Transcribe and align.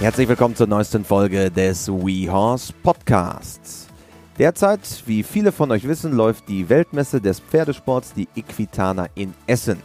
Herzlich 0.00 0.28
willkommen 0.28 0.56
zur 0.56 0.66
neuesten 0.66 1.04
Folge 1.04 1.52
des 1.52 1.88
WeHorse 1.88 2.72
Podcasts. 2.82 3.86
Derzeit, 4.38 4.80
wie 5.06 5.22
viele 5.22 5.52
von 5.52 5.70
euch 5.70 5.86
wissen, 5.86 6.12
läuft 6.12 6.48
die 6.48 6.68
Weltmesse 6.68 7.20
des 7.20 7.38
Pferdesports, 7.38 8.12
die 8.12 8.28
Equitana 8.34 9.06
in 9.14 9.32
Essen. 9.46 9.78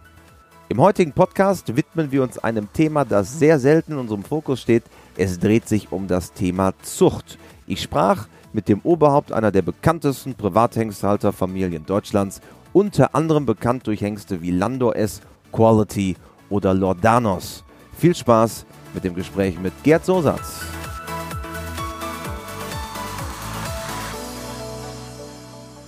Im 0.69 0.81
heutigen 0.81 1.13
Podcast 1.13 1.77
widmen 1.77 2.11
wir 2.11 2.23
uns 2.23 2.37
einem 2.37 2.67
Thema, 2.73 3.05
das 3.05 3.39
sehr 3.39 3.57
selten 3.57 3.93
in 3.93 3.99
unserem 3.99 4.23
Fokus 4.23 4.59
steht. 4.61 4.83
Es 5.15 5.39
dreht 5.39 5.65
sich 5.67 5.93
um 5.93 6.07
das 6.07 6.33
Thema 6.33 6.73
Zucht. 6.81 7.37
Ich 7.67 7.81
sprach 7.81 8.27
mit 8.53 8.67
dem 8.67 8.81
Oberhaupt 8.83 9.31
einer 9.31 9.51
der 9.51 9.61
bekanntesten 9.61 10.35
Privathengsthalterfamilien 10.35 11.85
Deutschlands, 11.85 12.41
unter 12.73 13.15
anderem 13.15 13.45
bekannt 13.45 13.87
durch 13.87 14.01
Hengste 14.01 14.41
wie 14.41 14.51
Landor 14.51 14.95
S, 14.95 15.21
Quality 15.51 16.15
oder 16.49 16.73
Lordanos. 16.73 17.63
Viel 17.97 18.15
Spaß 18.15 18.65
mit 18.93 19.03
dem 19.03 19.15
Gespräch 19.15 19.59
mit 19.59 19.73
Gerd 19.83 20.05
Sosatz. 20.05 20.76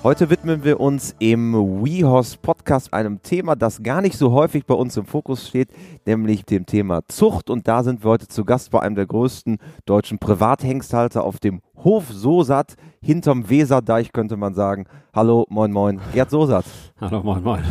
Heute 0.02 0.30
widmen 0.30 0.64
wir 0.64 0.80
uns 0.80 1.14
im 1.20 1.54
WeHorse 1.54 2.38
Podcast 2.42 2.94
einem 2.94 3.22
Thema, 3.22 3.58
das 3.58 3.84
gar 3.84 4.02
nicht 4.02 4.18
so 4.18 4.32
häufig 4.32 4.66
bei 4.66 4.74
uns 4.74 4.96
im 4.96 5.04
Fokus 5.06 5.50
steht, 5.50 5.72
nämlich 6.06 6.46
dem 6.46 6.66
Thema 6.66 7.02
Zucht. 7.10 7.50
Und 7.50 7.68
da 7.68 7.84
sind 7.84 8.06
wir 8.06 8.12
heute 8.12 8.30
zu 8.30 8.46
Gast 8.46 8.72
bei 8.72 8.80
einem 8.80 8.96
der 8.96 9.08
größten 9.08 9.58
deutschen 9.86 10.18
Privathengsthalter 10.18 11.26
auf 11.26 11.42
dem 11.42 11.60
Hof 11.84 12.06
Sosat 12.12 12.76
hinterm 13.02 13.50
Weserdeich, 13.50 14.14
könnte 14.14 14.38
man 14.38 14.54
sagen. 14.54 14.86
Hallo, 15.14 15.46
moin, 15.50 15.74
moin, 15.74 16.00
Gerd 16.14 16.30
Sosat. 16.30 16.64
Hallo, 17.02 17.22
moin, 17.22 17.44
moin. 17.44 17.64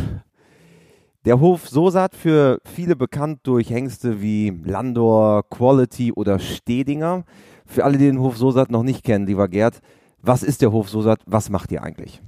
Der 1.25 1.39
Hof 1.39 1.67
Sosat 1.67 2.13
für 2.13 2.61
viele 2.63 2.95
bekannt 2.95 3.39
durch 3.41 3.71
Hengste 3.71 4.21
wie 4.21 4.51
Landor, 4.63 5.49
Quality 5.49 6.11
oder 6.11 6.37
Stedinger. 6.37 7.23
Für 7.65 7.85
alle, 7.85 7.97
die 7.97 8.05
den 8.05 8.19
Hof 8.19 8.37
Sosat 8.37 8.69
noch 8.69 8.83
nicht 8.83 9.03
kennen, 9.03 9.25
lieber 9.25 9.47
Gerd, 9.47 9.81
was 10.21 10.43
ist 10.43 10.61
der 10.61 10.71
Hof 10.71 10.89
Sosat? 10.89 11.19
Was 11.25 11.49
macht 11.49 11.71
ihr 11.71 11.83
eigentlich? 11.83 12.21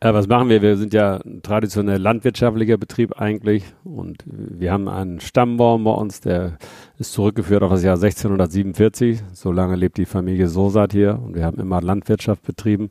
Äh, 0.00 0.14
was 0.14 0.28
machen 0.28 0.48
wir? 0.48 0.62
Wir 0.62 0.76
sind 0.76 0.94
ja 0.94 1.16
ein 1.16 1.42
traditionell 1.42 2.00
landwirtschaftlicher 2.00 2.78
Betrieb 2.78 3.20
eigentlich 3.20 3.64
und 3.82 4.22
wir 4.26 4.72
haben 4.72 4.88
einen 4.88 5.20
Stammbaum 5.20 5.84
bei 5.84 5.90
uns, 5.90 6.20
der 6.20 6.58
ist 6.98 7.12
zurückgeführt 7.12 7.62
auf 7.62 7.70
das 7.70 7.82
Jahr 7.82 7.96
1647. 7.96 9.22
So 9.32 9.50
lange 9.50 9.74
lebt 9.74 9.96
die 9.96 10.06
Familie 10.06 10.48
Sosat 10.48 10.92
hier 10.92 11.20
und 11.20 11.34
wir 11.34 11.44
haben 11.44 11.58
immer 11.58 11.80
Landwirtschaft 11.80 12.44
betrieben. 12.44 12.90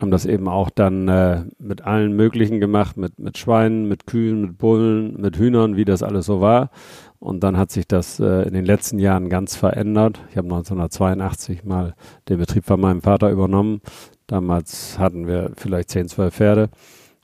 Haben 0.00 0.10
das 0.10 0.26
eben 0.26 0.48
auch 0.48 0.68
dann 0.70 1.08
äh, 1.08 1.44
mit 1.58 1.82
allen 1.82 2.14
möglichen 2.16 2.60
gemacht, 2.60 2.96
mit, 2.96 3.18
mit 3.18 3.38
Schweinen, 3.38 3.88
mit 3.88 4.06
Kühen, 4.06 4.42
mit 4.42 4.58
Bullen, 4.58 5.20
mit 5.20 5.38
Hühnern, 5.38 5.76
wie 5.76 5.86
das 5.86 6.02
alles 6.02 6.26
so 6.26 6.40
war. 6.40 6.70
Und 7.26 7.42
dann 7.42 7.56
hat 7.56 7.72
sich 7.72 7.88
das 7.88 8.20
äh, 8.20 8.42
in 8.42 8.54
den 8.54 8.64
letzten 8.64 9.00
Jahren 9.00 9.28
ganz 9.28 9.56
verändert. 9.56 10.20
Ich 10.30 10.36
habe 10.36 10.46
1982 10.46 11.64
mal 11.64 11.96
den 12.28 12.38
Betrieb 12.38 12.64
von 12.64 12.80
meinem 12.80 13.02
Vater 13.02 13.30
übernommen. 13.30 13.80
Damals 14.28 14.96
hatten 15.00 15.26
wir 15.26 15.50
vielleicht 15.56 15.90
10, 15.90 16.06
12 16.06 16.32
Pferde. 16.32 16.68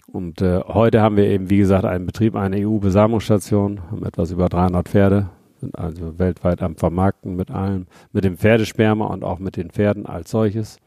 Und 0.08 0.42
äh, 0.42 0.58
heute 0.66 1.02
haben 1.02 1.16
wir 1.16 1.26
eben, 1.26 1.50
wie 1.50 1.58
gesagt, 1.58 1.84
einen 1.84 2.04
Betrieb, 2.04 2.34
eine 2.34 2.66
EU-Besamungsstation, 2.66 3.80
haben 3.92 4.04
etwas 4.04 4.32
über 4.32 4.48
300 4.48 4.88
Pferde, 4.88 5.28
sind 5.60 5.78
also 5.78 6.18
weltweit 6.18 6.62
am 6.62 6.74
Vermarkten 6.74 7.36
mit 7.36 7.52
allem, 7.52 7.86
mit 8.12 8.24
dem 8.24 8.36
Pferdesperma 8.36 9.06
und 9.06 9.22
auch 9.22 9.38
mit 9.38 9.56
den 9.56 9.70
Pferden 9.70 10.06
als 10.06 10.32
solches. 10.32 10.78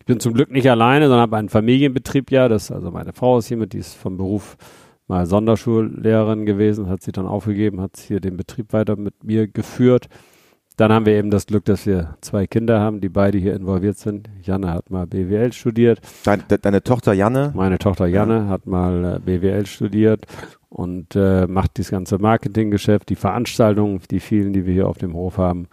Ich 0.00 0.04
bin 0.04 0.18
zum 0.18 0.34
Glück 0.34 0.50
nicht 0.50 0.68
alleine, 0.68 1.04
sondern 1.04 1.20
habe 1.20 1.36
einen 1.36 1.48
Familienbetrieb 1.48 2.32
ja. 2.32 2.48
Das, 2.48 2.72
also 2.72 2.90
meine 2.90 3.12
Frau 3.12 3.38
ist 3.38 3.46
hier 3.46 3.56
mit, 3.56 3.72
die 3.72 3.78
ist 3.78 3.94
vom 3.94 4.16
Beruf 4.16 4.56
mal 5.08 5.26
Sonderschullehrerin 5.26 6.46
gewesen, 6.46 6.88
hat 6.88 7.02
sie 7.02 7.12
dann 7.12 7.26
aufgegeben, 7.26 7.80
hat 7.80 7.96
hier 7.96 8.20
den 8.20 8.36
Betrieb 8.36 8.72
weiter 8.72 8.96
mit 8.96 9.24
mir 9.24 9.48
geführt. 9.48 10.08
Dann 10.78 10.92
haben 10.92 11.06
wir 11.06 11.14
eben 11.14 11.30
das 11.30 11.46
Glück, 11.46 11.64
dass 11.64 11.86
wir 11.86 12.16
zwei 12.20 12.46
Kinder 12.46 12.78
haben, 12.78 13.00
die 13.00 13.08
beide 13.08 13.36
hier 13.36 13.56
involviert 13.56 13.98
sind. 13.98 14.30
Janne 14.42 14.72
hat 14.72 14.90
mal 14.90 15.08
BWL 15.08 15.52
studiert. 15.52 16.00
Deine, 16.22 16.44
deine 16.44 16.84
Tochter 16.84 17.14
Janne? 17.14 17.52
Meine 17.56 17.78
Tochter 17.78 18.06
Janne 18.06 18.36
ja. 18.36 18.46
hat 18.46 18.68
mal 18.68 19.16
äh, 19.16 19.18
BWL 19.18 19.66
studiert 19.66 20.26
und 20.68 21.16
äh, 21.16 21.48
macht 21.48 21.80
das 21.80 21.90
ganze 21.90 22.18
Marketinggeschäft, 22.18 23.08
die 23.08 23.16
Veranstaltungen, 23.16 24.00
die 24.08 24.20
vielen, 24.20 24.52
die 24.52 24.66
wir 24.66 24.72
hier 24.72 24.86
auf 24.86 24.98
dem 24.98 25.14
Hof 25.14 25.38
haben. 25.38 25.66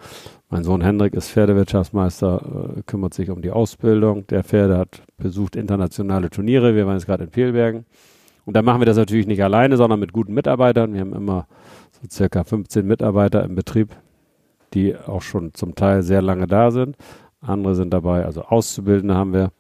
Mein 0.50 0.64
Sohn 0.64 0.82
Hendrik 0.82 1.14
ist 1.14 1.30
Pferdewirtschaftsmeister, 1.30 2.78
äh, 2.78 2.82
kümmert 2.88 3.14
sich 3.14 3.30
um 3.30 3.44
die 3.44 3.52
Ausbildung 3.52 4.26
der 4.26 4.44
Pferde, 4.44 4.80
hat 4.80 5.04
besucht 5.18 5.56
internationale 5.56 6.32
Turniere. 6.32 6.76
Wir 6.76 6.88
waren 6.88 6.96
jetzt 6.96 7.06
gerade 7.06 7.26
in 7.26 7.30
Peelbergen. 7.30 7.86
Und 8.46 8.56
da 8.56 8.62
machen 8.62 8.82
wir 8.82 8.86
das 8.86 8.98
natürlich 8.98 9.28
nicht 9.28 9.44
alleine, 9.44 9.78
sondern 9.78 10.00
mit 10.00 10.14
guten 10.14 10.34
Mitarbeitern. 10.34 10.94
Wir 10.94 11.02
haben 11.02 11.14
immer 11.14 11.48
so 11.92 12.08
circa 12.10 12.44
15 12.44 12.86
Mitarbeiter 12.86 13.44
im 13.44 13.56
Betrieb, 13.56 13.90
die 14.74 14.96
auch 14.96 15.22
schon 15.22 15.54
zum 15.54 15.76
Teil 15.76 16.04
sehr 16.04 16.22
lange 16.22 16.48
da 16.48 16.72
sind. 16.72 16.96
Andere 17.42 17.76
sind 17.76 17.94
dabei, 17.94 18.26
also 18.26 18.44
Auszubildende 18.44 19.16
haben 19.16 19.34
wir 19.34 19.52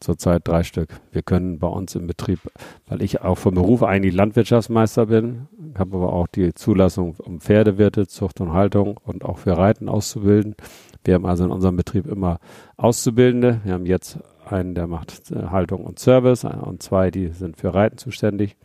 zurzeit 0.00 0.46
drei 0.46 0.62
Stück. 0.62 0.88
Wir 1.12 1.22
können 1.22 1.58
bei 1.58 1.66
uns 1.66 1.94
im 1.94 2.06
Betrieb, 2.06 2.40
weil 2.86 3.02
ich 3.02 3.22
auch 3.22 3.38
vom 3.38 3.54
Beruf 3.54 3.82
eigentlich 3.82 4.14
Landwirtschaftsmeister 4.14 5.06
bin, 5.06 5.48
habe 5.78 5.96
aber 5.96 6.12
auch 6.12 6.26
die 6.26 6.54
Zulassung, 6.54 7.16
um 7.18 7.40
Pferdewirte, 7.40 8.06
Zucht 8.06 8.40
und 8.40 8.52
Haltung 8.52 8.98
und 9.02 9.24
auch 9.24 9.38
für 9.38 9.56
Reiten 9.56 9.88
auszubilden. 9.88 10.56
Wir 11.04 11.14
haben 11.14 11.26
also 11.26 11.44
in 11.44 11.50
unserem 11.50 11.76
Betrieb 11.76 12.06
immer 12.06 12.38
Auszubildende. 12.76 13.60
Wir 13.64 13.74
haben 13.74 13.86
jetzt 13.86 14.18
einen, 14.52 14.74
der 14.74 14.86
macht 14.86 15.30
äh, 15.30 15.46
Haltung 15.46 15.84
und 15.84 15.98
Service 15.98 16.44
und 16.44 16.82
zwei, 16.82 17.10
die 17.10 17.28
sind 17.28 17.56
für 17.56 17.74
Reiten 17.74 17.98
zuständig 17.98 18.56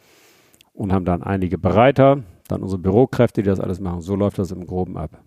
und 0.74 0.94
haben 0.94 1.06
dann 1.06 1.24
einige 1.24 1.58
Bereiter, 1.58 2.24
dann 2.48 2.62
unsere 2.62 2.80
Bürokräfte, 2.82 3.44
die 3.44 3.50
das 3.50 3.60
alles 3.60 3.80
machen. 3.80 4.02
So 4.02 4.16
läuft 4.16 4.40
das 4.40 4.52
im 4.52 4.66
Groben 4.66 4.98
ab. 4.98 5.22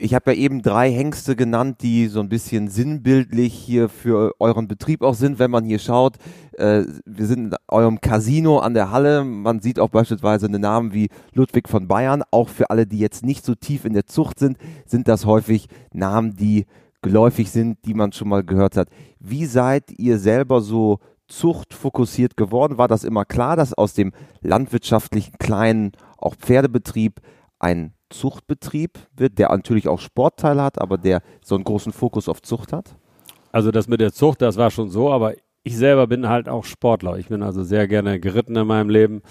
Ich 0.00 0.14
habe 0.14 0.32
ja 0.32 0.38
eben 0.38 0.62
drei 0.62 0.92
Hengste 0.92 1.34
genannt, 1.34 1.78
die 1.82 2.06
so 2.06 2.20
ein 2.20 2.28
bisschen 2.28 2.68
sinnbildlich 2.68 3.52
hier 3.52 3.88
für 3.88 4.32
euren 4.38 4.68
Betrieb 4.68 5.02
auch 5.02 5.14
sind, 5.14 5.40
wenn 5.40 5.50
man 5.50 5.64
hier 5.64 5.80
schaut. 5.80 6.18
Äh, 6.52 6.84
wir 7.04 7.26
sind 7.26 7.52
in 7.52 7.54
eurem 7.66 8.00
Casino 8.00 8.60
an 8.60 8.74
der 8.74 8.92
Halle. 8.92 9.24
Man 9.24 9.60
sieht 9.60 9.80
auch 9.80 9.88
beispielsweise 9.88 10.46
einen 10.46 10.60
Namen 10.60 10.94
wie 10.94 11.08
Ludwig 11.32 11.68
von 11.68 11.88
Bayern. 11.88 12.22
Auch 12.30 12.48
für 12.48 12.70
alle, 12.70 12.86
die 12.86 13.00
jetzt 13.00 13.24
nicht 13.24 13.44
so 13.44 13.56
tief 13.56 13.84
in 13.84 13.92
der 13.92 14.06
Zucht 14.06 14.38
sind, 14.38 14.56
sind 14.86 15.08
das 15.08 15.26
häufig 15.26 15.66
Namen, 15.92 16.36
die 16.36 16.66
geläufig 17.02 17.50
sind, 17.50 17.78
die 17.84 17.94
man 17.94 18.12
schon 18.12 18.28
mal 18.28 18.44
gehört 18.44 18.76
hat. 18.76 18.88
Wie 19.18 19.46
seid 19.46 19.90
ihr 19.98 20.18
selber 20.18 20.60
so 20.60 20.98
zuchtfokussiert 21.28 22.36
geworden? 22.36 22.78
War 22.78 22.88
das 22.88 23.04
immer 23.04 23.24
klar, 23.24 23.56
dass 23.56 23.74
aus 23.74 23.94
dem 23.94 24.12
landwirtschaftlichen 24.40 25.34
kleinen, 25.38 25.92
auch 26.16 26.34
Pferdebetrieb 26.34 27.20
ein 27.58 27.92
Zuchtbetrieb 28.10 28.98
wird, 29.14 29.38
der 29.38 29.50
natürlich 29.50 29.88
auch 29.88 30.00
Sportteil 30.00 30.60
hat, 30.60 30.80
aber 30.80 30.96
der 30.98 31.22
so 31.44 31.54
einen 31.54 31.64
großen 31.64 31.92
Fokus 31.92 32.28
auf 32.28 32.42
Zucht 32.42 32.72
hat? 32.72 32.96
Also 33.52 33.70
das 33.70 33.88
mit 33.88 34.00
der 34.00 34.12
Zucht, 34.12 34.42
das 34.42 34.56
war 34.56 34.70
schon 34.70 34.88
so, 34.88 35.10
aber 35.10 35.34
ich 35.62 35.76
selber 35.76 36.06
bin 36.06 36.28
halt 36.28 36.48
auch 36.48 36.64
Sportler. 36.64 37.18
Ich 37.18 37.28
bin 37.28 37.42
also 37.42 37.62
sehr 37.62 37.86
gerne 37.88 38.20
geritten 38.20 38.56
in 38.56 38.66
meinem 38.66 38.88
Leben 38.88 39.22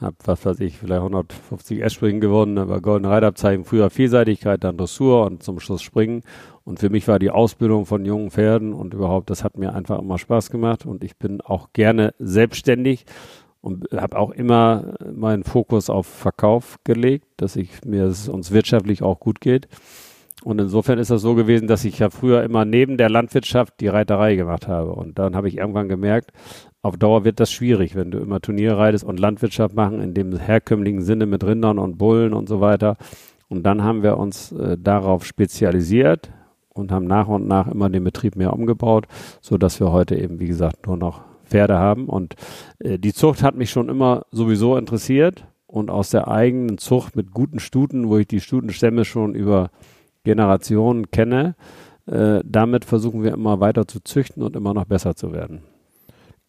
habe, 0.00 0.16
was 0.24 0.44
weiß 0.44 0.60
ich, 0.60 0.78
vielleicht 0.78 1.00
150 1.00 1.82
S-Springen 1.82 2.20
gewonnen, 2.20 2.58
aber 2.58 2.80
Goldene 2.80 3.10
Reitabzeichen, 3.10 3.64
früher 3.64 3.90
Vielseitigkeit, 3.90 4.62
dann 4.62 4.76
Dressur 4.76 5.26
und 5.26 5.42
zum 5.42 5.60
Schluss 5.60 5.82
Springen. 5.82 6.22
Und 6.68 6.80
für 6.80 6.90
mich 6.90 7.08
war 7.08 7.18
die 7.18 7.30
Ausbildung 7.30 7.86
von 7.86 8.04
jungen 8.04 8.30
Pferden 8.30 8.74
und 8.74 8.92
überhaupt, 8.92 9.30
das 9.30 9.42
hat 9.42 9.56
mir 9.56 9.74
einfach 9.74 9.98
immer 9.98 10.18
Spaß 10.18 10.50
gemacht 10.50 10.84
und 10.84 11.02
ich 11.02 11.16
bin 11.16 11.40
auch 11.40 11.72
gerne 11.72 12.12
selbstständig 12.18 13.06
und 13.62 13.88
habe 13.96 14.18
auch 14.18 14.32
immer 14.32 14.92
meinen 15.10 15.44
Fokus 15.44 15.88
auf 15.88 16.06
Verkauf 16.06 16.76
gelegt, 16.84 17.24
dass 17.38 17.56
ich 17.56 17.86
mir 17.86 18.04
es 18.04 18.28
uns 18.28 18.50
wirtschaftlich 18.50 19.02
auch 19.02 19.18
gut 19.18 19.40
geht. 19.40 19.66
Und 20.44 20.60
insofern 20.60 20.98
ist 20.98 21.10
das 21.10 21.22
so 21.22 21.34
gewesen, 21.34 21.68
dass 21.68 21.86
ich 21.86 22.00
ja 22.00 22.10
früher 22.10 22.42
immer 22.42 22.66
neben 22.66 22.98
der 22.98 23.08
Landwirtschaft 23.08 23.80
die 23.80 23.88
Reiterei 23.88 24.36
gemacht 24.36 24.68
habe. 24.68 24.92
Und 24.92 25.18
dann 25.18 25.36
habe 25.36 25.48
ich 25.48 25.56
irgendwann 25.56 25.88
gemerkt, 25.88 26.32
auf 26.82 26.98
Dauer 26.98 27.24
wird 27.24 27.40
das 27.40 27.50
schwierig, 27.50 27.94
wenn 27.94 28.10
du 28.10 28.18
immer 28.18 28.42
Turniere 28.42 28.76
reitest 28.76 29.04
und 29.04 29.18
Landwirtschaft 29.18 29.74
machen, 29.74 30.02
in 30.02 30.12
dem 30.12 30.36
herkömmlichen 30.36 31.00
Sinne 31.00 31.24
mit 31.24 31.44
Rindern 31.44 31.78
und 31.78 31.96
Bullen 31.96 32.34
und 32.34 32.46
so 32.46 32.60
weiter. 32.60 32.98
Und 33.48 33.62
dann 33.62 33.82
haben 33.82 34.02
wir 34.02 34.18
uns 34.18 34.52
äh, 34.52 34.76
darauf 34.76 35.24
spezialisiert 35.24 36.30
und 36.78 36.92
haben 36.92 37.06
nach 37.06 37.28
und 37.28 37.46
nach 37.46 37.68
immer 37.68 37.90
den 37.90 38.04
Betrieb 38.04 38.36
mehr 38.36 38.52
umgebaut, 38.52 39.06
so 39.40 39.58
dass 39.58 39.80
wir 39.80 39.92
heute 39.92 40.16
eben, 40.16 40.40
wie 40.40 40.46
gesagt, 40.46 40.86
nur 40.86 40.96
noch 40.96 41.22
Pferde 41.44 41.78
haben. 41.78 42.06
Und 42.06 42.34
äh, 42.78 42.98
die 42.98 43.12
Zucht 43.12 43.42
hat 43.42 43.56
mich 43.56 43.70
schon 43.70 43.88
immer 43.88 44.26
sowieso 44.30 44.76
interessiert. 44.76 45.46
Und 45.66 45.90
aus 45.90 46.08
der 46.08 46.28
eigenen 46.28 46.78
Zucht 46.78 47.14
mit 47.14 47.32
guten 47.32 47.58
Stuten, 47.58 48.08
wo 48.08 48.16
ich 48.16 48.26
die 48.26 48.40
Stutenstämme 48.40 49.04
schon 49.04 49.34
über 49.34 49.70
Generationen 50.24 51.10
kenne, 51.10 51.56
äh, 52.06 52.40
damit 52.44 52.86
versuchen 52.86 53.22
wir 53.22 53.32
immer 53.32 53.60
weiter 53.60 53.86
zu 53.86 54.00
züchten 54.00 54.42
und 54.42 54.56
immer 54.56 54.72
noch 54.72 54.86
besser 54.86 55.14
zu 55.14 55.32
werden. 55.32 55.60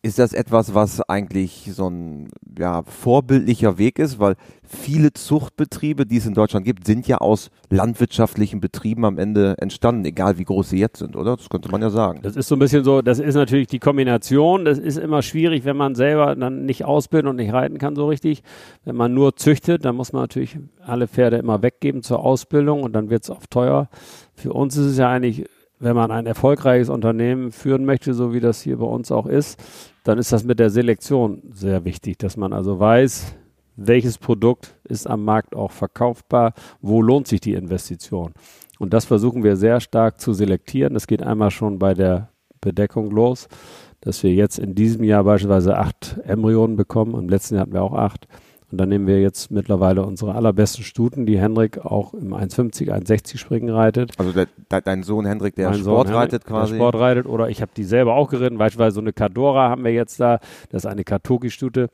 Ist 0.02 0.18
das 0.18 0.32
etwas, 0.32 0.74
was 0.74 1.02
eigentlich 1.10 1.72
so 1.74 1.90
ein 1.90 2.30
ja, 2.58 2.84
vorbildlicher 2.84 3.78
Weg 3.78 4.00
ist? 4.00 4.18
Weil 4.18 4.36
viele 4.64 5.12
Zuchtbetriebe, 5.12 6.06
die 6.06 6.16
es 6.16 6.26
in 6.26 6.34
Deutschland 6.34 6.66
gibt, 6.66 6.88
sind 6.88 7.06
ja 7.06 7.18
aus 7.18 7.50
landwirtschaftlichen 7.70 8.62
Betrieben 8.62 9.04
am 9.04 9.18
Ende 9.18 9.58
entstanden, 9.58 10.06
egal 10.06 10.38
wie 10.38 10.46
groß 10.46 10.70
sie 10.70 10.80
jetzt 10.80 11.00
sind, 11.00 11.18
oder? 11.18 11.36
Das 11.36 11.50
könnte 11.50 11.70
man 11.70 11.82
ja 11.82 11.90
sagen. 11.90 12.22
Das 12.22 12.38
ist 12.38 12.48
so 12.48 12.56
ein 12.56 12.60
bisschen 12.60 12.86
so, 12.86 13.02
das 13.02 13.20
ist 13.20 13.36
natürlich 13.36 13.68
die 13.68 13.80
Kombination. 13.80 14.64
Das 14.64 14.80
ist 14.80 14.96
immer 14.96 15.22
schwierig, 15.22 15.66
wenn 15.66 15.76
man 15.76 15.96
selber 15.96 16.34
dann 16.34 16.66
nicht 16.66 16.86
ausbilden 16.86 17.30
und 17.30 17.36
nicht 17.36 17.52
reiten 17.52 17.78
kann 17.78 17.98
so 17.98 18.08
richtig. 18.08 18.42
Wenn 18.86 18.96
man 18.96 19.14
nur 19.14 19.36
züchtet, 19.36 19.84
dann 19.84 19.98
muss 19.98 20.14
man 20.14 20.22
natürlich 20.22 20.58
alle 20.82 21.10
Pferde 21.10 21.36
immer 21.36 21.62
weggeben 21.62 22.04
zur 22.04 22.24
Ausbildung 22.24 22.84
und 22.84 22.94
dann 22.94 23.10
wird 23.10 23.26
es 23.26 23.30
oft 23.30 23.52
teuer. 23.52 23.90
Für 24.34 24.54
uns 24.54 24.78
ist 24.78 24.86
es 24.86 24.98
ja 24.98 25.10
eigentlich 25.10 25.44
wenn 25.80 25.96
man 25.96 26.12
ein 26.12 26.26
erfolgreiches 26.26 26.90
Unternehmen 26.90 27.52
führen 27.52 27.86
möchte, 27.86 28.14
so 28.14 28.34
wie 28.34 28.42
das 28.42 28.62
hier 28.62 28.78
bei 28.78 28.86
uns 28.86 29.12
auch 29.12 29.26
ist, 29.26 29.60
dann 30.04 30.18
ist 30.18 30.32
das 30.32 30.44
mit 30.44 30.60
der 30.60 30.70
Selektion 30.70 31.42
sehr 31.52 31.86
wichtig, 31.86 32.18
dass 32.18 32.38
man 32.38 32.54
also 32.54 32.80
weiß, 32.80 33.36
welches 33.78 34.18
Produkt 34.18 34.76
ist 34.84 35.08
am 35.08 35.24
Markt 35.24 35.56
auch 35.56 35.72
verkaufbar, 35.72 36.54
wo 36.82 37.02
lohnt 37.02 37.28
sich 37.28 37.40
die 37.40 37.54
Investition. 37.54 38.34
Und 38.78 38.94
das 38.94 39.06
versuchen 39.06 39.44
wir 39.44 39.56
sehr 39.56 39.80
stark 39.80 40.20
zu 40.20 40.34
selektieren. 40.34 40.94
Das 40.94 41.08
geht 41.08 41.24
einmal 41.24 41.52
schon 41.52 41.80
bei 41.80 41.94
der 41.94 42.30
Bedeckung 42.62 43.12
los, 43.12 43.48
dass 44.02 44.24
wir 44.24 44.34
jetzt 44.34 44.60
in 44.60 44.76
diesem 44.76 45.04
Jahr 45.04 45.24
beispielsweise 45.24 45.78
acht 45.78 46.20
Embryonen 46.24 46.76
bekommen. 46.76 47.14
Im 47.16 47.30
letzten 47.30 47.56
Jahr 47.56 47.64
hatten 47.64 47.74
wir 47.74 47.84
auch 47.84 47.94
acht. 47.94 48.28
Und 48.72 48.80
dann 48.80 48.90
nehmen 48.90 49.08
wir 49.08 49.20
jetzt 49.20 49.50
mittlerweile 49.50 50.06
unsere 50.06 50.36
allerbesten 50.36 50.84
Stuten, 50.84 51.26
die 51.26 51.40
Henrik 51.40 51.84
auch 51.84 52.14
im 52.14 52.34
1,50, 52.34 52.92
1,60 52.92 53.38
Springen 53.38 53.70
reitet. 53.70 54.12
Also 54.18 54.32
de, 54.32 54.46
de, 54.72 54.82
dein 54.84 55.04
Sohn 55.04 55.26
Henrik, 55.26 55.56
der 55.56 55.72
mein 55.72 55.80
Sport 55.80 56.08
Sohn 56.08 56.16
reitet 56.16 56.46
quasi. 56.46 56.74
Der 56.74 56.78
Sport 56.78 56.96
reitet 56.96 57.26
oder 57.26 57.50
ich 57.50 57.62
habe 57.62 57.72
die 57.76 57.84
selber 57.84 58.16
auch 58.16 58.30
geritten. 58.30 58.58
Beispielsweise 58.58 58.96
so 58.96 59.02
eine 59.02 59.14
Cadora 59.14 59.70
haben 59.70 59.84
wir 59.84 59.94
jetzt 59.94 60.20
da. 60.20 60.40
Das 60.70 60.84
ist 60.84 60.86
eine 60.86 61.04
Katoki-Stute. 61.04 61.90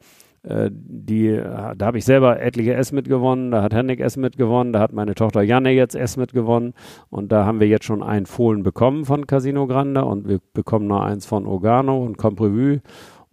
Äh, 0.46 0.70
die, 0.72 1.36
da 1.36 1.86
habe 1.86 1.98
ich 1.98 2.06
selber 2.06 2.40
etliche 2.40 2.76
S 2.76 2.92
mitgewonnen, 2.92 3.52
da 3.52 3.64
hat 3.64 3.74
Henrik 3.74 4.00
S 4.00 4.16
mitgewonnen, 4.16 4.74
da 4.74 4.80
hat 4.80 4.94
meine 4.94 5.16
Tochter 5.16 5.42
Janne 5.42 5.72
jetzt 5.72 5.96
S 5.96 6.18
mitgewonnen 6.18 6.74
und 7.10 7.32
da 7.32 7.46
haben 7.46 7.60
wir 7.60 7.68
jetzt 7.68 7.86
schon 7.86 8.04
einen 8.04 8.28
Fohlen 8.28 8.62
bekommen 8.62 9.06
von 9.06 9.26
Casino 9.26 9.66
Grande 9.66 10.06
und 10.06 10.28
wir 10.28 10.40
bekommen 10.54 10.86
noch 10.88 11.02
eins 11.02 11.26
von 11.26 11.48
Ogano 11.48 12.04
und 12.04 12.18
Comprevue 12.18 12.82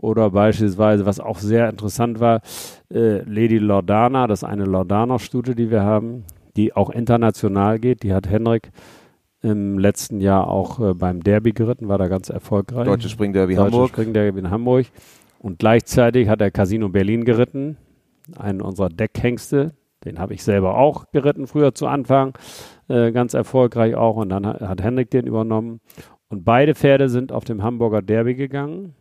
oder 0.02 0.30
beispielsweise, 0.30 1.06
was 1.06 1.20
auch 1.20 1.38
sehr 1.38 1.70
interessant 1.70 2.20
war, 2.20 2.42
äh, 2.92 3.22
Lady 3.22 3.58
Lordana, 3.58 4.26
das 4.26 4.40
ist 4.40 4.48
eine 4.48 4.64
Lordana-Stute, 4.64 5.54
die 5.54 5.70
wir 5.70 5.82
haben, 5.82 6.24
die 6.56 6.74
auch 6.74 6.90
international 6.90 7.78
geht. 7.78 8.02
Die 8.02 8.12
hat 8.12 8.28
Henrik 8.28 8.70
im 9.42 9.78
letzten 9.78 10.20
Jahr 10.20 10.48
auch 10.48 10.80
äh, 10.80 10.94
beim 10.94 11.22
Derby 11.22 11.52
geritten, 11.52 11.88
war 11.88 11.98
da 11.98 12.08
ganz 12.08 12.30
erfolgreich. 12.30 12.84
Deutsche 12.84 13.08
Springderby 13.08 13.54
Deutsche 13.54 13.72
Hamburg. 13.72 13.90
Springderby 13.90 14.38
in 14.40 14.50
Hamburg. 14.50 14.86
Und 15.38 15.60
gleichzeitig 15.60 16.28
hat 16.28 16.40
er 16.40 16.50
Casino 16.50 16.88
Berlin 16.88 17.24
geritten, 17.24 17.76
einen 18.36 18.60
unserer 18.60 18.88
Deckhengste. 18.88 19.72
Den 20.04 20.18
habe 20.18 20.34
ich 20.34 20.42
selber 20.42 20.78
auch 20.78 21.04
geritten, 21.12 21.46
früher 21.46 21.74
zu 21.74 21.86
Anfang, 21.86 22.36
äh, 22.88 23.12
ganz 23.12 23.34
erfolgreich 23.34 23.94
auch. 23.94 24.16
Und 24.16 24.30
dann 24.30 24.46
hat, 24.46 24.60
hat 24.60 24.82
Henrik 24.82 25.10
den 25.10 25.28
übernommen. 25.28 25.80
Und 26.28 26.44
beide 26.44 26.74
Pferde 26.74 27.08
sind 27.08 27.30
auf 27.30 27.44
dem 27.44 27.62
Hamburger 27.62 28.02
Derby 28.02 28.34
gegangen. 28.34 28.94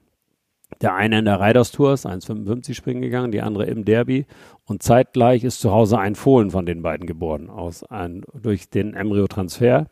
Der 0.80 0.96
eine 0.96 1.20
in 1.20 1.26
der 1.26 1.40
Riders 1.40 1.72
Tour 1.72 1.94
ist 1.94 2.08
1,55 2.08 2.74
springen 2.74 3.02
gegangen, 3.02 3.32
die 3.32 3.42
andere 3.42 3.66
im 3.66 3.86
Derby. 3.86 4.26
Und 4.66 4.82
zeitgleich 4.82 5.44
ist 5.44 5.60
zu 5.60 5.72
Hause 5.72 6.00
ein 6.00 6.16
Fohlen 6.16 6.52
von 6.52 6.66
den 6.66 6.82
beiden 6.82 7.06
geboren, 7.06 7.50
aus 7.50 7.84
ein, 7.84 8.24
durch 8.34 8.70
den 8.70 8.94
Embryo-Transfer. 8.94 9.88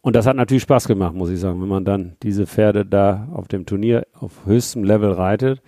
Und 0.00 0.16
das 0.16 0.26
hat 0.26 0.36
natürlich 0.36 0.62
Spaß 0.62 0.88
gemacht, 0.88 1.14
muss 1.14 1.30
ich 1.30 1.38
sagen, 1.38 1.60
wenn 1.60 1.68
man 1.68 1.84
dann 1.84 2.16
diese 2.22 2.46
Pferde 2.46 2.86
da 2.86 3.28
auf 3.32 3.48
dem 3.48 3.66
Turnier 3.66 4.06
auf 4.18 4.46
höchstem 4.46 4.84
Level 4.84 5.12
reitet 5.12 5.60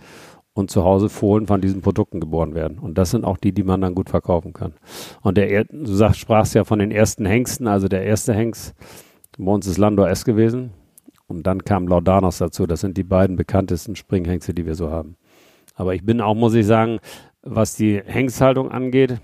und 0.54 0.70
zu 0.70 0.84
Hause 0.84 1.08
Fohlen 1.08 1.46
von 1.46 1.60
diesen 1.60 1.82
Produkten 1.82 2.20
geboren 2.20 2.54
werden. 2.54 2.78
Und 2.78 2.98
das 2.98 3.10
sind 3.10 3.24
auch 3.24 3.36
die, 3.36 3.52
die 3.52 3.62
man 3.62 3.80
dann 3.80 3.94
gut 3.94 4.10
verkaufen 4.10 4.52
kann. 4.52 4.74
Und 5.22 5.36
der, 5.36 5.64
du 5.64 5.86
sagst, 5.86 6.18
sprachst 6.20 6.54
ja 6.54 6.64
von 6.64 6.78
den 6.78 6.90
ersten 6.90 7.26
Hengsten, 7.26 7.68
also 7.68 7.86
der 7.86 8.02
erste 8.02 8.34
Hengst 8.34 8.74
bei 9.38 9.52
uns 9.52 9.66
ist 9.68 9.78
Landor 9.78 10.08
S 10.08 10.24
gewesen. 10.24 10.72
Und 11.28 11.46
dann 11.46 11.62
kam 11.62 11.86
Laudanos 11.86 12.38
dazu. 12.38 12.66
Das 12.66 12.80
sind 12.80 12.96
die 12.96 13.04
beiden 13.04 13.36
bekanntesten 13.36 13.94
Springhengste, 13.94 14.54
die 14.54 14.66
wir 14.66 14.74
so 14.74 14.90
haben. 14.90 15.16
Aber 15.74 15.94
ich 15.94 16.04
bin 16.04 16.20
auch, 16.20 16.34
muss 16.34 16.54
ich 16.54 16.66
sagen, 16.66 16.98
was 17.42 17.76
die 17.76 18.02
Hengsthaltung 18.04 18.70
angeht, 18.70 19.20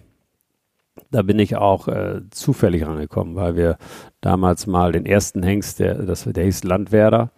da 1.10 1.22
bin 1.22 1.38
ich 1.38 1.56
auch 1.56 1.88
äh, 1.88 2.20
zufällig 2.30 2.86
rangekommen, 2.86 3.34
weil 3.34 3.56
wir 3.56 3.78
damals 4.20 4.66
mal 4.66 4.92
den 4.92 5.06
ersten 5.06 5.42
Hengst, 5.42 5.80
der, 5.80 5.94
das, 5.94 6.24
der 6.24 6.44
hieß 6.44 6.62
Landwerder. 6.62 7.32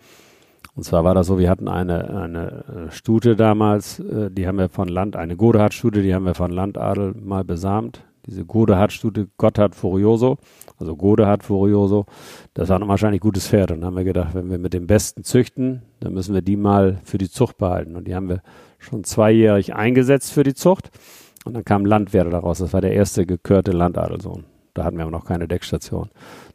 Und 0.75 0.83
zwar 0.83 1.05
war 1.05 1.15
das 1.15 1.29
so, 1.29 1.39
wir 1.39 1.49
hatten 1.49 1.69
eine, 1.69 2.11
eine 2.11 2.89
äh, 2.89 2.91
Stute 2.91 3.35
damals, 3.35 3.99
äh, 4.01 4.31
die 4.31 4.47
haben 4.47 4.59
wir 4.59 4.69
von 4.69 4.89
Land, 4.89 5.17
eine 5.17 5.37
Godehard-Stute, 5.37 6.03
die 6.03 6.15
haben 6.15 6.27
wir 6.27 6.35
von 6.35 6.51
Landadel 6.51 7.15
mal 7.15 7.45
besamt. 7.45 8.05
Diese 8.27 8.45
Godehard-Stute 8.45 9.29
Gotthard 9.37 9.75
Furioso 9.75 10.39
also 10.79 10.95
Gode 10.97 11.27
hat 11.27 11.43
Furioso. 11.43 12.07
Das 12.55 12.69
war 12.69 12.87
wahrscheinlich 12.87 13.21
gutes 13.21 13.49
Pferd. 13.49 13.71
Und 13.71 13.81
dann 13.81 13.89
haben 13.89 13.97
wir 13.97 14.05
gedacht, 14.05 14.35
wenn 14.35 14.51
wir 14.51 14.59
mit 14.59 14.75
dem 14.75 14.87
Besten 14.87 15.25
züchten, 15.25 15.83
dann 16.01 16.13
müssen 16.13 16.35
wir 16.35 16.43
die 16.43 16.57
mal 16.57 16.99
für 17.05 17.19
die 17.19 17.31
Zucht 17.31 17.57
behalten. 17.57 17.97
Und 17.97 18.07
die 18.07 18.15
haben 18.15 18.29
wir 18.29 18.43
schon 18.79 19.05
zweijährig 19.05 19.75
eingesetzt 19.75 20.33
für 20.33 20.43
die 20.43 20.55
Zucht. 20.55 20.91
Und 21.45 21.55
dann 21.55 21.65
kam 21.65 21.87
Landwerte 21.87 22.31
daraus. 22.31 22.59
Das 22.59 22.73
war 22.73 22.81
der 22.81 22.93
erste 22.93 23.25
gekörte 23.25 23.71
Landadelsohn. 23.71 24.45
Da 24.75 24.85
hatten 24.85 24.99
wir 24.99 25.05
aber 25.05 25.13
noch 25.13 25.25
keine 25.25 25.49
Deckstation. 25.49 26.11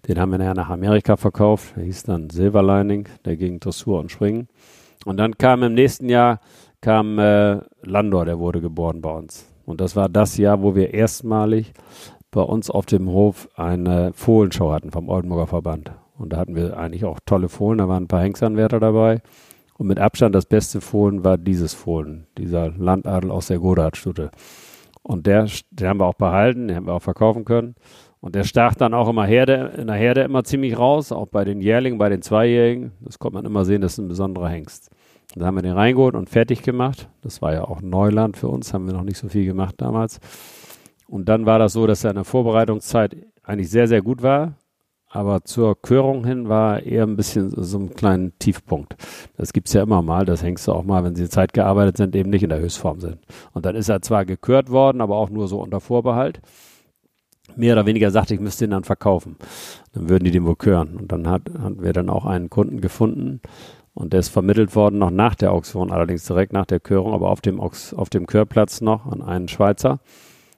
Den 0.07 0.19
haben 0.19 0.31
wir 0.31 0.38
nachher 0.38 0.53
nach 0.53 0.69
Amerika 0.69 1.18
verkauft. 1.18 1.73
Der 1.75 1.83
hieß 1.83 2.03
dann 2.03 2.29
Silverlining. 2.29 3.07
Der 3.25 3.38
ging 3.38 3.59
Dressur 3.59 4.00
und 4.00 4.12
Springen. 4.12 4.47
Und 5.06 5.18
dann 5.18 5.38
kam 5.38 5.63
im 5.63 5.73
nächsten 5.73 6.09
Jahr 6.09 6.39
kam 6.79 7.18
äh, 7.19 7.59
Landor, 7.83 8.25
der 8.25 8.39
wurde 8.39 8.62
geboren 8.62 9.01
bei 9.01 9.12
uns. 9.12 9.50
Und 9.71 9.81
das 9.81 9.95
war 9.95 10.09
das 10.09 10.38
Jahr, 10.38 10.62
wo 10.62 10.75
wir 10.75 10.94
erstmalig 10.94 11.73
bei 12.29 12.41
uns 12.41 12.69
auf 12.69 12.85
dem 12.85 13.09
Hof 13.09 13.50
eine 13.56 14.12
Fohlenschau 14.13 14.71
hatten 14.71 14.91
vom 14.91 15.09
Oldenburger 15.09 15.47
Verband. 15.47 15.91
Und 16.18 16.33
da 16.33 16.38
hatten 16.38 16.56
wir 16.56 16.77
eigentlich 16.77 17.06
auch 17.06 17.19
tolle 17.25 17.50
Fohlen, 17.50 17.79
da 17.79 17.88
waren 17.88 18.03
ein 18.03 18.07
paar 18.07 18.21
Hengstanwärter 18.21 18.79
dabei. 18.79 19.21
Und 19.77 19.88
mit 19.88 20.00
Abstand 20.00 20.35
das 20.35 20.45
beste 20.45 20.81
Fohlen 20.81 21.23
war 21.23 21.37
dieses 21.37 21.73
Fohlen, 21.73 22.28
dieser 22.37 22.69
Landadel 22.69 23.31
aus 23.31 23.47
der 23.47 23.59
Godardstute. 23.59 24.30
Und 25.01 25.25
der, 25.25 25.47
den 25.71 25.87
haben 25.87 25.99
wir 25.99 26.06
auch 26.06 26.13
behalten, 26.13 26.68
den 26.68 26.78
haben 26.78 26.85
wir 26.85 26.94
auch 26.94 27.01
verkaufen 27.01 27.45
können. 27.45 27.75
Und 28.19 28.35
der 28.35 28.44
stach 28.44 28.75
dann 28.75 28.94
auch 28.94 29.09
immer 29.09 29.25
Herde, 29.25 29.73
in 29.78 29.87
der 29.87 29.95
Herde 29.95 30.21
immer 30.21 30.44
ziemlich 30.44 30.78
raus, 30.78 31.11
auch 31.11 31.28
bei 31.28 31.44
den 31.44 31.59
Jährlingen, 31.59 31.97
bei 31.97 32.09
den 32.09 32.21
Zweijährigen. 32.21 32.92
Das 32.99 33.18
konnte 33.18 33.35
man 33.35 33.45
immer 33.45 33.66
sehen, 33.66 33.81
das 33.81 33.94
ist 33.94 33.97
ein 33.97 34.07
besonderer 34.09 34.49
Hengst. 34.49 34.92
Da 35.35 35.45
haben 35.45 35.56
wir 35.56 35.61
den 35.61 35.73
reingeholt 35.73 36.16
und 36.16 36.30
fertig 36.30 36.61
gemacht. 36.61 37.09
Das 37.21 37.42
war 37.42 37.54
ja 37.54 37.64
auch 37.64 37.81
Neuland 37.81 38.38
für 38.38 38.50
uns, 38.50 38.73
haben 38.73 38.85
wir 38.85 38.94
noch 38.94 39.04
nicht 39.04 39.18
so 39.18 39.30
viel 39.30 39.45
gemacht 39.45 39.76
damals. 39.78 40.19
Und 41.07 41.30
dann 41.30 41.45
war 41.45 41.59
das 41.59 41.73
so, 41.73 41.88
dass 41.88 42.04
er 42.04 42.11
in 42.11 42.16
der 42.16 42.26
Vorbereitungszeit 42.26 43.16
eigentlich 43.44 43.69
sehr, 43.69 43.88
sehr 43.88 44.02
gut 44.02 44.21
war. 44.21 44.54
Aber 45.14 45.44
zur 45.44 45.80
Körung 45.81 46.26
hin 46.26 46.47
war 46.47 46.83
eher 46.83 47.04
ein 47.04 47.18
bisschen 47.18 47.50
so 47.50 47.78
ein 47.78 47.94
kleiner 47.94 48.31
Tiefpunkt. 48.40 48.95
Das 49.35 49.52
gibt's 49.52 49.73
ja 49.73 49.83
immer 49.83 50.02
mal. 50.02 50.26
Das 50.26 50.42
hängst 50.42 50.68
du 50.68 50.71
auch 50.71 50.85
mal, 50.85 51.04
wenn 51.04 51.16
sie 51.16 51.28
Zeit 51.28 51.52
gearbeitet 51.52 51.97
sind, 51.97 52.16
eben 52.16 52.30
nicht 52.30 52.44
in 52.44 52.50
der 52.50 52.61
Höchstform 52.61 53.02
sind. 53.02 53.18
Und 53.52 53.66
dann 53.66 53.76
ist 53.76 53.90
er 53.90 54.02
zwar 54.02 54.23
gekürt 54.23 54.69
worden, 54.69 55.02
aber 55.02 55.18
auch 55.18 55.30
nur 55.30 55.50
so 55.50 55.59
unter 55.61 55.81
Vorbehalt. 55.81 56.40
Mehr 57.57 57.73
oder 57.73 57.85
weniger 57.85 58.09
sagte, 58.11 58.33
ich 58.33 58.40
müsste 58.40 58.64
ihn 58.64 58.71
dann 58.71 58.85
verkaufen. 58.85 59.35
Dann 59.92 60.07
würden 60.07 60.23
die 60.23 60.31
den 60.31 60.45
wohl 60.45 60.56
kören. 60.56 60.95
Und 60.95 61.11
dann 61.11 61.28
hat, 61.28 61.42
hatten 61.61 61.83
wir 61.83 61.92
dann 61.92 62.09
auch 62.09 62.26
einen 62.26 62.50
Kunden 62.50 62.80
gefunden. 62.80 63.42
Und 63.94 64.14
der 64.14 64.21
ist 64.21 64.30
vermittelt 64.30 64.76
worden 64.76 65.00
noch 65.00 65.12
nach 65.12 65.36
der 65.36 65.52
Auktion, 65.52 65.92
allerdings 65.92 66.26
direkt 66.26 66.54
nach 66.54 66.66
der 66.66 66.80
Körung, 66.80 67.14
aber 67.14 67.30
auf 67.30 67.42
dem, 67.42 67.60
auf 67.60 68.10
dem 68.10 68.26
Körplatz 68.26 68.81
noch 68.81 69.06
an 69.06 69.21
einen 69.21 69.48
Schweizer. 69.48 70.00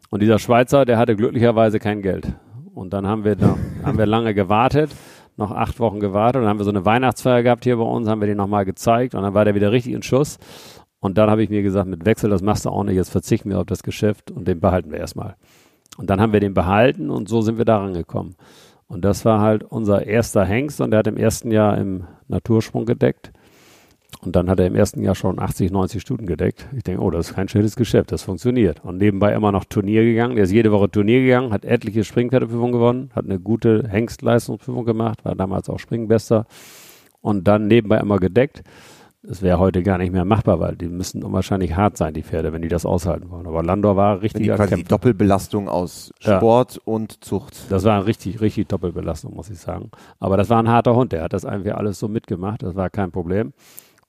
Und 0.10 0.22
dieser 0.22 0.38
Schweizer, 0.38 0.86
der 0.86 0.98
hatte 0.98 1.16
glücklicherweise 1.16 1.80
kein 1.80 2.02
Geld. 2.02 2.34
Und 2.74 2.94
dann 2.94 3.08
haben 3.08 3.24
wir, 3.24 3.36
da, 3.36 3.58
haben 3.84 3.98
wir 3.98 4.06
lange 4.06 4.34
gewartet, 4.34 4.92
noch 5.38 5.52
acht 5.52 5.80
Wochen 5.80 6.00
gewartet. 6.00 6.38
Und 6.38 6.44
dann 6.44 6.50
haben 6.50 6.60
wir 6.60 6.66
so 6.66 6.70
eine 6.70 6.86
Weihnachtsfeier 6.86 7.42
gehabt 7.42 7.63
hier 7.63 7.78
bei 7.78 7.84
uns, 7.84 8.08
haben 8.08 8.22
wir 8.22 8.28
den 8.28 8.38
nochmal 8.38 8.66
gezeigt. 8.66 9.16
Und 9.16 9.24
dann 9.24 9.34
war 9.34 9.46
der 9.46 9.56
wieder 9.56 9.72
richtig 9.72 9.94
in 9.94 10.04
Schuss. 10.04 10.38
Und 11.00 11.18
dann 11.18 11.30
habe 11.30 11.44
ich 11.44 11.50
mir 11.50 11.63
gesagt, 11.63 11.88
mit 11.88 12.06
Wechsel, 12.06 12.30
das 12.30 12.42
machst 12.42 12.66
du 12.66 12.70
auch 12.70 12.84
nicht, 12.84 12.96
jetzt 12.96 13.10
verzichten 13.10 13.50
wir 13.50 13.60
auf 13.60 13.66
das 13.66 13.84
Geschäft 13.84 14.32
und 14.32 14.48
den 14.48 14.62
behalten 14.62 14.90
wir 14.90 15.00
erstmal. 15.00 15.36
Und 15.98 16.10
dann 16.10 16.22
haben 16.22 16.32
wir 16.32 16.40
den 16.40 16.54
behalten 16.54 17.10
und 17.10 17.28
so 17.28 17.42
sind 17.42 17.58
wir 17.58 17.66
da 17.66 17.80
rangekommen. 17.80 18.36
Und 18.88 19.04
das 19.04 19.25
war 19.25 19.42
halt 19.42 19.63
unser 19.63 20.06
erster 20.06 20.46
Hengst 20.46 20.82
und 20.82 20.92
der 20.92 21.00
hat 21.00 21.08
im 21.08 21.18
ersten 21.18 21.52
Jahr 21.52 21.78
im 21.78 22.06
Natursprung 22.28 22.86
gedeckt. 22.86 23.32
Und 24.22 24.36
dann 24.36 24.50
hat 24.50 24.60
er 24.60 24.68
im 24.68 24.75
ersten 24.75 25.02
Jahr 25.02 25.16
schon 25.16 25.40
80, 25.40 25.72
90 25.72 26.02
Stunden 26.02 26.25
gedeckt. 26.25 26.68
Ich 26.75 26.84
denke, 26.84 27.02
oh, 27.02 27.12
das 27.12 27.30
ist 27.30 27.36
kein 27.36 27.50
schlechtes 27.50 27.75
Geschäft, 27.75 28.12
das 28.12 28.24
funktioniert. 28.24 28.84
Und 28.84 28.98
nebenbei 28.98 29.34
immer 29.34 29.52
noch 29.52 29.66
Turnier 29.66 30.04
gegangen. 30.04 30.36
Der 30.36 30.46
ist 30.46 30.52
jede 30.52 30.72
Woche 30.72 30.90
Turnier 30.90 31.22
gegangen, 31.22 31.52
hat 31.52 31.66
etliche 31.66 32.04
Springpferdeprüfungen 32.04 32.72
gewonnen, 32.72 33.12
hat 33.16 33.25
eine 33.25 33.40
gute 33.40 33.88
Hengstleistungsprüfung 33.88 34.86
gemacht, 34.86 35.25
war 35.25 35.36
damals 35.36 35.70
auch 35.70 35.80
Springbester. 35.80 36.46
Und 37.22 37.48
dann 37.48 37.68
nebenbei 37.68 38.00
immer 38.00 38.20
gedeckt. 38.20 38.63
Das 39.25 39.42
wäre 39.42 39.58
heute 39.58 39.84
gar 39.84 39.98
nicht 39.98 40.12
mehr 40.12 40.25
machbar, 40.25 40.60
weil 40.60 40.75
die 40.75 40.89
müssen 40.89 41.24
wahrscheinlich 41.32 41.77
hart 41.77 41.96
sein, 41.96 42.13
die 42.13 42.24
Pferde, 42.24 42.51
wenn 42.51 42.62
die 42.62 42.68
das 42.68 42.86
aushalten 42.86 43.32
wollen. 43.32 43.48
Aber 43.48 43.63
Landor 43.63 43.96
war 43.96 44.22
richtig. 44.22 44.44
Die 44.44 44.50
quasi 44.50 44.75
die 44.75 44.84
Doppelbelastung 44.84 45.70
aus 45.70 46.13
Sport 46.20 46.75
ja. 46.75 46.82
und 46.84 47.24
Zucht. 47.24 47.72
Das 47.72 47.86
war 47.86 47.96
eine 47.96 48.06
richtig, 48.06 48.42
richtig 48.42 48.68
Doppelbelastung, 48.68 49.34
muss 49.34 49.50
ich 49.50 49.60
sagen. 49.60 49.92
Aber 50.20 50.36
das 50.36 50.50
war 50.50 50.62
ein 50.62 50.68
harter 50.68 50.94
Hund, 50.94 51.13
der 51.13 51.24
hat 51.24 51.32
das 51.32 51.46
einfach 51.46 51.75
alles 51.75 52.00
so 52.00 52.10
mitgemacht, 52.10 52.63
das 52.63 52.75
war 52.75 52.89
kein 52.89 53.12
Problem. 53.12 53.53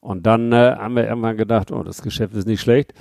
Und 0.00 0.26
dann 0.26 0.52
äh, 0.52 0.74
haben 0.76 0.96
wir 0.96 1.06
irgendwann 1.06 1.36
gedacht, 1.36 1.70
oh, 1.70 1.84
das 1.84 2.02
Geschäft 2.02 2.34
ist 2.34 2.46
nicht 2.46 2.60
schlecht. 2.60 2.92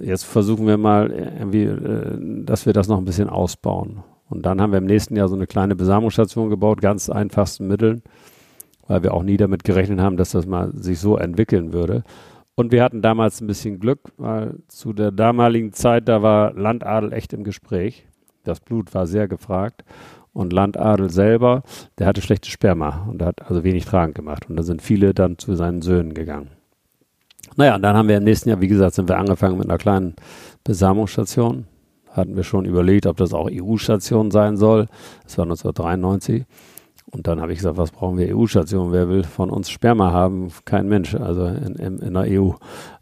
Jetzt 0.00 0.24
versuchen 0.24 0.66
wir 0.66 0.78
mal 0.78 1.10
irgendwie, 1.10 1.64
äh, 1.64 2.44
dass 2.44 2.64
wir 2.64 2.72
das 2.72 2.88
noch 2.88 2.98
ein 2.98 3.04
bisschen 3.04 3.28
ausbauen. 3.28 4.02
Und 4.30 4.46
dann 4.46 4.60
haben 4.60 4.72
wir 4.72 4.78
im 4.78 4.86
nächsten 4.86 5.16
Jahr 5.16 5.28
so 5.28 5.36
eine 5.36 5.46
kleine 5.46 5.76
Besamungsstation 5.76 6.48
gebaut, 6.48 6.80
ganz 6.80 7.10
einfachsten 7.10 7.68
Mitteln 7.68 8.02
weil 8.92 9.02
wir 9.02 9.14
auch 9.14 9.22
nie 9.22 9.38
damit 9.38 9.64
gerechnet 9.64 10.00
haben, 10.00 10.18
dass 10.18 10.32
das 10.32 10.44
mal 10.44 10.70
sich 10.74 10.98
so 11.00 11.16
entwickeln 11.16 11.72
würde. 11.72 12.04
Und 12.54 12.72
wir 12.72 12.84
hatten 12.84 13.00
damals 13.00 13.40
ein 13.40 13.46
bisschen 13.46 13.80
Glück, 13.80 14.12
weil 14.18 14.58
zu 14.68 14.92
der 14.92 15.10
damaligen 15.10 15.72
Zeit, 15.72 16.08
da 16.08 16.20
war 16.20 16.52
Landadel 16.52 17.14
echt 17.14 17.32
im 17.32 17.42
Gespräch. 17.42 18.06
Das 18.44 18.60
Blut 18.60 18.92
war 18.94 19.06
sehr 19.06 19.28
gefragt. 19.28 19.82
Und 20.34 20.52
Landadel 20.52 21.08
selber, 21.08 21.62
der 21.98 22.06
hatte 22.06 22.20
schlechtes 22.20 22.52
Sperma 22.52 23.06
und 23.10 23.22
hat 23.22 23.48
also 23.48 23.64
wenig 23.64 23.86
tragend 23.86 24.14
gemacht. 24.14 24.50
Und 24.50 24.56
da 24.56 24.62
sind 24.62 24.82
viele 24.82 25.14
dann 25.14 25.38
zu 25.38 25.54
seinen 25.54 25.80
Söhnen 25.80 26.12
gegangen. 26.12 26.50
Naja, 27.56 27.74
und 27.76 27.82
dann 27.82 27.96
haben 27.96 28.08
wir 28.08 28.18
im 28.18 28.24
nächsten 28.24 28.50
Jahr, 28.50 28.60
wie 28.60 28.68
gesagt, 28.68 28.94
sind 28.94 29.08
wir 29.08 29.16
angefangen 29.16 29.56
mit 29.56 29.70
einer 29.70 29.78
kleinen 29.78 30.16
Besamungsstation. 30.64 31.64
Hatten 32.10 32.36
wir 32.36 32.44
schon 32.44 32.66
überlegt, 32.66 33.06
ob 33.06 33.16
das 33.16 33.32
auch 33.32 33.48
EU-Station 33.50 34.30
sein 34.30 34.58
soll. 34.58 34.88
Das 35.24 35.38
war 35.38 35.44
1993. 35.44 36.44
Und 37.14 37.26
dann 37.26 37.40
habe 37.40 37.52
ich 37.52 37.58
gesagt, 37.58 37.76
was 37.76 37.90
brauchen 37.90 38.16
wir 38.16 38.34
EU-Stationen? 38.34 38.92
Wer 38.92 39.08
will 39.08 39.22
von 39.22 39.50
uns 39.50 39.70
Sperma 39.70 40.12
haben? 40.12 40.50
Kein 40.64 40.88
Mensch, 40.88 41.14
also 41.14 41.46
in, 41.46 41.74
in, 41.76 41.98
in 41.98 42.14
der 42.14 42.24
EU. 42.28 42.52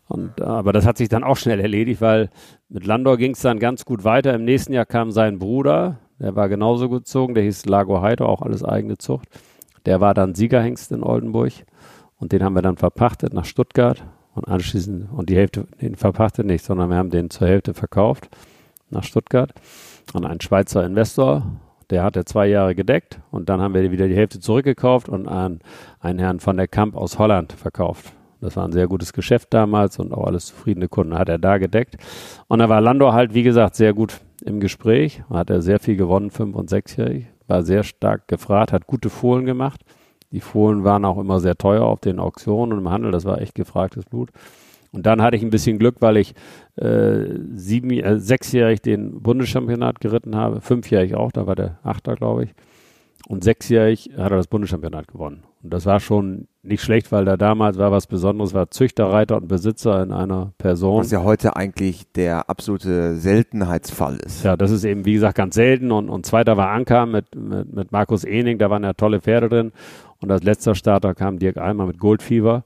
Und, 0.08 0.42
aber 0.42 0.72
das 0.72 0.84
hat 0.84 0.98
sich 0.98 1.08
dann 1.08 1.22
auch 1.22 1.36
schnell 1.36 1.60
erledigt, 1.60 2.00
weil 2.00 2.30
mit 2.68 2.84
Landor 2.84 3.16
ging 3.16 3.32
es 3.32 3.40
dann 3.40 3.60
ganz 3.60 3.84
gut 3.84 4.02
weiter. 4.02 4.34
Im 4.34 4.44
nächsten 4.44 4.72
Jahr 4.72 4.84
kam 4.84 5.12
sein 5.12 5.38
Bruder, 5.38 5.98
der 6.18 6.34
war 6.34 6.48
genauso 6.48 6.88
gezogen, 6.88 7.34
der 7.34 7.44
hieß 7.44 7.66
Lago 7.66 8.02
Heito, 8.02 8.26
auch 8.26 8.42
alles 8.42 8.64
eigene 8.64 8.98
Zucht. 8.98 9.28
Der 9.86 10.00
war 10.00 10.12
dann 10.12 10.34
Siegerhengst 10.34 10.90
in 10.90 11.04
Oldenburg 11.04 11.52
und 12.18 12.32
den 12.32 12.42
haben 12.42 12.54
wir 12.54 12.62
dann 12.62 12.76
verpachtet 12.76 13.32
nach 13.32 13.44
Stuttgart 13.44 14.04
und 14.34 14.48
anschließend, 14.48 15.12
und 15.12 15.30
die 15.30 15.36
Hälfte, 15.36 15.68
den 15.80 15.94
verpachtet 15.94 16.46
nicht, 16.46 16.64
sondern 16.64 16.90
wir 16.90 16.96
haben 16.96 17.10
den 17.10 17.30
zur 17.30 17.46
Hälfte 17.46 17.72
verkauft 17.72 18.28
nach 18.90 19.04
Stuttgart 19.04 19.52
an 20.12 20.24
einen 20.24 20.40
Schweizer 20.40 20.84
Investor 20.84 21.44
der 21.90 22.02
hatte 22.02 22.24
zwei 22.24 22.46
Jahre 22.46 22.74
gedeckt 22.74 23.20
und 23.30 23.48
dann 23.48 23.60
haben 23.60 23.74
wir 23.74 23.90
wieder 23.90 24.08
die 24.08 24.16
Hälfte 24.16 24.40
zurückgekauft 24.40 25.08
und 25.08 25.28
an 25.28 25.60
einen 26.00 26.18
Herrn 26.18 26.40
von 26.40 26.56
der 26.56 26.68
Kamp 26.68 26.96
aus 26.96 27.18
Holland 27.18 27.52
verkauft. 27.52 28.12
Das 28.40 28.56
war 28.56 28.64
ein 28.64 28.72
sehr 28.72 28.88
gutes 28.88 29.12
Geschäft 29.12 29.52
damals 29.52 29.98
und 29.98 30.14
auch 30.14 30.24
alles 30.24 30.46
zufriedene 30.46 30.88
Kunden 30.88 31.18
hat 31.18 31.28
er 31.28 31.38
da 31.38 31.58
gedeckt. 31.58 31.96
Und 32.48 32.60
da 32.60 32.68
war 32.68 32.80
Landor 32.80 33.12
halt, 33.12 33.34
wie 33.34 33.42
gesagt, 33.42 33.76
sehr 33.76 33.92
gut 33.92 34.20
im 34.44 34.60
Gespräch. 34.60 35.22
Hat 35.28 35.50
er 35.50 35.60
sehr 35.60 35.78
viel 35.78 35.96
gewonnen, 35.96 36.30
fünf- 36.30 36.56
und 36.56 36.70
sechsjährig. 36.70 37.26
War 37.48 37.62
sehr 37.62 37.82
stark 37.82 38.28
gefragt, 38.28 38.72
hat 38.72 38.86
gute 38.86 39.10
Fohlen 39.10 39.44
gemacht. 39.44 39.82
Die 40.30 40.40
Fohlen 40.40 40.84
waren 40.84 41.04
auch 41.04 41.18
immer 41.18 41.40
sehr 41.40 41.58
teuer 41.58 41.82
auf 41.82 42.00
den 42.00 42.18
Auktionen 42.18 42.72
und 42.72 42.78
im 42.78 42.90
Handel. 42.90 43.10
Das 43.10 43.24
war 43.24 43.40
echt 43.40 43.54
gefragtes 43.54 44.04
Blut. 44.06 44.30
Und 44.92 45.06
dann 45.06 45.22
hatte 45.22 45.36
ich 45.36 45.42
ein 45.42 45.50
bisschen 45.50 45.78
Glück, 45.78 45.96
weil 46.00 46.16
ich 46.16 46.34
äh, 46.76 47.24
sieben, 47.54 47.90
äh, 47.90 48.18
sechsjährig 48.18 48.82
den 48.82 49.22
Bundeschampionat 49.22 50.00
geritten 50.00 50.36
habe, 50.36 50.60
fünfjährig 50.60 51.14
auch, 51.14 51.32
da 51.32 51.46
war 51.46 51.54
der 51.54 51.78
Achter, 51.82 52.16
glaube 52.16 52.44
ich. 52.44 52.54
Und 53.28 53.44
sechsjährig 53.44 54.10
hat 54.16 54.32
er 54.32 54.38
das 54.38 54.48
Bundeschampionat 54.48 55.06
gewonnen. 55.06 55.44
Und 55.62 55.72
das 55.72 55.86
war 55.86 56.00
schon 56.00 56.48
nicht 56.62 56.82
schlecht, 56.82 57.12
weil 57.12 57.24
da 57.24 57.36
damals 57.36 57.78
war 57.78 57.92
was 57.92 58.08
Besonderes, 58.08 58.54
war 58.54 58.70
Züchterreiter 58.70 59.36
und 59.36 59.46
Besitzer 59.46 60.02
in 60.02 60.10
einer 60.10 60.52
Person. 60.58 61.00
Was 61.00 61.12
ja 61.12 61.22
heute 61.22 61.54
eigentlich 61.54 62.10
der 62.12 62.50
absolute 62.50 63.14
Seltenheitsfall 63.16 64.16
ist. 64.16 64.42
Ja, 64.42 64.56
das 64.56 64.72
ist 64.72 64.84
eben, 64.84 65.04
wie 65.04 65.12
gesagt, 65.12 65.36
ganz 65.36 65.54
selten. 65.54 65.92
Und, 65.92 66.08
und 66.08 66.26
zweiter 66.26 66.56
war 66.56 66.70
Anker 66.70 67.06
mit, 67.06 67.36
mit, 67.36 67.72
mit 67.72 67.92
Markus 67.92 68.24
Ening, 68.24 68.58
da 68.58 68.68
waren 68.68 68.82
ja 68.82 68.94
tolle 68.94 69.20
Pferde 69.20 69.48
drin. 69.48 69.72
Und 70.20 70.30
als 70.30 70.42
letzter 70.42 70.74
Starter 70.74 71.14
kam 71.14 71.38
Dirk 71.38 71.56
Eimer 71.56 71.86
mit 71.86 71.98
Goldfieber. 71.98 72.64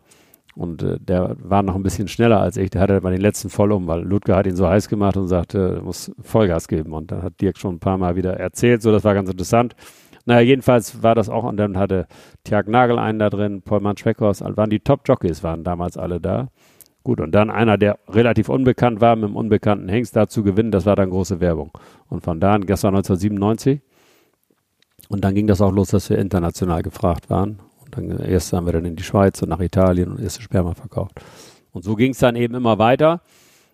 Und 0.55 0.83
äh, 0.83 0.99
der 1.01 1.37
war 1.41 1.63
noch 1.63 1.75
ein 1.75 1.83
bisschen 1.83 2.09
schneller 2.09 2.41
als 2.41 2.57
ich. 2.57 2.71
Der 2.71 2.81
hatte 2.81 3.01
mal 3.01 3.13
den 3.13 3.21
letzten 3.21 3.51
voll 3.51 3.73
um, 3.73 3.87
weil 3.87 4.03
Ludger 4.03 4.37
hat 4.37 4.47
ihn 4.47 4.57
so 4.57 4.69
heiß 4.69 4.89
gemacht 4.89 5.17
und 5.17 5.29
sagte, 5.29 5.81
muss 5.83 6.13
Vollgas 6.21 6.69
geben. 6.69 6.93
Und 6.93 7.11
dann 7.11 7.23
hat 7.23 7.41
Dirk 7.41 7.59
schon 7.59 7.77
ein 7.77 7.81
paar 7.81 7.99
Mal 7.99 8.17
wieder 8.17 8.35
erzählt. 8.35 8.83
So, 8.83 8.93
das 8.93 9.05
war 9.05 9.15
ganz 9.15 9.31
interessant. 9.31 9.75
Naja, 10.27 10.41
jedenfalls 10.41 11.03
war 11.03 11.15
das 11.15 11.29
auch. 11.29 11.45
Und 11.45 11.57
dann 11.57 11.77
hatte 11.77 12.07
Tjag 12.45 12.69
Nagel 12.69 12.99
einen 12.99 13.19
da 13.19 13.31
drin, 13.31 13.63
Paulmann 13.63 13.97
Schweckhorst. 13.97 14.43
Also 14.43 14.57
waren 14.57 14.71
die 14.71 14.81
Top-Jockeys, 14.81 15.43
waren 15.43 15.65
damals 15.65 15.97
alle 15.97 16.21
da. 16.21 16.49
Gut, 17.03 17.21
und 17.21 17.33
dann 17.33 17.51
einer, 17.51 17.77
der 17.77 17.99
relativ 18.09 18.49
unbekannt 18.49 19.03
war, 19.03 19.15
mit 19.15 19.27
einem 19.27 19.37
unbekannten 19.37 19.91
Hengst 19.91 20.17
da 20.17 20.27
zu 20.27 20.43
gewinnen, 20.43 20.71
das 20.71 20.87
war 20.87 20.97
dann 20.97 21.11
große 21.11 21.39
Werbung. 21.39 21.71
Und 22.09 22.25
von 22.25 22.41
da 22.41 22.55
an, 22.55 22.63
war 22.63 22.71
1997. 22.71 23.83
Und 25.11 25.23
dann 25.23 25.35
ging 25.35 25.47
das 25.47 25.61
auch 25.61 25.73
los, 25.73 25.89
dass 25.89 26.09
wir 26.09 26.19
international 26.19 26.83
gefragt 26.83 27.29
waren. 27.29 27.59
Dann 27.97 28.19
erst 28.21 28.53
haben 28.53 28.67
wir 28.67 28.73
dann 28.73 28.85
in 28.85 28.97
die 28.97 29.03
Schweiz 29.03 29.43
und 29.43 29.49
nach 29.49 29.61
Italien 29.61 30.11
und 30.11 30.21
erste 30.21 30.43
Sperma 30.43 30.75
verkauft. 30.75 31.21
Und 31.73 31.83
so 31.85 31.95
ging 31.97 32.13
es 32.13 32.19
dann 32.19 32.37
eben 32.37 32.55
immer 32.55 32.79
weiter. 32.79 33.21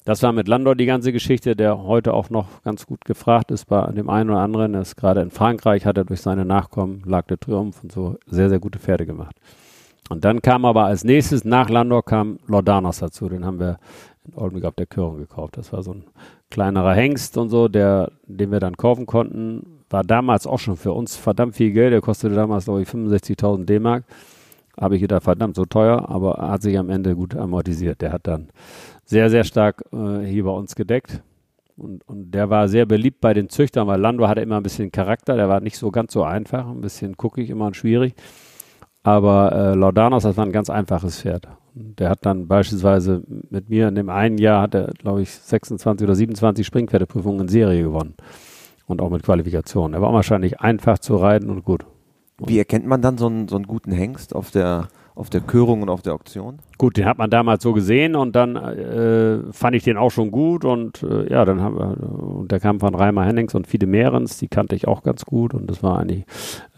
Das 0.04 0.22
war 0.22 0.32
mit 0.32 0.48
Landor 0.48 0.74
die 0.74 0.86
ganze 0.86 1.12
Geschichte, 1.12 1.54
der 1.54 1.82
heute 1.82 2.14
auch 2.14 2.30
noch 2.30 2.62
ganz 2.62 2.86
gut 2.86 3.04
gefragt 3.04 3.50
ist 3.50 3.66
bei 3.66 3.86
dem 3.92 4.08
einen 4.08 4.30
oder 4.30 4.40
anderen. 4.40 4.74
Er 4.74 4.80
ist 4.80 4.96
gerade 4.96 5.20
in 5.20 5.30
Frankreich, 5.30 5.84
hat 5.84 5.98
er 5.98 6.04
durch 6.04 6.22
seine 6.22 6.44
Nachkommen, 6.44 7.02
lag 7.04 7.26
der 7.26 7.38
Triumph 7.38 7.82
und 7.82 7.92
so 7.92 8.16
sehr, 8.26 8.48
sehr 8.48 8.58
gute 8.58 8.78
Pferde 8.78 9.04
gemacht. 9.04 9.36
Und 10.08 10.24
dann 10.24 10.40
kam 10.40 10.64
aber 10.64 10.86
als 10.86 11.04
nächstes 11.04 11.44
nach 11.44 11.68
Landor 11.68 12.04
kam 12.04 12.40
Lordanos 12.46 12.98
dazu. 12.98 13.28
Den 13.28 13.44
haben 13.44 13.60
wir 13.60 13.78
in 14.26 14.34
Oldenburg 14.34 14.64
auf 14.64 14.74
der 14.74 14.86
Körung 14.86 15.18
gekauft. 15.18 15.56
Das 15.58 15.72
war 15.72 15.82
so 15.82 15.92
ein 15.92 16.04
kleinerer 16.50 16.94
Hengst 16.94 17.36
und 17.36 17.50
so, 17.50 17.68
der, 17.68 18.10
den 18.26 18.50
wir 18.50 18.58
dann 18.58 18.76
kaufen 18.76 19.06
konnten 19.06 19.79
war 19.90 20.04
damals 20.04 20.46
auch 20.46 20.58
schon 20.58 20.76
für 20.76 20.92
uns 20.92 21.16
verdammt 21.16 21.56
viel 21.56 21.72
Geld. 21.72 21.92
Der 21.92 22.00
kostete 22.00 22.34
damals, 22.34 22.64
glaube 22.64 22.82
ich, 22.82 22.88
65.000 22.88 23.64
D-Mark. 23.64 24.04
Habe 24.80 24.94
ich 24.94 25.02
gedacht, 25.02 25.24
verdammt, 25.24 25.56
so 25.56 25.66
teuer, 25.66 26.08
aber 26.08 26.38
hat 26.38 26.62
sich 26.62 26.78
am 26.78 26.88
Ende 26.88 27.14
gut 27.14 27.34
amortisiert. 27.34 28.00
Der 28.00 28.12
hat 28.12 28.26
dann 28.26 28.48
sehr, 29.04 29.28
sehr 29.28 29.44
stark 29.44 29.84
äh, 29.92 30.24
hier 30.24 30.44
bei 30.44 30.52
uns 30.52 30.76
gedeckt. 30.76 31.22
Und, 31.76 32.06
und 32.08 32.30
der 32.30 32.50
war 32.50 32.68
sehr 32.68 32.86
beliebt 32.86 33.20
bei 33.20 33.34
den 33.34 33.48
Züchtern, 33.48 33.88
weil 33.88 34.00
Lando 34.00 34.28
hatte 34.28 34.40
immer 34.40 34.58
ein 34.58 34.62
bisschen 34.62 34.92
Charakter. 34.92 35.36
Der 35.36 35.48
war 35.48 35.60
nicht 35.60 35.76
so 35.76 35.90
ganz 35.90 36.12
so 36.12 36.22
einfach, 36.22 36.68
ein 36.68 36.80
bisschen 36.80 37.14
guckig, 37.14 37.50
immer 37.50 37.74
schwierig. 37.74 38.14
Aber 39.02 39.52
äh, 39.52 39.74
Laudanos, 39.74 40.22
das 40.22 40.36
war 40.36 40.46
ein 40.46 40.52
ganz 40.52 40.70
einfaches 40.70 41.20
Pferd. 41.20 41.48
Und 41.74 41.98
der 41.98 42.10
hat 42.10 42.24
dann 42.24 42.46
beispielsweise 42.46 43.22
mit 43.50 43.70
mir 43.70 43.88
in 43.88 43.94
dem 43.94 44.08
einen 44.08 44.38
Jahr, 44.38 44.62
hat 44.62 44.74
er, 44.74 44.88
glaube 44.98 45.22
ich, 45.22 45.30
26 45.30 46.04
oder 46.04 46.14
27 46.14 46.66
Springpferdeprüfungen 46.66 47.42
in 47.42 47.48
Serie 47.48 47.82
gewonnen 47.82 48.14
und 48.90 49.00
auch 49.00 49.10
mit 49.10 49.22
Qualifikation. 49.22 49.94
Er 49.94 50.02
war 50.02 50.12
wahrscheinlich 50.12 50.60
einfach 50.60 50.98
zu 50.98 51.16
reiten 51.16 51.50
und 51.50 51.64
gut. 51.64 51.84
Wie 52.46 52.58
erkennt 52.58 52.86
man 52.86 53.02
dann 53.02 53.18
so 53.18 53.26
einen, 53.26 53.48
so 53.48 53.56
einen 53.56 53.66
guten 53.66 53.92
Hengst 53.92 54.34
auf 54.34 54.50
der, 54.50 54.88
auf 55.14 55.28
der 55.28 55.42
Körung 55.42 55.82
und 55.82 55.90
auf 55.90 56.00
der 56.00 56.14
Auktion? 56.14 56.60
Gut, 56.78 56.96
den 56.96 57.04
hat 57.04 57.18
man 57.18 57.28
damals 57.28 57.62
so 57.62 57.74
gesehen 57.74 58.16
und 58.16 58.34
dann 58.34 58.56
äh, 58.56 59.52
fand 59.52 59.76
ich 59.76 59.84
den 59.84 59.98
auch 59.98 60.10
schon 60.10 60.30
gut 60.30 60.64
und 60.64 61.02
äh, 61.02 61.30
ja, 61.30 61.44
dann 61.44 61.60
haben 61.60 61.78
wir, 61.78 61.96
und 62.00 62.50
der 62.50 62.58
kam 62.58 62.80
von 62.80 62.94
Reimer 62.94 63.24
Hennings 63.26 63.54
und 63.54 63.66
Fide 63.66 63.86
Mehrens, 63.86 64.38
die 64.38 64.48
kannte 64.48 64.74
ich 64.74 64.88
auch 64.88 65.02
ganz 65.02 65.26
gut 65.26 65.52
und 65.52 65.66
das 65.70 65.82
war 65.82 65.98
eigentlich 65.98 66.24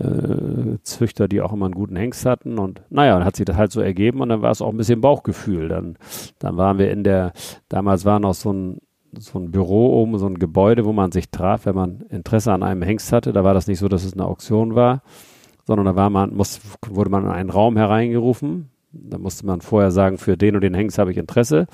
äh, 0.00 0.78
Züchter, 0.82 1.28
die 1.28 1.40
auch 1.40 1.52
immer 1.52 1.66
einen 1.66 1.74
guten 1.74 1.94
Hengst 1.94 2.26
hatten 2.26 2.58
und 2.58 2.82
naja, 2.90 3.16
dann 3.16 3.24
hat 3.24 3.36
sich 3.36 3.46
das 3.46 3.56
halt 3.56 3.70
so 3.70 3.80
ergeben 3.80 4.20
und 4.20 4.30
dann 4.30 4.42
war 4.42 4.50
es 4.50 4.60
auch 4.60 4.70
ein 4.70 4.76
bisschen 4.76 5.00
Bauchgefühl. 5.00 5.68
Dann, 5.68 5.96
dann 6.40 6.56
waren 6.56 6.78
wir 6.78 6.90
in 6.90 7.04
der, 7.04 7.32
damals 7.68 8.04
war 8.04 8.18
noch 8.18 8.34
so 8.34 8.52
ein 8.52 8.78
so 9.18 9.38
ein 9.38 9.50
Büro 9.50 10.00
oben, 10.02 10.18
so 10.18 10.26
ein 10.26 10.38
Gebäude, 10.38 10.84
wo 10.84 10.92
man 10.92 11.12
sich 11.12 11.30
traf, 11.30 11.66
wenn 11.66 11.74
man 11.74 12.00
Interesse 12.08 12.52
an 12.52 12.62
einem 12.62 12.82
Hengst 12.82 13.12
hatte. 13.12 13.32
Da 13.32 13.44
war 13.44 13.54
das 13.54 13.66
nicht 13.66 13.78
so, 13.78 13.88
dass 13.88 14.04
es 14.04 14.14
eine 14.14 14.24
Auktion 14.24 14.74
war, 14.74 15.02
sondern 15.64 15.86
da 15.86 15.96
war 15.96 16.10
man, 16.10 16.34
muss, 16.34 16.60
wurde 16.86 17.10
man 17.10 17.24
in 17.24 17.30
einen 17.30 17.50
Raum 17.50 17.76
hereingerufen. 17.76 18.70
Da 18.92 19.18
musste 19.18 19.46
man 19.46 19.60
vorher 19.60 19.90
sagen, 19.90 20.18
für 20.18 20.36
den 20.36 20.54
und 20.54 20.62
den 20.62 20.74
Hengst 20.74 20.98
habe 20.98 21.10
ich 21.10 21.16
Interesse. 21.16 21.66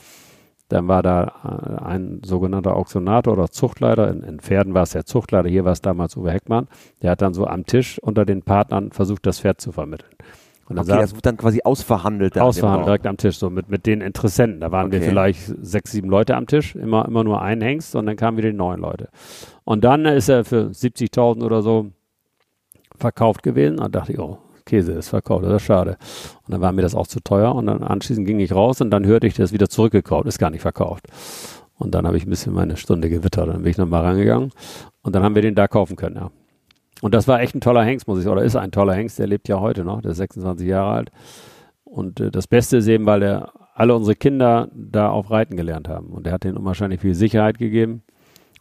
Dann 0.69 0.87
war 0.87 1.03
da 1.03 1.33
äh, 1.45 1.85
ein 1.85 2.21
sogenannter 2.25 2.77
Auktionator 2.77 3.33
oder 3.33 3.49
Zuchtleiter. 3.49 4.11
In, 4.11 4.23
in 4.23 4.41
Pferden 4.41 4.75
war 4.75 4.83
es 4.83 4.91
der 4.91 5.07
Zuchtleiter, 5.07 5.49
hier 5.49 5.65
war 5.65 5.73
es 5.73 5.81
damals 5.81 6.17
Uwe 6.17 6.31
Heckmann. 6.31 6.69
Der 7.03 7.13
hat 7.13 7.23
dann 7.23 7.35
so 7.35 7.47
am 7.47 7.65
Tisch 7.65 7.99
unter 8.01 8.27
den 8.27 8.43
Partnern 8.43 8.93
versucht, 8.93 9.27
das 9.27 9.41
Pferd 9.41 9.61
zu 9.61 9.73
vermitteln. 9.73 10.13
Und 10.69 10.79
okay, 10.79 10.99
das 10.99 11.15
wird 11.15 11.25
dann 11.25 11.37
quasi 11.39 11.63
ausverhandelt. 11.65 12.39
Ausverhandelt 12.39 12.87
direkt 12.87 13.07
am 13.07 13.17
Tisch, 13.17 13.39
so 13.39 13.49
mit, 13.49 13.71
mit 13.71 13.87
den 13.87 14.03
Interessenten. 14.03 14.61
Da 14.61 14.71
waren 14.71 14.89
okay. 14.89 15.01
wir 15.01 15.09
vielleicht 15.09 15.41
sechs, 15.63 15.93
sieben 15.93 16.11
Leute 16.11 16.37
am 16.37 16.47
Tisch, 16.47 16.75
immer, 16.77 17.07
immer 17.07 17.25
nur 17.25 17.41
ein 17.41 17.63
Hengst 17.63 17.97
und 17.97 18.07
dann 18.07 18.17
kamen 18.17 18.37
wieder 18.37 18.51
die 18.51 18.57
neuen 18.57 18.81
Leute. 18.81 19.09
Und 19.65 19.85
dann 19.85 20.05
ist 20.05 20.29
er 20.29 20.45
für 20.45 20.67
70.000 20.67 21.43
oder 21.43 21.63
so 21.63 21.87
verkauft 22.97 23.43
gewesen. 23.43 23.79
Da 23.79 23.89
dachte 23.89 24.13
ich, 24.13 24.19
oh, 24.19 24.39
Käse 24.67 24.93
ist 24.93 25.09
verkauft, 25.09 25.45
das 25.45 25.55
ist 25.55 25.63
schade. 25.63 25.97
Und 26.47 26.53
dann 26.53 26.61
war 26.61 26.73
mir 26.73 26.83
das 26.83 26.95
auch 26.95 27.07
zu 27.07 27.21
teuer 27.21 27.55
und 27.55 27.67
dann 27.67 27.83
anschließend 27.83 28.27
ging 28.27 28.39
ich 28.39 28.53
raus 28.53 28.81
und 28.81 28.91
dann 28.91 29.07
hörte 29.07 29.27
ich, 29.27 29.35
das 29.35 29.53
wieder 29.53 29.69
zurückgekauft, 29.69 30.27
ist 30.27 30.39
gar 30.39 30.51
nicht 30.51 30.61
verkauft. 30.61 31.07
Und 31.79 31.95
dann 31.95 32.07
habe 32.07 32.17
ich 32.17 32.27
ein 32.27 32.31
bisschen 32.31 32.53
meine 32.53 32.77
Stunde 32.77 33.09
gewittert, 33.09 33.49
dann 33.49 33.63
bin 33.63 33.71
ich 33.71 33.79
nochmal 33.79 34.05
rangegangen 34.05 34.51
und 35.03 35.15
dann 35.15 35.23
haben 35.23 35.35
wir 35.35 35.43
den 35.43 35.55
da 35.55 35.67
kaufen 35.67 35.97
können, 35.97 36.17
ja. 36.17 36.31
Und 37.01 37.15
das 37.15 37.29
war 37.29 37.41
echt 37.41 37.55
ein 37.55 37.61
toller 37.61 37.85
Hengst, 37.85 38.09
muss 38.09 38.19
ich 38.19 38.25
sagen. 38.25 38.37
Oder 38.37 38.45
ist 38.45 38.57
ein 38.57 38.71
toller 38.71 38.95
Hengst, 38.95 39.19
der 39.19 39.27
lebt 39.27 39.49
ja 39.49 39.61
heute 39.61 39.85
noch, 39.85 40.03
der 40.03 40.13
ist 40.13 40.19
26 40.19 40.67
Jahre 40.67 40.91
alt. 40.91 41.11
Und 41.85 42.21
äh, 42.21 42.31
das 42.31 42.47
Beste 42.47 42.79
ist 42.79 42.89
eben, 42.89 43.07
weil 43.07 43.23
er 43.23 43.53
alle 43.75 43.95
unsere 43.95 44.17
Kinder 44.17 44.69
da 44.75 45.11
auf 45.11 45.31
Reiten 45.31 45.57
gelernt 45.57 45.89
haben. 45.89 46.09
Und 46.09 46.27
er 46.27 46.33
hat 46.33 46.45
denen 46.45 46.57
unwahrscheinlich 46.57 47.01
viel 47.01 47.15
Sicherheit 47.15 47.59
gegeben. 47.59 48.03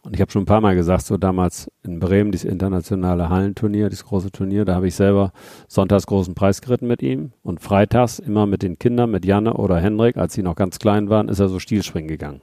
Und 0.02 0.14
ich 0.14 0.20
habe 0.20 0.30
schon 0.30 0.42
ein 0.42 0.46
paar 0.46 0.60
Mal 0.60 0.76
gesagt, 0.76 1.04
so 1.04 1.16
damals 1.16 1.70
in 1.82 1.98
Bremen, 1.98 2.30
dieses 2.30 2.48
internationale 2.48 3.28
Hallenturnier, 3.28 3.88
dieses 3.88 4.04
große 4.04 4.30
Turnier, 4.30 4.64
da 4.64 4.76
habe 4.76 4.86
ich 4.86 4.94
selber 4.94 5.32
sonntags 5.66 6.06
großen 6.06 6.34
Preis 6.34 6.62
geritten 6.62 6.86
mit 6.86 7.02
ihm 7.02 7.32
und 7.42 7.60
freitags 7.60 8.20
immer 8.20 8.46
mit 8.46 8.62
den 8.62 8.78
Kindern, 8.78 9.10
mit 9.10 9.24
Janne 9.24 9.54
oder 9.54 9.78
Henrik, 9.80 10.16
als 10.16 10.34
sie 10.34 10.42
noch 10.42 10.54
ganz 10.54 10.78
klein 10.78 11.10
waren, 11.10 11.28
ist 11.28 11.40
er 11.40 11.48
so 11.48 11.58
Stilspringen 11.58 12.08
gegangen. 12.08 12.42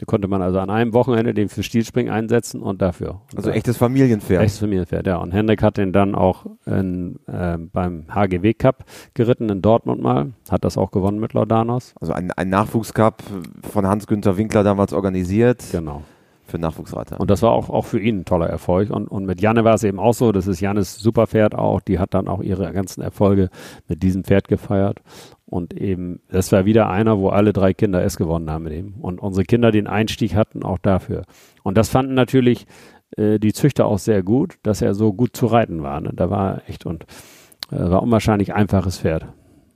Da 0.00 0.06
konnte 0.06 0.28
man 0.28 0.40
also 0.40 0.58
an 0.60 0.70
einem 0.70 0.94
Wochenende 0.94 1.34
den 1.34 1.50
für 1.50 1.62
Stilspringen 1.62 2.10
einsetzen 2.10 2.62
und 2.62 2.80
dafür. 2.80 3.20
Und 3.32 3.36
Also 3.36 3.50
echtes 3.50 3.76
Familienpferd. 3.76 4.42
Echtes 4.42 4.58
Familienpferd, 4.58 5.06
ja. 5.06 5.18
Und 5.18 5.32
Henrik 5.32 5.62
hat 5.62 5.76
den 5.76 5.92
dann 5.92 6.14
auch 6.14 6.46
in, 6.64 7.18
äh, 7.26 7.58
beim 7.58 8.06
HGW 8.08 8.54
Cup 8.54 8.86
geritten 9.12 9.50
in 9.50 9.60
Dortmund 9.60 10.00
mal. 10.00 10.32
Hat 10.50 10.64
das 10.64 10.78
auch 10.78 10.90
gewonnen 10.90 11.20
mit 11.20 11.34
Laudanos. 11.34 11.92
Also 12.00 12.14
ein, 12.14 12.32
ein 12.32 12.48
Nachwuchscup 12.48 13.22
von 13.70 13.86
Hans-Günther 13.86 14.38
Winkler 14.38 14.64
damals 14.64 14.94
organisiert 14.94 15.62
Genau. 15.70 16.02
Für 16.50 16.58
Nachwuchsreiter. 16.58 17.18
Und 17.20 17.30
das 17.30 17.42
war 17.42 17.52
auch, 17.52 17.70
auch 17.70 17.86
für 17.86 18.00
ihn 18.00 18.20
ein 18.20 18.24
toller 18.24 18.48
Erfolg. 18.48 18.90
Und, 18.90 19.08
und 19.08 19.26
mit 19.26 19.40
Janne 19.40 19.64
war 19.64 19.74
es 19.74 19.84
eben 19.84 19.98
auch 19.98 20.14
so, 20.14 20.32
das 20.32 20.46
ist 20.46 20.60
Jannes 20.60 20.98
Superpferd 20.98 21.54
auch, 21.54 21.80
die 21.80 21.98
hat 21.98 22.14
dann 22.14 22.28
auch 22.28 22.42
ihre 22.42 22.72
ganzen 22.72 23.00
Erfolge 23.00 23.50
mit 23.88 24.02
diesem 24.02 24.24
Pferd 24.24 24.48
gefeiert. 24.48 25.00
Und 25.46 25.74
eben, 25.74 26.20
das 26.28 26.52
war 26.52 26.64
wieder 26.64 26.88
einer, 26.88 27.18
wo 27.18 27.28
alle 27.28 27.52
drei 27.52 27.74
Kinder 27.74 28.04
es 28.04 28.16
gewonnen 28.16 28.50
haben 28.50 28.64
mit 28.64 28.72
ihm. 28.72 28.94
Und 29.00 29.20
unsere 29.20 29.44
Kinder 29.44 29.72
den 29.72 29.86
Einstieg 29.86 30.34
hatten 30.34 30.62
auch 30.62 30.78
dafür. 30.78 31.22
Und 31.62 31.76
das 31.76 31.88
fanden 31.88 32.14
natürlich 32.14 32.66
äh, 33.16 33.38
die 33.38 33.52
Züchter 33.52 33.86
auch 33.86 33.98
sehr 33.98 34.22
gut, 34.22 34.58
dass 34.62 34.82
er 34.82 34.94
so 34.94 35.12
gut 35.12 35.36
zu 35.36 35.46
reiten 35.46 35.82
war. 35.82 36.00
Ne? 36.00 36.12
Da 36.14 36.30
war 36.30 36.62
echt 36.68 36.86
und 36.86 37.04
äh, 37.72 37.78
war 37.78 38.02
unwahrscheinlich 38.02 38.54
einfaches 38.54 38.98
Pferd. 38.98 39.26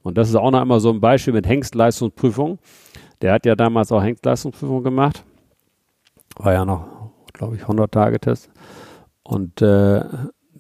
Und 0.02 0.19
das 0.19 0.28
ist 0.28 0.37
auch 0.37 0.50
noch 0.50 0.61
einmal 0.61 0.81
so 0.81 0.90
ein 0.90 1.00
Beispiel 1.00 1.33
mit 1.33 1.47
Hengstleistungsprüfung. 1.47 2.59
Der 3.23 3.33
hat 3.33 3.47
ja 3.47 3.57
damals 3.57 3.90
auch 3.90 4.02
Hengstleistungsprüfung 4.02 4.85
gemacht. 4.85 5.25
War 6.37 6.53
ja 6.53 6.64
noch, 6.64 7.12
glaube 7.33 7.57
ich, 7.57 7.62
100-Tage-Test. 7.62 8.50
Und 9.23 9.62
äh, 9.62 10.05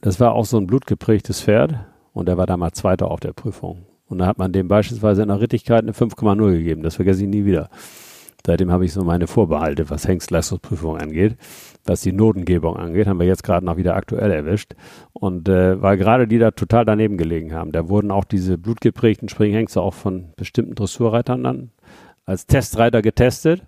das 0.00 0.20
war 0.20 0.32
auch 0.32 0.44
so 0.44 0.58
ein 0.58 0.66
blutgeprägtes 0.66 1.42
Pferd. 1.42 1.74
Und 2.12 2.28
er 2.28 2.38
war 2.38 2.46
damals 2.46 2.78
Zweiter 2.78 3.10
auf 3.10 3.20
der 3.20 3.32
Prüfung. 3.32 3.86
Und 4.06 4.18
da 4.18 4.26
hat 4.26 4.38
man 4.38 4.52
dem 4.52 4.68
beispielsweise 4.68 5.22
in 5.22 5.28
der 5.28 5.40
Rittigkeit 5.40 5.82
eine 5.82 5.92
5,0 5.92 6.52
gegeben. 6.52 6.82
Das 6.82 6.96
vergesse 6.96 7.22
ich 7.22 7.28
nie 7.28 7.44
wieder. 7.44 7.70
Seitdem 8.46 8.70
habe 8.70 8.84
ich 8.84 8.92
so 8.92 9.02
meine 9.02 9.26
Vorbehalte, 9.26 9.88
was 9.88 10.06
Hengstleistungsprüfung 10.06 10.98
angeht. 10.98 11.36
Was 11.86 12.02
die 12.02 12.12
Notengebung 12.12 12.76
angeht, 12.76 13.06
haben 13.06 13.18
wir 13.18 13.26
jetzt 13.26 13.42
gerade 13.42 13.64
noch 13.64 13.78
wieder 13.78 13.96
aktuell 13.96 14.30
erwischt. 14.30 14.74
Und 15.14 15.48
äh, 15.48 15.80
weil 15.80 15.96
gerade 15.96 16.28
die 16.28 16.38
da 16.38 16.50
total 16.50 16.84
daneben 16.84 17.16
gelegen 17.16 17.54
haben. 17.54 17.72
Da 17.72 17.88
wurden 17.88 18.10
auch 18.10 18.24
diese 18.24 18.58
blutgeprägten 18.58 19.30
Springhengste 19.30 19.80
auch 19.80 19.94
von 19.94 20.34
bestimmten 20.36 20.74
Dressurreitern 20.74 21.42
dann 21.42 21.70
als 22.26 22.46
Testreiter 22.46 23.00
getestet. 23.00 23.62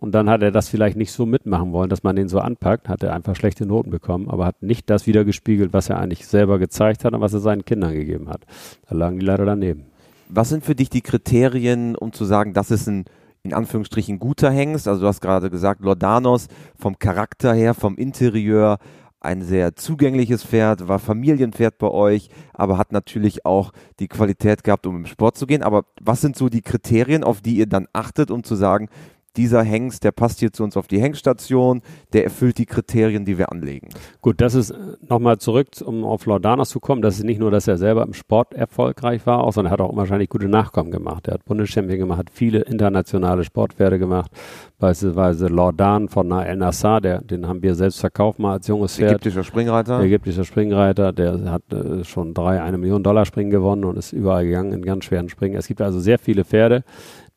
Und 0.00 0.12
dann 0.12 0.30
hat 0.30 0.40
er 0.40 0.50
das 0.50 0.70
vielleicht 0.70 0.96
nicht 0.96 1.12
so 1.12 1.26
mitmachen 1.26 1.72
wollen, 1.72 1.90
dass 1.90 2.02
man 2.02 2.16
den 2.16 2.26
so 2.26 2.38
anpackt, 2.38 2.88
hat 2.88 3.02
er 3.02 3.12
einfach 3.12 3.36
schlechte 3.36 3.66
Noten 3.66 3.90
bekommen, 3.90 4.30
aber 4.30 4.46
hat 4.46 4.62
nicht 4.62 4.88
das 4.88 5.06
wiedergespiegelt, 5.06 5.74
was 5.74 5.90
er 5.90 5.98
eigentlich 5.98 6.26
selber 6.26 6.58
gezeigt 6.58 7.04
hat 7.04 7.12
und 7.12 7.20
was 7.20 7.34
er 7.34 7.40
seinen 7.40 7.66
Kindern 7.66 7.92
gegeben 7.92 8.30
hat. 8.30 8.46
Da 8.88 8.94
lagen 8.94 9.18
die 9.18 9.26
leider 9.26 9.44
daneben. 9.44 9.84
Was 10.30 10.48
sind 10.48 10.64
für 10.64 10.74
dich 10.74 10.88
die 10.88 11.02
Kriterien, 11.02 11.96
um 11.96 12.14
zu 12.14 12.24
sagen, 12.24 12.54
das 12.54 12.70
ist 12.70 12.86
ein 12.86 13.04
in 13.42 13.52
Anführungsstrichen 13.52 14.18
guter 14.18 14.50
Hengst? 14.50 14.88
Also 14.88 15.02
du 15.02 15.06
hast 15.06 15.20
gerade 15.20 15.50
gesagt, 15.50 15.82
Lordanos 15.82 16.48
vom 16.78 16.98
Charakter 16.98 17.52
her, 17.52 17.74
vom 17.74 17.96
Interieur, 17.98 18.78
ein 19.20 19.42
sehr 19.42 19.76
zugängliches 19.76 20.44
Pferd, 20.44 20.88
war 20.88 20.98
Familienpferd 20.98 21.76
bei 21.76 21.88
euch, 21.88 22.30
aber 22.54 22.78
hat 22.78 22.90
natürlich 22.90 23.44
auch 23.44 23.72
die 23.98 24.08
Qualität 24.08 24.64
gehabt, 24.64 24.86
um 24.86 24.96
im 24.96 25.04
Sport 25.04 25.36
zu 25.36 25.46
gehen. 25.46 25.62
Aber 25.62 25.84
was 26.00 26.22
sind 26.22 26.36
so 26.36 26.48
die 26.48 26.62
Kriterien, 26.62 27.22
auf 27.22 27.42
die 27.42 27.56
ihr 27.56 27.66
dann 27.66 27.86
achtet, 27.92 28.30
um 28.30 28.44
zu 28.44 28.54
sagen, 28.54 28.88
dieser 29.36 29.62
Hengst, 29.62 30.04
der 30.04 30.12
passt 30.12 30.40
hier 30.40 30.52
zu 30.52 30.64
uns 30.64 30.76
auf 30.76 30.86
die 30.88 31.00
Hengststation, 31.00 31.82
der 32.12 32.24
erfüllt 32.24 32.58
die 32.58 32.66
Kriterien, 32.66 33.24
die 33.24 33.38
wir 33.38 33.52
anlegen. 33.52 33.88
Gut, 34.20 34.40
das 34.40 34.54
ist 34.54 34.74
nochmal 35.08 35.38
zurück, 35.38 35.68
um 35.84 36.04
auf 36.04 36.26
Laudanos 36.26 36.70
zu 36.70 36.80
kommen. 36.80 37.00
Das 37.00 37.16
ist 37.18 37.24
nicht 37.24 37.38
nur, 37.38 37.50
dass 37.50 37.68
er 37.68 37.78
selber 37.78 38.02
im 38.02 38.12
Sport 38.12 38.54
erfolgreich 38.54 39.26
war, 39.26 39.44
auch, 39.44 39.52
sondern 39.52 39.70
er 39.70 39.74
hat 39.74 39.80
auch 39.80 39.96
wahrscheinlich 39.96 40.28
gute 40.28 40.48
Nachkommen 40.48 40.90
gemacht. 40.90 41.28
Er 41.28 41.34
hat 41.34 41.44
Bundeschampion 41.44 41.98
gemacht, 41.98 42.18
hat 42.18 42.30
viele 42.30 42.60
internationale 42.60 43.44
Sportpferde 43.44 43.98
gemacht, 43.98 44.32
beispielsweise 44.78 45.46
Laudan 45.46 46.08
von 46.08 46.26
Nael 46.26 46.56
Nassar, 46.56 47.00
der, 47.00 47.20
den 47.20 47.46
haben 47.46 47.62
wir 47.62 47.74
selbst 47.74 48.00
verkauft 48.00 48.38
mal 48.38 48.54
als 48.54 48.66
junges 48.66 48.96
Pferd. 48.96 49.12
Ägyptischer 49.12 49.44
Springreiter. 49.44 50.00
Ägyptischer 50.00 50.44
Springreiter, 50.44 51.12
der 51.12 51.50
hat 51.50 51.72
äh, 51.72 52.04
schon 52.04 52.34
drei, 52.34 52.60
eine 52.60 52.78
Million 52.78 53.02
Dollar 53.02 53.24
Springen 53.24 53.50
gewonnen 53.50 53.84
und 53.84 53.96
ist 53.96 54.12
überall 54.12 54.44
gegangen 54.44 54.72
in 54.72 54.82
ganz 54.82 55.04
schweren 55.04 55.28
Springen. 55.28 55.56
Es 55.56 55.68
gibt 55.68 55.80
also 55.80 56.00
sehr 56.00 56.18
viele 56.18 56.44
Pferde, 56.44 56.82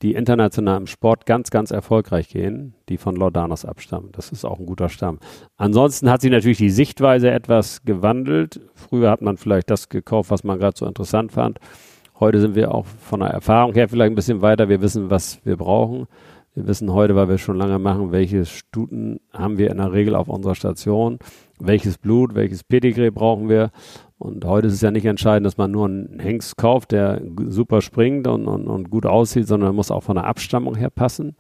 die 0.04 0.14
international 0.14 0.78
im 0.78 0.88
Sport 0.88 1.26
ganz, 1.26 1.50
ganz 1.50 1.72
erfolgreich 1.72 2.28
gehen, 2.28 2.76
die 2.90 2.98
von 2.98 3.16
Laudanos 3.16 3.64
abstammen. 3.64 4.10
Das 4.12 4.32
ist 4.32 4.44
auch 4.44 4.60
ein 4.60 4.66
guter 4.66 4.90
Stamm. 4.90 5.20
Ansonsten 5.56 6.10
hat 6.10 6.22
sich 6.22 6.30
natürlich 6.30 6.58
die 6.58 6.70
Sichtweise 6.70 7.32
etwas 7.32 7.84
gewandelt. 7.86 8.60
Früher 8.76 9.10
hat 9.10 9.22
man 9.22 9.38
vielleicht 9.38 9.70
das 9.70 9.88
gekauft, 9.88 10.30
was 10.30 10.44
man 10.44 10.60
gerade 10.60 10.78
so 10.78 10.86
interessant 10.86 11.32
fand. 11.32 11.60
Heute 12.20 12.42
sind 12.42 12.54
wir 12.56 12.76
auch 12.76 12.86
von 12.86 13.22
der 13.22 13.30
Erfahrung 13.30 13.74
her 13.74 13.88
vielleicht 13.88 14.12
ein 14.12 14.16
bisschen 14.16 14.42
weiter. 14.42 14.68
Wir 14.68 14.82
wissen, 14.82 15.10
was 15.10 15.40
wir 15.46 15.56
brauchen. 15.56 16.08
Wir 16.54 16.68
wissen 16.68 16.94
heute, 16.94 17.16
weil 17.16 17.30
wir 17.30 17.38
schon 17.38 17.58
lange 17.58 17.80
machen, 17.80 18.12
welche 18.12 18.46
Stuten 18.46 19.22
haben 19.32 19.58
wir 19.58 19.72
in 19.72 19.78
der 19.78 19.92
Regel 19.92 20.16
auf 20.16 20.28
unserer 20.28 20.54
Station, 20.54 21.18
welches 21.60 21.98
Blut, 21.98 22.36
welches 22.36 22.64
Pedigree 22.64 23.10
brauchen 23.10 23.50
wir. 23.50 23.72
Und 24.24 24.46
heute 24.46 24.68
ist 24.68 24.76
es 24.76 24.82
ja 24.82 24.90
nicht 24.90 25.04
entscheidend, 25.04 25.46
dass 25.46 25.58
man 25.58 25.70
nur 25.70 25.86
einen 25.86 26.18
Hengst 26.18 26.56
kauft, 26.56 26.94
der 26.94 27.22
super 27.50 27.82
springt 27.82 28.26
und, 28.26 28.48
und, 28.48 28.68
und 28.68 28.90
gut 28.90 29.06
aussieht, 29.06 29.50
sondern 29.50 29.72
er 29.72 29.74
muss 29.74 29.92
auch 29.92 30.04
von 30.04 30.16
der 30.16 30.28
Abstammung 30.28 30.76
her 30.76 30.90
passen. 30.90 31.36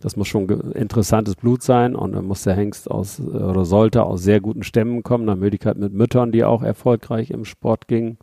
Das 0.00 0.16
muss 0.16 0.28
schon 0.28 0.46
interessantes 0.72 1.34
Blut 1.34 1.62
sein 1.62 1.96
und 1.96 2.12
dann 2.12 2.26
muss 2.26 2.42
der 2.42 2.52
Hengst 2.52 2.90
aus 2.90 3.18
oder 3.20 3.64
sollte 3.64 4.02
aus 4.02 4.22
sehr 4.22 4.42
guten 4.42 4.64
Stämmen 4.64 5.02
kommen, 5.02 5.24
nach 5.24 5.36
Möglichkeit 5.36 5.78
mit 5.78 5.94
Müttern, 5.94 6.30
die 6.30 6.44
auch 6.44 6.62
erfolgreich 6.62 7.30
im 7.30 7.46
Sport 7.46 7.88
gingen. 7.88 8.18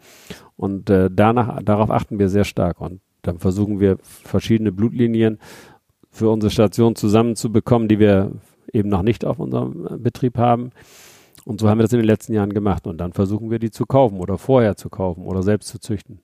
Und 0.57 0.91
äh, 0.91 1.09
danach, 1.11 1.63
darauf 1.63 1.89
achten 1.89 2.19
wir 2.19 2.29
sehr 2.29 2.43
stark. 2.43 2.81
Und 2.81 3.01
dann 3.23 3.39
versuchen 3.39 3.79
wir 3.79 3.97
verschiedene 4.03 4.71
Blutlinien 4.71 5.39
für 6.11 6.29
unsere 6.29 6.51
Station 6.51 6.95
zusammenzubekommen, 6.95 7.87
die 7.87 7.97
wir 7.97 8.33
eben 8.71 8.89
noch 8.89 9.01
nicht 9.01 9.25
auf 9.25 9.39
unserem 9.39 9.87
Betrieb 10.03 10.37
haben. 10.37 10.69
Und 11.45 11.59
so 11.59 11.69
haben 11.69 11.77
wir 11.77 11.83
das 11.83 11.93
in 11.93 11.99
den 11.99 12.07
letzten 12.07 12.33
Jahren 12.33 12.53
gemacht. 12.53 12.87
Und 12.87 12.97
dann 12.97 13.13
versuchen 13.13 13.51
wir 13.51 13.59
die 13.59 13.71
zu 13.71 13.85
kaufen 13.85 14.19
oder 14.19 14.37
vorher 14.37 14.75
zu 14.75 14.89
kaufen 14.89 15.25
oder 15.25 15.43
selbst 15.43 15.69
zu 15.69 15.79
züchten. 15.79 16.19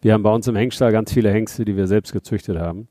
Wir 0.00 0.12
haben 0.12 0.22
bei 0.22 0.32
uns 0.32 0.46
im 0.46 0.56
Hengstall 0.56 0.92
ganz 0.92 1.12
viele 1.12 1.30
Hengste, 1.30 1.64
die 1.64 1.76
wir 1.76 1.86
selbst 1.86 2.12
gezüchtet 2.12 2.58
haben, 2.58 2.88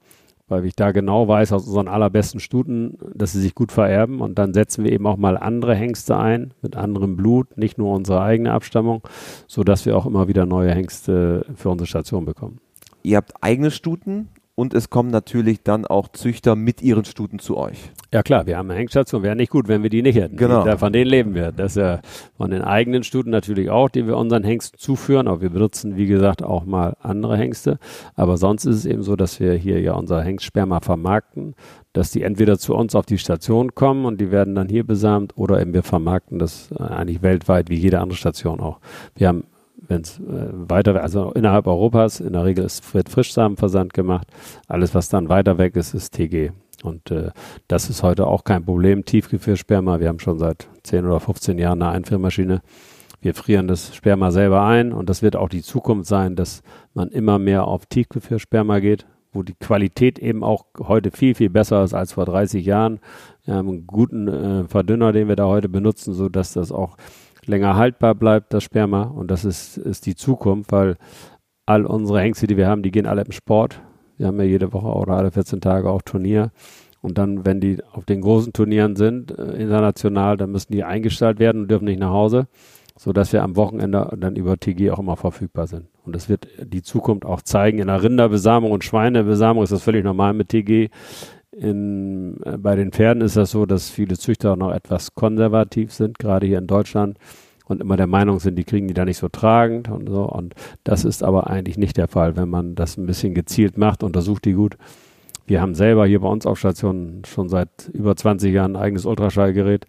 weil 0.47 0.65
ich 0.65 0.75
da 0.75 0.91
genau 0.91 1.27
weiß 1.27 1.53
aus 1.53 1.67
unseren 1.67 1.87
allerbesten 1.87 2.39
Stuten, 2.39 2.97
dass 3.13 3.31
sie 3.31 3.41
sich 3.41 3.55
gut 3.55 3.71
vererben. 3.71 4.19
Und 4.21 4.39
dann 4.39 4.53
setzen 4.53 4.83
wir 4.83 4.91
eben 4.91 5.07
auch 5.07 5.17
mal 5.17 5.37
andere 5.37 5.75
Hengste 5.75 6.17
ein 6.17 6.53
mit 6.61 6.75
anderem 6.75 7.15
Blut, 7.15 7.57
nicht 7.57 7.77
nur 7.77 7.93
unsere 7.95 8.21
eigene 8.21 8.51
Abstammung, 8.51 9.01
sodass 9.47 9.85
wir 9.85 9.95
auch 9.97 10.05
immer 10.05 10.27
wieder 10.27 10.45
neue 10.45 10.73
Hengste 10.73 11.45
für 11.55 11.69
unsere 11.69 11.87
Station 11.87 12.25
bekommen. 12.25 12.59
Ihr 13.03 13.17
habt 13.17 13.33
eigene 13.41 13.71
Stuten 13.71 14.29
und 14.59 14.73
es 14.73 14.89
kommen 14.89 15.09
natürlich 15.09 15.63
dann 15.63 15.85
auch 15.85 16.09
Züchter 16.09 16.57
mit 16.57 16.81
ihren 16.81 17.05
Stuten 17.05 17.39
zu 17.39 17.55
euch. 17.55 17.77
Ja 18.13 18.23
klar, 18.23 18.45
wir 18.45 18.57
haben 18.57 18.69
eine 18.69 18.77
Hengststation, 18.77 19.23
wäre 19.23 19.37
nicht 19.37 19.51
gut, 19.51 19.69
wenn 19.69 19.83
wir 19.83 19.89
die 19.89 20.01
nicht 20.01 20.17
hätten. 20.17 20.35
Genau. 20.35 20.65
Die, 20.65 20.77
von 20.77 20.91
denen 20.91 21.09
leben 21.09 21.33
wir. 21.33 21.53
Das 21.53 21.75
ja 21.75 22.01
von 22.35 22.51
den 22.51 22.61
eigenen 22.61 23.03
Stuten 23.03 23.29
natürlich 23.29 23.69
auch, 23.69 23.87
die 23.87 24.05
wir 24.05 24.17
unseren 24.17 24.43
Hengsten 24.43 24.77
zuführen, 24.77 25.29
aber 25.29 25.39
wir 25.39 25.49
benutzen, 25.49 25.95
wie 25.95 26.07
gesagt, 26.07 26.43
auch 26.43 26.65
mal 26.65 26.97
andere 26.99 27.37
Hengste. 27.37 27.79
Aber 28.15 28.35
sonst 28.35 28.65
ist 28.65 28.75
es 28.75 28.85
eben 28.85 29.01
so, 29.01 29.15
dass 29.15 29.39
wir 29.39 29.53
hier 29.53 29.79
ja 29.79 29.93
unser 29.93 30.23
Hengstsperma 30.23 30.81
vermarkten, 30.81 31.55
dass 31.93 32.11
die 32.11 32.23
entweder 32.23 32.59
zu 32.59 32.75
uns 32.75 32.95
auf 32.95 33.05
die 33.05 33.17
Station 33.17 33.75
kommen 33.75 34.03
und 34.03 34.19
die 34.19 34.29
werden 34.29 34.55
dann 34.55 34.67
hier 34.67 34.85
besamt 34.85 35.37
oder 35.37 35.61
eben 35.61 35.73
wir 35.73 35.83
vermarkten 35.83 36.37
das 36.37 36.73
eigentlich 36.73 37.21
weltweit, 37.21 37.69
wie 37.69 37.77
jede 37.77 38.01
andere 38.01 38.17
Station 38.17 38.59
auch. 38.59 38.81
Wir 39.15 39.29
haben 39.29 39.45
wenn 39.87 40.01
es 40.01 40.19
äh, 40.19 40.49
weiter, 40.51 41.01
also 41.01 41.31
innerhalb 41.31 41.67
Europas, 41.67 42.19
in 42.19 42.33
der 42.33 42.45
Regel 42.45 42.65
ist, 42.65 42.93
wird 42.93 43.09
Frischsamenversand 43.09 43.93
gemacht. 43.93 44.27
Alles, 44.67 44.93
was 44.95 45.09
dann 45.09 45.29
weiter 45.29 45.57
weg 45.57 45.75
ist, 45.75 45.93
ist 45.93 46.13
TG. 46.13 46.51
Und 46.83 47.11
äh, 47.11 47.31
das 47.67 47.89
ist 47.89 48.03
heute 48.03 48.27
auch 48.27 48.43
kein 48.43 48.63
Problem. 48.63 49.05
Tiefgefriersperma, 49.05 49.99
wir 49.99 50.07
haben 50.07 50.19
schon 50.19 50.39
seit 50.39 50.67
10 50.83 51.05
oder 51.05 51.19
15 51.19 51.57
Jahren 51.57 51.81
eine 51.81 51.91
Einfriermaschine. 51.91 52.61
Wir 53.21 53.33
frieren 53.33 53.67
das 53.67 53.93
Sperma 53.93 54.31
selber 54.31 54.63
ein 54.63 54.93
und 54.93 55.09
das 55.09 55.21
wird 55.21 55.35
auch 55.35 55.49
die 55.49 55.61
Zukunft 55.61 56.07
sein, 56.07 56.37
dass 56.37 56.61
man 56.93 57.09
immer 57.09 57.37
mehr 57.37 57.65
auf 57.65 57.85
Tiefgefriersperma 57.85 58.79
geht, 58.79 59.05
wo 59.33 59.43
die 59.43 59.55
Qualität 59.55 60.19
eben 60.19 60.41
auch 60.41 60.65
heute 60.79 61.11
viel, 61.11 61.35
viel 61.35 61.49
besser 61.49 61.83
ist 61.83 61.93
als 61.93 62.13
vor 62.13 62.25
30 62.25 62.65
Jahren. 62.65 62.99
Wir 63.43 63.55
haben 63.55 63.67
einen 63.67 63.87
guten 63.87 64.27
äh, 64.27 64.67
Verdünner, 64.69 65.11
den 65.11 65.27
wir 65.27 65.35
da 65.35 65.47
heute 65.47 65.67
benutzen, 65.67 66.13
so 66.13 66.29
dass 66.29 66.53
das 66.53 66.71
auch 66.71 66.95
länger 67.49 67.75
haltbar 67.75 68.15
bleibt, 68.15 68.53
das 68.53 68.63
Sperma. 68.63 69.03
Und 69.03 69.29
das 69.31 69.45
ist, 69.45 69.77
ist 69.77 70.05
die 70.05 70.15
Zukunft, 70.15 70.71
weil 70.71 70.97
all 71.65 71.85
unsere 71.85 72.21
Hengste, 72.21 72.47
die 72.47 72.57
wir 72.57 72.67
haben, 72.67 72.83
die 72.83 72.91
gehen 72.91 73.05
alle 73.05 73.23
im 73.23 73.31
Sport. 73.31 73.81
Wir 74.17 74.27
haben 74.27 74.37
ja 74.39 74.45
jede 74.45 74.73
Woche 74.73 74.87
oder 74.87 75.13
alle 75.13 75.31
14 75.31 75.61
Tage 75.61 75.89
auch 75.89 76.01
Turnier. 76.01 76.51
Und 77.01 77.17
dann, 77.17 77.45
wenn 77.45 77.61
die 77.61 77.77
auf 77.93 78.05
den 78.05 78.21
großen 78.21 78.53
Turnieren 78.53 78.95
sind, 78.95 79.37
äh, 79.37 79.61
international, 79.61 80.37
dann 80.37 80.51
müssen 80.51 80.73
die 80.73 80.83
eingestellt 80.83 81.39
werden 81.39 81.61
und 81.61 81.71
dürfen 81.71 81.85
nicht 81.85 81.99
nach 81.99 82.11
Hause, 82.11 82.47
sodass 82.97 83.31
wir 83.31 83.43
am 83.43 83.55
Wochenende 83.55 84.13
dann 84.17 84.35
über 84.35 84.57
TG 84.57 84.91
auch 84.91 84.99
immer 84.99 85.15
verfügbar 85.15 85.67
sind. 85.67 85.87
Und 86.05 86.15
das 86.15 86.27
wird 86.27 86.47
die 86.61 86.81
Zukunft 86.81 87.25
auch 87.25 87.41
zeigen. 87.41 87.79
In 87.79 87.87
der 87.87 88.03
Rinderbesamung 88.03 88.71
und 88.71 88.83
Schweinebesamung 88.83 89.63
ist 89.63 89.71
das 89.71 89.83
völlig 89.83 90.03
normal 90.03 90.33
mit 90.33 90.49
TG. 90.49 90.89
In, 91.59 92.41
äh, 92.45 92.57
bei 92.57 92.75
den 92.75 92.91
Pferden 92.91 93.21
ist 93.21 93.35
das 93.35 93.51
so, 93.51 93.65
dass 93.65 93.89
viele 93.89 94.17
Züchter 94.17 94.55
noch 94.55 94.71
etwas 94.71 95.13
konservativ 95.13 95.91
sind, 95.91 96.17
gerade 96.17 96.47
hier 96.47 96.57
in 96.57 96.67
Deutschland 96.67 97.17
und 97.65 97.81
immer 97.81 97.97
der 97.97 98.07
Meinung 98.07 98.39
sind, 98.39 98.55
die 98.55 98.63
kriegen 98.63 98.87
die 98.87 98.93
da 98.93 99.05
nicht 99.05 99.17
so 99.17 99.27
tragend 99.27 99.89
und 99.89 100.09
so. 100.09 100.23
Und 100.23 100.55
das 100.83 101.03
ist 101.03 101.23
aber 101.23 101.49
eigentlich 101.49 101.77
nicht 101.77 101.97
der 101.97 102.07
Fall, 102.07 102.35
wenn 102.37 102.49
man 102.49 102.75
das 102.75 102.97
ein 102.97 103.05
bisschen 103.05 103.33
gezielt 103.33 103.77
macht, 103.77 104.03
untersucht 104.03 104.45
die 104.45 104.53
gut. 104.53 104.77
Wir 105.45 105.61
haben 105.61 105.75
selber 105.75 106.05
hier 106.05 106.21
bei 106.21 106.29
uns 106.29 106.45
auf 106.45 106.57
Station 106.59 107.23
schon 107.27 107.49
seit 107.49 107.69
über 107.91 108.15
20 108.15 108.53
Jahren 108.53 108.75
ein 108.75 108.81
eigenes 108.81 109.05
Ultraschallgerät. 109.05 109.85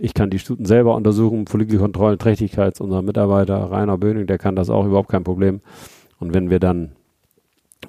Ich 0.00 0.14
kann 0.14 0.30
die 0.30 0.38
Stuten 0.38 0.64
selber 0.64 0.96
untersuchen, 0.96 1.46
Follikelkontrollen, 1.46 2.18
Trächtigkeits, 2.18 2.80
unser 2.80 3.02
Mitarbeiter 3.02 3.56
Rainer 3.70 3.98
Böning, 3.98 4.26
der 4.26 4.38
kann 4.38 4.56
das 4.56 4.70
auch, 4.70 4.86
überhaupt 4.86 5.10
kein 5.10 5.24
Problem. 5.24 5.60
Und 6.18 6.34
wenn 6.34 6.50
wir 6.50 6.58
dann 6.58 6.92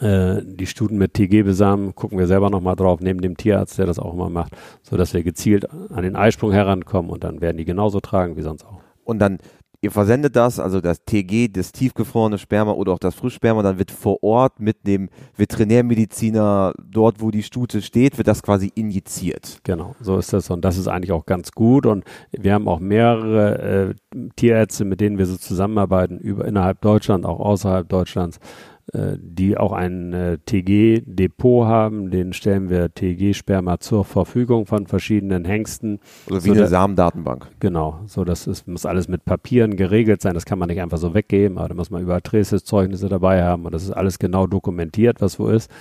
die 0.02 0.66
Stuten 0.66 0.98
mit 0.98 1.14
TG 1.14 1.44
besamen, 1.44 1.94
gucken 1.94 2.18
wir 2.18 2.28
selber 2.28 2.50
nochmal 2.50 2.76
drauf, 2.76 3.00
neben 3.00 3.22
dem 3.22 3.38
Tierarzt, 3.38 3.78
der 3.78 3.86
das 3.86 4.00
auch 4.00 4.14
immer 4.14 4.30
macht, 4.30 4.54
sodass 4.82 5.14
wir 5.14 5.24
gezielt 5.24 5.70
an 5.70 6.04
den 6.04 6.16
Eisprung 6.16 6.52
herankommen 6.52 7.12
und 7.12 7.24
dann 7.24 7.42
werden 7.42 7.58
die 7.58 7.66
genauso 7.66 8.00
tragen 8.00 8.36
wie 8.36 8.42
sonst 8.42 8.66
auch. 8.66 8.82
Und 9.06 9.20
dann 9.20 9.38
ihr 9.84 9.92
versendet 9.92 10.38
das, 10.38 10.60
also 10.60 10.80
das 10.80 11.04
TG, 11.04 11.50
das 11.50 11.74
tiefgefrorene 11.74 12.38
Sperma 12.38 12.72
oder 12.72 12.94
auch 12.94 13.00
das 13.00 13.16
Frischsperma, 13.16 13.62
dann 13.62 13.78
wird 13.78 13.92
vor 13.92 14.24
Ort 14.24 14.62
mit 14.62 14.88
dem 14.88 15.10
Veterinärmediziner 15.36 16.74
dort, 16.90 17.22
wo 17.22 17.32
die 17.32 17.44
Stute 17.44 17.82
steht, 17.82 18.18
wird 18.18 18.30
das 18.30 18.42
quasi 18.42 18.72
injiziert. 18.74 19.60
Genau, 19.64 19.94
so 20.00 20.18
ist 20.18 20.32
das. 20.32 20.50
Und 20.50 20.64
das 20.64 20.78
ist 20.78 20.88
eigentlich 20.88 21.12
auch 21.12 21.26
ganz 21.26 21.52
gut. 21.52 21.86
Und 21.86 22.06
wir 22.32 22.54
haben 22.54 22.70
auch 22.70 22.80
mehrere 22.80 23.96
äh, 24.10 24.20
Tierärzte, 24.38 24.86
mit 24.86 25.02
denen 25.02 25.18
wir 25.18 25.26
so 25.26 25.36
zusammenarbeiten, 25.36 26.18
über 26.18 26.46
innerhalb 26.46 26.80
Deutschland, 26.80 27.26
auch 27.26 27.42
außerhalb 27.42 27.88
Deutschlands, 27.90 28.38
äh, 28.38 28.73
die 29.18 29.58
auch 29.58 29.72
ein 29.72 30.14
äh, 30.14 30.38
TG-Depot 30.46 31.66
haben. 31.66 32.12
Den 32.12 32.34
stellen 32.34 32.70
wir 32.70 32.94
TG-Sperma 32.94 33.80
zur 33.80 34.06
Verfügung 34.06 34.66
von 34.66 34.86
verschiedenen 34.88 35.46
Hengsten. 35.46 36.00
Also 36.30 36.46
wie 36.46 36.50
so 36.50 36.56
eine 36.56 36.68
Samendatenbank. 36.68 37.48
Genau, 37.60 38.00
so 38.06 38.24
das 38.24 38.46
ist, 38.46 38.68
muss 38.68 38.86
alles 38.86 39.08
mit 39.08 39.26
Papieren 39.26 39.76
geregelt 39.76 40.22
sein. 40.22 40.36
Das 40.36 40.46
kann 40.46 40.60
man 40.60 40.70
nicht 40.70 40.82
einfach 40.82 40.98
so 40.98 41.14
weggeben, 41.14 41.58
aber 41.58 41.70
da 41.70 41.76
muss 41.76 41.90
man 41.90 42.04
über 42.04 42.16
Adresse-Zeugnisse 42.16 43.10
dabei 43.10 43.44
haben 43.44 43.66
und 43.66 43.74
das 43.74 43.84
ist 43.84 43.92
alles 43.92 44.20
genau 44.20 44.48
dokumentiert, 44.48 45.22
was 45.22 45.40
wo 45.40 45.48
ist. 45.48 45.72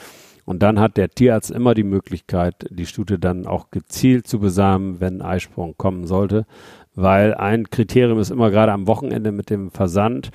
Und 0.44 0.62
dann 0.62 0.81
hat 0.81 0.96
der 0.96 1.09
Tierarzt 1.09 1.51
immer 1.51 1.75
die 1.75 1.85
Möglichkeit, 1.85 2.66
die 2.70 2.87
Stute 2.87 3.18
dann 3.18 3.46
auch 3.46 3.70
gezielt 3.70 4.27
zu 4.27 4.40
besamen, 4.40 5.01
wenn 5.01 5.22
Eisprung 5.22 5.77
kommen 5.77 6.07
sollte. 6.07 6.46
Weil 6.94 7.35
ein 7.35 7.70
Kriterium 7.70 8.18
ist 8.18 8.31
immer 8.31 8.51
gerade 8.51 8.72
am 8.72 8.87
Wochenende 8.87 9.33
mit 9.33 9.51
dem 9.51 9.70
Versand, 9.70 10.31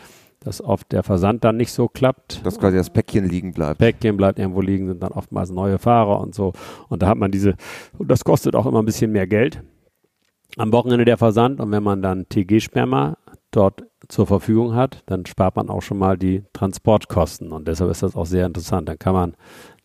dass 0.47 0.63
oft 0.63 0.93
der 0.93 1.03
Versand 1.03 1.43
dann 1.43 1.57
nicht 1.57 1.73
so 1.73 1.89
klappt. 1.89 2.45
Dass 2.45 2.57
quasi 2.57 2.77
das 2.77 2.89
Päckchen 2.89 3.27
liegen 3.27 3.51
bleibt. 3.51 3.79
Päckchen 3.79 4.15
bleibt 4.15 4.39
irgendwo 4.39 4.61
liegen, 4.61 4.87
sind 4.87 5.03
dann 5.03 5.11
oftmals 5.11 5.51
neue 5.51 5.77
Fahrer 5.77 6.21
und 6.21 6.33
so. 6.33 6.53
Und 6.87 7.01
da 7.03 7.09
hat 7.09 7.17
man 7.17 7.31
diese, 7.31 7.55
und 7.97 8.09
das 8.09 8.23
kostet 8.23 8.55
auch 8.55 8.65
immer 8.65 8.81
ein 8.81 8.85
bisschen 8.85 9.11
mehr 9.11 9.27
Geld. 9.27 9.61
Am 10.55 10.71
Wochenende 10.71 11.03
der 11.03 11.17
Versand 11.17 11.59
und 11.59 11.69
wenn 11.71 11.83
man 11.83 12.01
dann 12.01 12.29
TG-Sperma 12.29 13.17
dort 13.51 13.83
zur 14.07 14.25
Verfügung 14.25 14.73
hat, 14.73 15.03
dann 15.05 15.25
spart 15.25 15.57
man 15.57 15.69
auch 15.69 15.81
schon 15.81 15.97
mal 15.97 16.17
die 16.17 16.45
Transportkosten 16.53 17.51
und 17.51 17.67
deshalb 17.67 17.91
ist 17.91 18.01
das 18.01 18.15
auch 18.15 18.25
sehr 18.25 18.45
interessant. 18.45 18.87
Dann 18.87 18.97
kann 18.97 19.13
man 19.13 19.35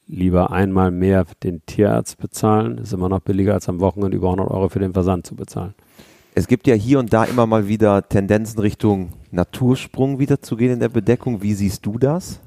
lieber 0.07 0.53
einmal 0.53 0.93
mehr 0.93 1.27
den 1.43 1.67
Tierarzt 1.67 2.19
bezahlen, 2.19 2.79
ist 2.79 2.93
immer 2.93 3.09
noch 3.09 3.21
billiger 3.21 3.55
als 3.55 3.69
am 3.69 3.81
Wochenende 3.81 4.17
über 4.17 4.29
100 4.29 4.49
Euro 4.49 4.69
für 4.69 4.79
den 4.79 4.93
Versand 4.93 5.27
zu 5.27 5.35
bezahlen 5.35 5.75
es 6.35 6.47
gibt 6.47 6.67
ja 6.67 6.75
hier 6.75 6.99
und 6.99 7.13
da 7.13 7.25
immer 7.25 7.47
mal 7.47 7.69
wieder 7.69 8.09
Tendenzen 8.09 8.59
Richtung 8.61 9.13
Natursprung 9.33 10.19
wiederzugehen 10.19 10.75
in 10.75 10.81
der 10.81 10.89
Bedeckung. 10.89 11.43
Wie 11.43 11.55
siehst 11.55 11.85
du 11.87 11.99
das? 11.99 12.41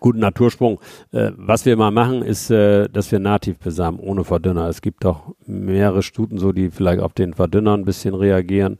Guten 0.00 0.20
Natursprung. 0.20 0.80
Äh, 1.12 1.32
was 1.36 1.66
wir 1.66 1.76
mal 1.76 1.90
machen, 1.90 2.22
ist, 2.22 2.50
äh, 2.50 2.88
dass 2.88 3.12
wir 3.12 3.18
nativ 3.18 3.58
besamen, 3.58 4.00
ohne 4.00 4.24
Verdünner. 4.24 4.68
Es 4.68 4.80
gibt 4.80 5.04
auch 5.04 5.34
mehrere 5.44 6.02
Stuten 6.02 6.38
so, 6.38 6.52
die 6.52 6.70
vielleicht 6.70 7.00
auf 7.00 7.12
den 7.12 7.34
Verdünner 7.34 7.76
ein 7.76 7.84
bisschen 7.84 8.14
reagieren, 8.14 8.78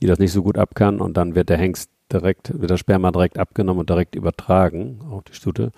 die 0.00 0.06
das 0.06 0.18
nicht 0.18 0.32
so 0.32 0.42
gut 0.42 0.58
abkann 0.58 1.00
und 1.00 1.16
dann 1.16 1.36
wird 1.36 1.48
der 1.48 1.58
Hengst 1.58 1.90
direkt, 2.12 2.60
wird 2.60 2.70
das 2.70 2.80
Sperma 2.80 3.12
direkt 3.12 3.38
abgenommen 3.38 3.80
und 3.80 3.88
direkt 3.88 4.16
übertragen 4.16 4.98
auf 5.10 5.22
die 5.24 5.34
Stute. 5.34 5.70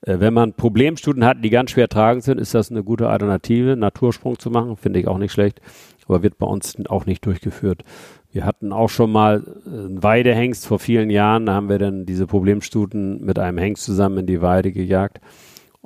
Äh, 0.00 0.18
wenn 0.18 0.34
man 0.34 0.54
Problemstuten 0.54 1.24
hat, 1.24 1.44
die 1.44 1.50
ganz 1.50 1.70
schwer 1.70 1.88
tragend 1.88 2.24
sind, 2.24 2.40
ist 2.40 2.54
das 2.54 2.70
eine 2.72 2.82
gute 2.82 3.08
Alternative, 3.08 3.76
Natursprung 3.76 4.38
zu 4.38 4.50
machen, 4.50 4.76
finde 4.76 4.98
ich 4.98 5.06
auch 5.06 5.18
nicht 5.18 5.32
schlecht 5.32 5.60
aber 6.08 6.22
wird 6.22 6.38
bei 6.38 6.46
uns 6.46 6.74
auch 6.88 7.06
nicht 7.06 7.24
durchgeführt. 7.26 7.84
Wir 8.30 8.44
hatten 8.44 8.72
auch 8.72 8.88
schon 8.90 9.10
mal 9.10 9.44
äh, 9.66 9.70
einen 9.70 10.02
Weidehengst 10.02 10.66
vor 10.66 10.78
vielen 10.78 11.10
Jahren, 11.10 11.46
da 11.46 11.54
haben 11.54 11.68
wir 11.68 11.78
dann 11.78 12.06
diese 12.06 12.26
Problemstuten 12.26 13.24
mit 13.24 13.38
einem 13.38 13.58
Hengst 13.58 13.84
zusammen 13.84 14.18
in 14.18 14.26
die 14.26 14.42
Weide 14.42 14.72
gejagt. 14.72 15.20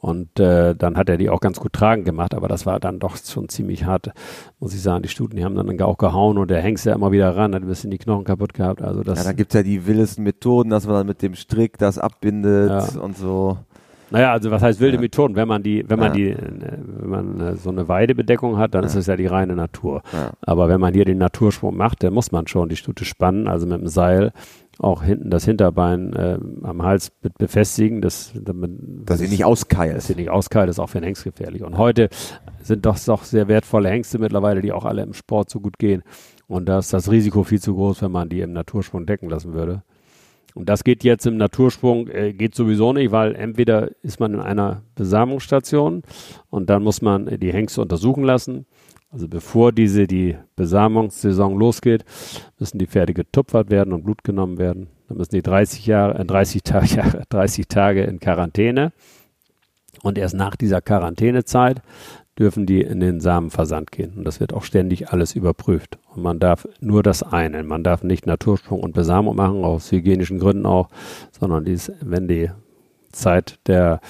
Und 0.02 0.40
äh, 0.40 0.74
dann 0.74 0.96
hat 0.96 1.08
er 1.08 1.16
die 1.16 1.30
auch 1.30 1.38
ganz 1.38 1.60
gut 1.60 1.74
tragen 1.74 2.02
gemacht, 2.02 2.34
aber 2.34 2.48
das 2.48 2.66
war 2.66 2.80
dann 2.80 2.98
doch 2.98 3.16
schon 3.16 3.48
ziemlich 3.48 3.84
hart, 3.84 4.10
muss 4.58 4.74
ich 4.74 4.82
sagen. 4.82 5.04
Die 5.04 5.08
Stuten, 5.08 5.36
die 5.36 5.44
haben 5.44 5.54
dann 5.54 5.80
auch 5.80 5.96
gehauen 5.96 6.38
und 6.38 6.50
der 6.50 6.60
Hengst 6.60 6.84
ja 6.86 6.92
immer 6.92 7.12
wieder 7.12 7.36
ran, 7.36 7.54
hat 7.54 7.62
ein 7.62 7.68
bisschen 7.68 7.92
die 7.92 7.98
Knochen 7.98 8.24
kaputt 8.24 8.52
gehabt. 8.52 8.82
Also 8.82 9.04
das 9.04 9.20
ja, 9.20 9.24
dann 9.24 9.36
gibt's 9.36 9.54
ja 9.54 9.62
die 9.62 9.86
wildesten 9.86 10.24
Methoden, 10.24 10.70
dass 10.70 10.86
man 10.86 10.96
dann 10.96 11.06
mit 11.06 11.22
dem 11.22 11.36
Strick 11.36 11.78
das 11.78 11.98
abbindet 11.98 12.70
ja. 12.70 13.00
und 13.00 13.16
so. 13.16 13.58
Naja, 14.12 14.32
also 14.32 14.50
was 14.50 14.62
heißt 14.62 14.78
wilde 14.78 14.96
ja. 14.96 15.00
Methoden? 15.00 15.36
Wenn 15.36 15.48
man 15.48 15.62
die, 15.62 15.84
wenn 15.88 15.98
man 15.98 16.12
die, 16.12 16.36
wenn 16.36 17.08
man 17.08 17.56
so 17.56 17.70
eine 17.70 17.88
Weidebedeckung 17.88 18.58
hat, 18.58 18.74
dann 18.74 18.82
ja. 18.82 18.86
ist 18.86 18.94
es 18.94 19.06
ja 19.06 19.16
die 19.16 19.26
reine 19.26 19.56
Natur. 19.56 20.02
Ja. 20.12 20.32
Aber 20.42 20.68
wenn 20.68 20.80
man 20.80 20.92
hier 20.92 21.06
den 21.06 21.18
Natursprung 21.18 21.76
macht, 21.76 22.02
dann 22.02 22.12
muss 22.12 22.30
man 22.30 22.46
schon 22.46 22.68
die 22.68 22.76
Stute 22.76 23.06
spannen, 23.06 23.48
also 23.48 23.66
mit 23.66 23.80
dem 23.80 23.88
Seil 23.88 24.32
auch 24.78 25.02
hinten 25.02 25.30
das 25.30 25.44
Hinterbein 25.44 26.12
äh, 26.14 26.38
am 26.62 26.82
Hals 26.82 27.10
befestigen, 27.38 28.00
dass, 28.00 28.32
damit, 28.34 28.72
dass 29.06 29.20
sie 29.20 29.28
nicht 29.28 29.44
auskeilt. 29.44 29.96
Dass 29.96 30.06
sie 30.08 30.14
nicht 30.14 30.30
auskeilt, 30.30 30.68
ist 30.68 30.78
auch 30.78 30.88
für 30.88 30.98
den 30.98 31.04
Hengst 31.04 31.24
gefährlich. 31.24 31.62
Und 31.62 31.78
heute 31.78 32.08
sind 32.62 32.84
doch, 32.84 32.98
doch 32.98 33.24
sehr 33.24 33.48
wertvolle 33.48 33.90
Hengste 33.90 34.18
mittlerweile, 34.18 34.60
die 34.60 34.72
auch 34.72 34.84
alle 34.84 35.02
im 35.02 35.14
Sport 35.14 35.50
so 35.50 35.60
gut 35.60 35.78
gehen. 35.78 36.02
Und 36.48 36.68
da 36.68 36.78
ist 36.78 36.92
das 36.92 37.10
Risiko 37.10 37.44
viel 37.44 37.60
zu 37.60 37.74
groß, 37.74 38.02
wenn 38.02 38.12
man 38.12 38.28
die 38.28 38.40
im 38.40 38.52
Natursprung 38.52 39.06
decken 39.06 39.30
lassen 39.30 39.52
würde. 39.54 39.82
Und 40.54 40.68
das 40.68 40.84
geht 40.84 41.04
jetzt 41.04 41.26
im 41.26 41.36
Natursprung, 41.36 42.08
äh, 42.08 42.32
geht 42.32 42.54
sowieso 42.54 42.92
nicht, 42.92 43.10
weil 43.10 43.34
entweder 43.34 43.90
ist 44.02 44.20
man 44.20 44.34
in 44.34 44.40
einer 44.40 44.82
Besamungsstation 44.94 46.02
und 46.50 46.70
dann 46.70 46.82
muss 46.82 47.02
man 47.02 47.26
die 47.38 47.52
Hengste 47.52 47.80
untersuchen 47.80 48.24
lassen. 48.24 48.66
Also 49.10 49.28
bevor 49.28 49.72
diese 49.72 50.06
die 50.06 50.36
Besamungssaison 50.56 51.58
losgeht, 51.58 52.04
müssen 52.58 52.78
die 52.78 52.86
Pferde 52.86 53.12
getupfert 53.12 53.70
werden 53.70 53.92
und 53.92 54.04
Blut 54.04 54.24
genommen 54.24 54.58
werden. 54.58 54.88
Dann 55.08 55.18
müssen 55.18 55.34
die 55.34 55.42
30 55.42 55.86
Jahre, 55.86 56.18
äh, 56.18 56.24
30 56.24 56.62
Tage, 56.62 57.22
30 57.28 57.68
Tage 57.68 58.04
in 58.04 58.20
Quarantäne. 58.20 58.92
Und 60.02 60.18
erst 60.18 60.34
nach 60.34 60.56
dieser 60.56 60.80
Quarantänezeit 60.80 61.82
dürfen 62.38 62.64
die 62.64 62.80
in 62.80 63.00
den 63.00 63.20
Samenversand 63.20 63.92
gehen. 63.92 64.14
Und 64.16 64.24
das 64.24 64.40
wird 64.40 64.52
auch 64.54 64.64
ständig 64.64 65.10
alles 65.10 65.34
überprüft. 65.34 65.98
Und 66.14 66.22
man 66.22 66.38
darf 66.38 66.66
nur 66.80 67.02
das 67.02 67.22
eine. 67.22 67.62
Man 67.62 67.84
darf 67.84 68.02
nicht 68.02 68.26
Natursprung 68.26 68.80
und 68.80 68.94
Besamung 68.94 69.36
machen, 69.36 69.64
aus 69.64 69.92
hygienischen 69.92 70.38
Gründen 70.38 70.66
auch, 70.66 70.88
sondern 71.38 71.64
dies, 71.64 71.92
wenn 72.00 72.28
die 72.28 72.50
Zeit 73.12 73.58
der, 73.66 74.00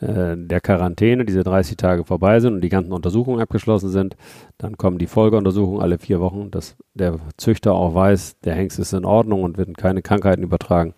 äh, 0.00 0.36
der 0.36 0.60
Quarantäne, 0.60 1.24
diese 1.24 1.42
30 1.42 1.78
Tage 1.78 2.04
vorbei 2.04 2.40
sind 2.40 2.54
und 2.54 2.60
die 2.60 2.68
ganzen 2.68 2.92
Untersuchungen 2.92 3.40
abgeschlossen 3.40 3.88
sind, 3.88 4.16
dann 4.58 4.76
kommen 4.76 4.98
die 4.98 5.06
Folgeuntersuchungen 5.06 5.80
alle 5.80 5.98
vier 5.98 6.20
Wochen, 6.20 6.50
dass 6.50 6.76
der 6.92 7.18
Züchter 7.38 7.72
auch 7.72 7.94
weiß, 7.94 8.40
der 8.40 8.54
Hengst 8.54 8.78
ist 8.78 8.92
in 8.92 9.06
Ordnung 9.06 9.42
und 9.44 9.56
wird 9.56 9.78
keine 9.78 10.02
Krankheiten 10.02 10.42
übertragen. 10.42 10.92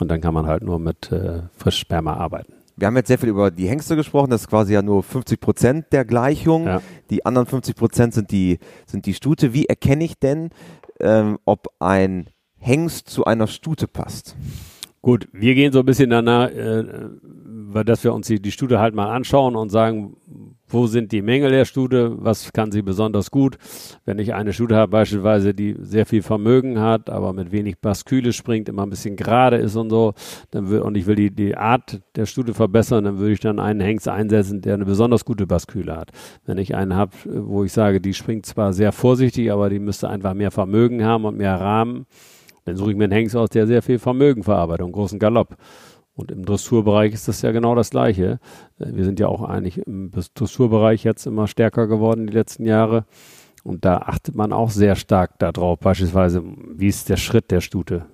Und 0.00 0.10
dann 0.10 0.20
kann 0.20 0.34
man 0.34 0.46
halt 0.46 0.64
nur 0.64 0.80
mit 0.80 1.12
äh, 1.12 1.42
Frischsperma 1.56 2.14
arbeiten 2.14 2.65
wir 2.76 2.86
haben 2.86 2.96
jetzt 2.96 3.08
sehr 3.08 3.18
viel 3.18 3.30
über 3.30 3.50
die 3.50 3.68
Hengste 3.68 3.96
gesprochen, 3.96 4.30
das 4.30 4.42
ist 4.42 4.48
quasi 4.48 4.74
ja 4.74 4.82
nur 4.82 5.02
50 5.02 5.40
Prozent 5.40 5.86
der 5.92 6.04
Gleichung. 6.04 6.66
Ja. 6.66 6.82
Die 7.10 7.24
anderen 7.24 7.46
50 7.46 7.74
Prozent 7.74 8.14
sind 8.14 8.30
die, 8.30 8.58
sind 8.86 9.06
die 9.06 9.14
Stute. 9.14 9.54
Wie 9.54 9.66
erkenne 9.66 10.04
ich 10.04 10.18
denn, 10.18 10.50
ähm, 11.00 11.38
ob 11.44 11.68
ein 11.78 12.28
Hengst 12.58 13.08
zu 13.08 13.24
einer 13.24 13.46
Stute 13.46 13.88
passt? 13.88 14.36
Gut, 15.00 15.28
wir 15.32 15.54
gehen 15.54 15.72
so 15.72 15.78
ein 15.80 15.86
bisschen 15.86 16.10
danach, 16.10 16.50
äh, 16.50 16.84
dass 17.84 18.04
wir 18.04 18.14
uns 18.14 18.26
die, 18.26 18.40
die 18.40 18.52
Stute 18.52 18.78
halt 18.78 18.94
mal 18.94 19.14
anschauen 19.14 19.56
und 19.56 19.70
sagen, 19.70 20.16
wo 20.68 20.86
sind 20.86 21.12
die 21.12 21.22
Mängel 21.22 21.50
der 21.50 21.64
Stute, 21.64 22.16
was 22.18 22.52
kann 22.52 22.72
sie 22.72 22.82
besonders 22.82 23.30
gut. 23.30 23.56
Wenn 24.04 24.18
ich 24.18 24.34
eine 24.34 24.52
Stute 24.52 24.76
habe 24.76 24.90
beispielsweise, 24.90 25.54
die 25.54 25.76
sehr 25.80 26.06
viel 26.06 26.22
Vermögen 26.22 26.80
hat, 26.80 27.08
aber 27.08 27.32
mit 27.32 27.52
wenig 27.52 27.78
Basküle 27.78 28.32
springt, 28.32 28.68
immer 28.68 28.82
ein 28.82 28.90
bisschen 28.90 29.16
gerade 29.16 29.56
ist 29.56 29.76
und 29.76 29.90
so, 29.90 30.14
dann 30.50 30.68
will, 30.70 30.80
und 30.80 30.96
ich 30.96 31.06
will 31.06 31.14
die, 31.14 31.30
die 31.30 31.56
Art 31.56 32.00
der 32.16 32.26
Stute 32.26 32.54
verbessern, 32.54 33.04
dann 33.04 33.18
würde 33.18 33.32
ich 33.32 33.40
dann 33.40 33.60
einen 33.60 33.80
Hengst 33.80 34.08
einsetzen, 34.08 34.60
der 34.60 34.74
eine 34.74 34.84
besonders 34.84 35.24
gute 35.24 35.46
Basküle 35.46 35.96
hat. 35.96 36.10
Wenn 36.44 36.58
ich 36.58 36.74
einen 36.74 36.94
habe, 36.94 37.12
wo 37.24 37.64
ich 37.64 37.72
sage, 37.72 38.00
die 38.00 38.14
springt 38.14 38.46
zwar 38.46 38.72
sehr 38.72 38.92
vorsichtig, 38.92 39.52
aber 39.52 39.70
die 39.70 39.78
müsste 39.78 40.08
einfach 40.08 40.34
mehr 40.34 40.50
Vermögen 40.50 41.04
haben 41.04 41.24
und 41.24 41.36
mehr 41.36 41.60
Rahmen, 41.60 42.06
dann 42.64 42.76
suche 42.76 42.90
ich 42.90 42.96
mir 42.96 43.04
einen 43.04 43.12
Hengst 43.12 43.36
aus, 43.36 43.50
der 43.50 43.68
sehr 43.68 43.80
viel 43.80 44.00
Vermögen 44.00 44.42
verarbeitet 44.42 44.84
und 44.84 44.92
großen 44.92 45.20
Galopp. 45.20 45.56
Und 46.16 46.32
im 46.32 46.44
Dressurbereich 46.44 47.12
ist 47.12 47.28
das 47.28 47.42
ja 47.42 47.52
genau 47.52 47.74
das 47.74 47.90
Gleiche. 47.90 48.40
Äh, 48.78 48.86
wir 48.92 49.04
sind 49.04 49.20
ja 49.20 49.28
auch 49.28 49.42
eigentlich 49.42 49.78
im 49.86 50.10
Dressurbereich 50.10 51.04
jetzt 51.04 51.26
immer 51.26 51.46
stärker 51.46 51.86
geworden 51.86 52.26
die 52.26 52.32
letzten 52.32 52.64
Jahre. 52.64 53.04
Und 53.62 53.84
da 53.84 53.98
achtet 53.98 54.34
man 54.34 54.52
auch 54.52 54.70
sehr 54.70 54.96
stark 54.96 55.38
darauf, 55.38 55.80
beispielsweise, 55.80 56.42
wie 56.76 56.86
ist 56.86 57.08
der 57.08 57.16
Schritt 57.16 57.50
der 57.50 57.60
Stute? 57.60 58.06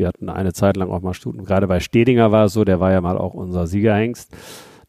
wir 0.00 0.08
hatten 0.08 0.28
eine 0.28 0.52
Zeit 0.52 0.76
lang 0.76 0.90
auch 0.90 1.02
mal 1.02 1.14
Stuten. 1.14 1.44
Gerade 1.44 1.68
bei 1.68 1.78
Stedinger 1.78 2.32
war 2.32 2.46
es 2.46 2.54
so, 2.54 2.64
der 2.64 2.80
war 2.80 2.90
ja 2.90 3.00
mal 3.00 3.18
auch 3.18 3.34
unser 3.34 3.66
Siegerhengst. 3.66 4.34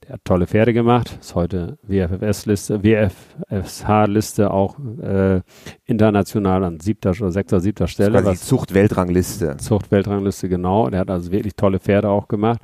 Der 0.03 0.13
hat 0.13 0.21
tolle 0.23 0.47
Pferde 0.47 0.73
gemacht, 0.73 1.17
ist 1.21 1.35
heute 1.35 1.77
WFFS-Liste, 1.83 2.83
WFSH-Liste 2.83 4.49
auch 4.49 4.79
äh, 4.99 5.41
international 5.85 6.63
an 6.63 6.79
siebter 6.79 7.11
oder 7.11 7.31
sechster, 7.31 7.59
siebter 7.59 7.87
Stelle. 7.87 8.23
Das 8.23 8.39
die 8.39 8.45
Zucht-Weltrangliste. 8.45 9.57
Zucht-Weltrangliste, 9.57 10.49
genau. 10.49 10.89
Der 10.89 11.01
hat 11.01 11.11
also 11.11 11.31
wirklich 11.31 11.55
tolle 11.55 11.79
Pferde 11.79 12.09
auch 12.09 12.27
gemacht. 12.27 12.61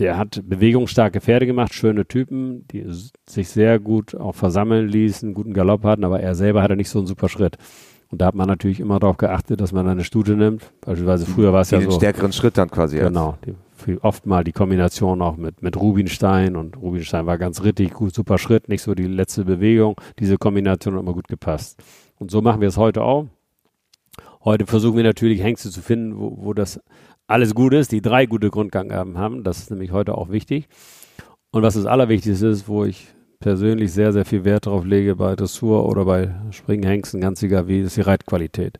Der 0.00 0.18
hat 0.18 0.40
bewegungsstarke 0.44 1.20
Pferde 1.20 1.46
gemacht, 1.46 1.72
schöne 1.72 2.06
Typen, 2.06 2.66
die 2.68 2.84
sich 3.28 3.48
sehr 3.48 3.78
gut 3.78 4.16
auch 4.16 4.34
versammeln 4.34 4.88
ließen, 4.88 5.34
guten 5.34 5.52
Galopp 5.52 5.84
hatten, 5.84 6.04
aber 6.04 6.20
er 6.20 6.34
selber 6.34 6.62
hatte 6.62 6.74
nicht 6.74 6.88
so 6.88 6.98
einen 6.98 7.06
super 7.06 7.28
Schritt. 7.28 7.58
Und 8.08 8.20
da 8.22 8.26
hat 8.26 8.34
man 8.34 8.48
natürlich 8.48 8.80
immer 8.80 8.98
darauf 8.98 9.18
geachtet, 9.18 9.60
dass 9.60 9.70
man 9.72 9.86
eine 9.86 10.02
Stute 10.02 10.32
nimmt. 10.32 10.72
Beispielsweise 10.80 11.26
früher 11.26 11.52
war 11.52 11.60
es 11.60 11.70
ja 11.70 11.78
den 11.78 11.84
so. 11.84 11.90
Den 11.90 12.00
stärkeren 12.00 12.32
Schritt 12.32 12.58
dann 12.58 12.68
quasi. 12.68 12.98
Genau. 12.98 13.38
Die, 13.46 13.54
oft 14.02 14.26
mal 14.26 14.44
die 14.44 14.52
Kombination 14.52 15.22
auch 15.22 15.36
mit, 15.36 15.62
mit 15.62 15.76
Rubinstein 15.76 16.56
und 16.56 16.76
Rubinstein 16.76 17.26
war 17.26 17.38
ganz 17.38 17.62
rittig, 17.62 17.92
gut, 17.92 18.14
super 18.14 18.38
Schritt, 18.38 18.68
nicht 18.68 18.82
so 18.82 18.94
die 18.94 19.06
letzte 19.06 19.44
Bewegung. 19.44 20.00
Diese 20.18 20.38
Kombination 20.38 20.94
hat 20.94 21.02
immer 21.02 21.14
gut 21.14 21.28
gepasst. 21.28 21.82
Und 22.16 22.30
so 22.30 22.42
machen 22.42 22.60
wir 22.60 22.68
es 22.68 22.76
heute 22.76 23.02
auch. 23.02 23.26
Heute 24.44 24.66
versuchen 24.66 24.96
wir 24.96 25.04
natürlich 25.04 25.42
Hengste 25.42 25.70
zu 25.70 25.82
finden, 25.82 26.18
wo, 26.18 26.38
wo 26.38 26.54
das 26.54 26.80
alles 27.26 27.54
gut 27.54 27.74
ist, 27.74 27.92
die 27.92 28.02
drei 28.02 28.26
gute 28.26 28.50
Grundgangaben 28.50 29.18
haben. 29.18 29.44
Das 29.44 29.58
ist 29.58 29.70
nämlich 29.70 29.92
heute 29.92 30.16
auch 30.16 30.30
wichtig. 30.30 30.68
Und 31.50 31.62
was 31.62 31.74
das 31.74 31.86
Allerwichtigste 31.86 32.46
ist, 32.46 32.68
wo 32.68 32.84
ich 32.84 33.08
persönlich 33.40 33.92
sehr, 33.92 34.12
sehr 34.12 34.24
viel 34.24 34.44
Wert 34.44 34.66
darauf 34.66 34.84
lege 34.84 35.16
bei 35.16 35.34
Dressur 35.34 35.86
oder 35.86 36.04
bei 36.04 36.34
Springhengsten, 36.50 37.20
ganz 37.20 37.42
egal 37.42 37.68
wie, 37.68 37.80
ist 37.80 37.96
die 37.96 38.02
Reitqualität. 38.02 38.78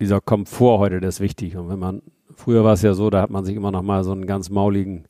Dieser 0.00 0.20
Komfort 0.20 0.78
heute, 0.78 1.00
der 1.00 1.08
ist 1.08 1.20
wichtig. 1.20 1.56
Und 1.56 1.68
wenn 1.68 1.78
man, 1.78 2.02
früher 2.38 2.64
war 2.64 2.74
es 2.74 2.82
ja 2.82 2.94
so, 2.94 3.10
da 3.10 3.22
hat 3.22 3.30
man 3.30 3.44
sich 3.44 3.56
immer 3.56 3.70
noch 3.70 3.82
mal 3.82 4.04
so 4.04 4.12
einen 4.12 4.26
ganz 4.26 4.50
mauligen 4.50 5.04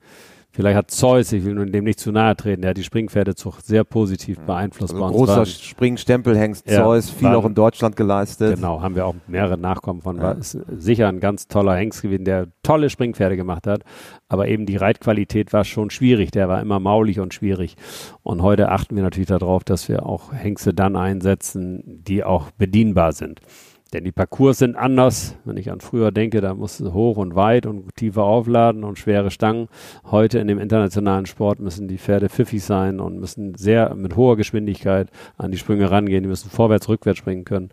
Vielleicht 0.59 0.77
hat 0.77 0.91
Zeus, 0.91 1.31
ich 1.31 1.45
will 1.45 1.55
nun 1.55 1.71
dem 1.71 1.85
nicht 1.85 2.01
zu 2.01 2.11
nahe 2.11 2.35
treten, 2.35 2.63
der 2.63 2.71
hat 2.71 2.77
die 2.77 2.83
Springpferdezucht 2.83 3.65
sehr 3.65 3.85
positiv 3.85 4.41
beeinflusst. 4.41 4.93
Also 4.93 5.07
großer 5.07 5.47
Springstempelhengst 5.47 6.69
ja, 6.69 6.83
Zeus, 6.83 7.11
viel 7.11 7.29
auch 7.29 7.45
in 7.45 7.55
Deutschland 7.55 7.95
geleistet. 7.95 8.57
Genau, 8.57 8.81
haben 8.81 8.97
wir 8.97 9.07
auch 9.07 9.15
mehrere 9.29 9.59
Nachkommen 9.59 10.01
von. 10.03 10.21
War 10.21 10.37
ist 10.37 10.59
sicher 10.77 11.07
ein 11.07 11.21
ganz 11.21 11.47
toller 11.47 11.77
Hengst 11.77 12.03
gewesen, 12.03 12.25
der 12.25 12.49
tolle 12.65 12.91
Springpferde 12.91 13.37
gemacht 13.37 13.69
hat. 13.69 13.85
Aber 14.29 14.49
eben 14.49 14.67
die 14.67 14.77
Reitqualität 14.77 15.53
war 15.53 15.65
schon 15.65 15.91
schwierig. 15.91 16.33
Der 16.33 16.49
war 16.49 16.61
immer 16.61 16.81
maulig 16.81 17.21
und 17.21 17.35
schwierig. 17.35 17.77
Und 18.25 18.43
heute 18.43 18.71
achten 18.71 18.97
wir 18.97 19.05
natürlich 19.05 19.29
darauf, 19.29 19.63
dass 19.63 19.89
wir 19.89 20.07
auch 20.07 20.33
Hengste 20.33 20.75
dann 20.75 20.97
einsetzen, 20.97 21.85
die 21.87 22.25
auch 22.25 22.51
bedienbar 22.51 23.13
sind. 23.13 23.43
Denn 23.93 24.05
die 24.05 24.13
Parcours 24.13 24.59
sind 24.59 24.77
anders. 24.77 25.37
Wenn 25.45 25.57
ich 25.57 25.71
an 25.71 25.81
früher 25.81 26.13
denke, 26.13 26.41
da 26.41 26.55
musste 26.55 26.93
hoch 26.93 27.17
und 27.17 27.35
weit 27.35 27.65
und 27.65 27.95
tiefer 27.97 28.23
aufladen 28.23 28.85
und 28.85 28.99
schwere 28.99 29.31
Stangen. 29.31 29.69
Heute 30.11 30.39
in 30.39 30.47
dem 30.47 30.59
internationalen 30.59 31.25
Sport 31.25 31.59
müssen 31.61 31.89
die 31.89 31.99
Pferde 31.99 32.29
pfiffig 32.29 32.63
sein 32.63 33.01
und 33.01 33.19
müssen 33.19 33.55
sehr 33.55 33.95
mit 33.95 34.15
hoher 34.17 34.37
Geschwindigkeit 34.37 35.11
an 35.39 35.53
die 35.53 35.59
Sprünge 35.59 35.91
rangehen. 35.91 36.23
Die 36.23 36.29
müssen 36.29 36.51
vorwärts, 36.51 36.89
rückwärts 36.89 37.19
springen 37.19 37.45
können. 37.45 37.71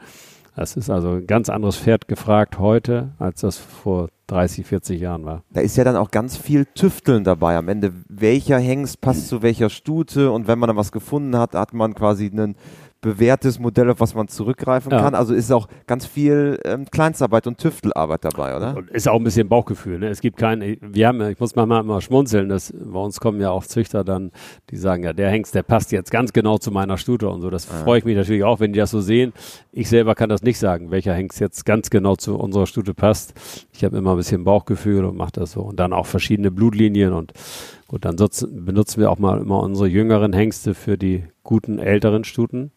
Das 0.55 0.77
ist 0.77 0.89
also 0.89 1.15
ein 1.15 1.27
ganz 1.27 1.49
anderes 1.49 1.75
Pferd 1.75 2.07
gefragt 2.07 2.59
heute, 2.59 3.11
als 3.19 3.41
das 3.41 3.57
vor 3.57 4.07
30, 4.27 4.65
40 4.65 5.01
Jahren 5.01 5.25
war. 5.25 5.43
Da 5.51 5.59
ist 5.59 5.75
ja 5.75 5.83
dann 5.83 5.97
auch 5.97 6.11
ganz 6.11 6.37
viel 6.37 6.65
Tüfteln 6.65 7.25
dabei 7.25 7.57
am 7.57 7.67
Ende. 7.67 7.91
Welcher 8.07 8.57
Hengst 8.57 9.01
passt 9.01 9.27
zu 9.27 9.41
welcher 9.41 9.69
Stute 9.69 10.31
und 10.31 10.47
wenn 10.47 10.57
man 10.57 10.67
dann 10.67 10.77
was 10.77 10.93
gefunden 10.93 11.37
hat, 11.37 11.55
hat 11.55 11.73
man 11.73 11.93
quasi 11.93 12.31
einen 12.31 12.55
bewährtes 13.05 13.59
Modell, 13.59 13.91
auf 13.91 13.99
was 13.99 14.15
man 14.15 14.27
zurückgreifen 14.27 14.91
ja. 14.91 14.99
kann. 14.99 15.13
Also 15.13 15.35
ist 15.35 15.51
auch 15.51 15.67
ganz 15.85 16.07
viel 16.07 16.59
ähm, 16.65 16.85
Kleinstarbeit 16.89 17.45
und 17.45 17.59
Tüftelarbeit 17.59 18.25
dabei, 18.25 18.55
oder? 18.55 18.83
Ist 18.91 19.07
auch 19.07 19.17
ein 19.17 19.23
bisschen 19.23 19.47
Bauchgefühl. 19.47 19.99
Ne? 19.99 20.07
Es 20.07 20.21
gibt 20.21 20.37
keinen, 20.37 20.77
wir 20.81 21.07
haben, 21.07 21.21
ich 21.29 21.39
muss 21.39 21.55
manchmal 21.55 21.81
immer 21.81 22.01
schmunzeln, 22.01 22.49
dass 22.49 22.73
bei 22.75 22.99
uns 22.99 23.19
kommen 23.19 23.39
ja 23.39 23.51
auch 23.51 23.63
Züchter 23.63 24.03
dann, 24.03 24.31
die 24.71 24.77
sagen, 24.77 25.03
ja, 25.03 25.13
der 25.13 25.29
Hengst, 25.29 25.53
der 25.53 25.61
passt 25.61 25.91
jetzt 25.91 26.09
ganz 26.09 26.33
genau 26.33 26.57
zu 26.57 26.71
meiner 26.71 26.97
Stute 26.97 27.29
und 27.29 27.41
so. 27.41 27.51
Das 27.51 27.69
ja. 27.69 27.75
freue 27.83 27.99
ich 27.99 28.05
mich 28.05 28.17
natürlich 28.17 28.43
auch, 28.43 28.59
wenn 28.59 28.73
die 28.73 28.79
das 28.79 28.89
so 28.89 29.01
sehen. 29.01 29.33
Ich 29.71 29.87
selber 29.87 30.15
kann 30.15 30.29
das 30.29 30.41
nicht 30.41 30.57
sagen, 30.57 30.89
welcher 30.89 31.13
Hengst 31.13 31.39
jetzt 31.39 31.63
ganz 31.63 31.91
genau 31.91 32.15
zu 32.15 32.35
unserer 32.35 32.65
Stute 32.65 32.95
passt. 32.95 33.35
Ich 33.71 33.83
habe 33.83 33.97
immer 33.97 34.11
ein 34.11 34.17
bisschen 34.17 34.43
Bauchgefühl 34.43 35.05
und 35.05 35.15
mache 35.15 35.33
das 35.33 35.51
so. 35.51 35.61
Und 35.61 35.79
dann 35.79 35.93
auch 35.93 36.07
verschiedene 36.07 36.49
Blutlinien 36.49 37.13
und 37.13 37.33
gut, 37.87 38.03
dann 38.03 38.15
benutzen 38.15 38.99
wir 38.99 39.11
auch 39.11 39.19
mal 39.19 39.39
immer 39.39 39.59
unsere 39.59 39.87
jüngeren 39.87 40.33
Hengste 40.33 40.73
für 40.73 40.97
die 40.97 41.23
guten 41.43 41.77
älteren 41.77 42.23
Stuten. 42.23 42.71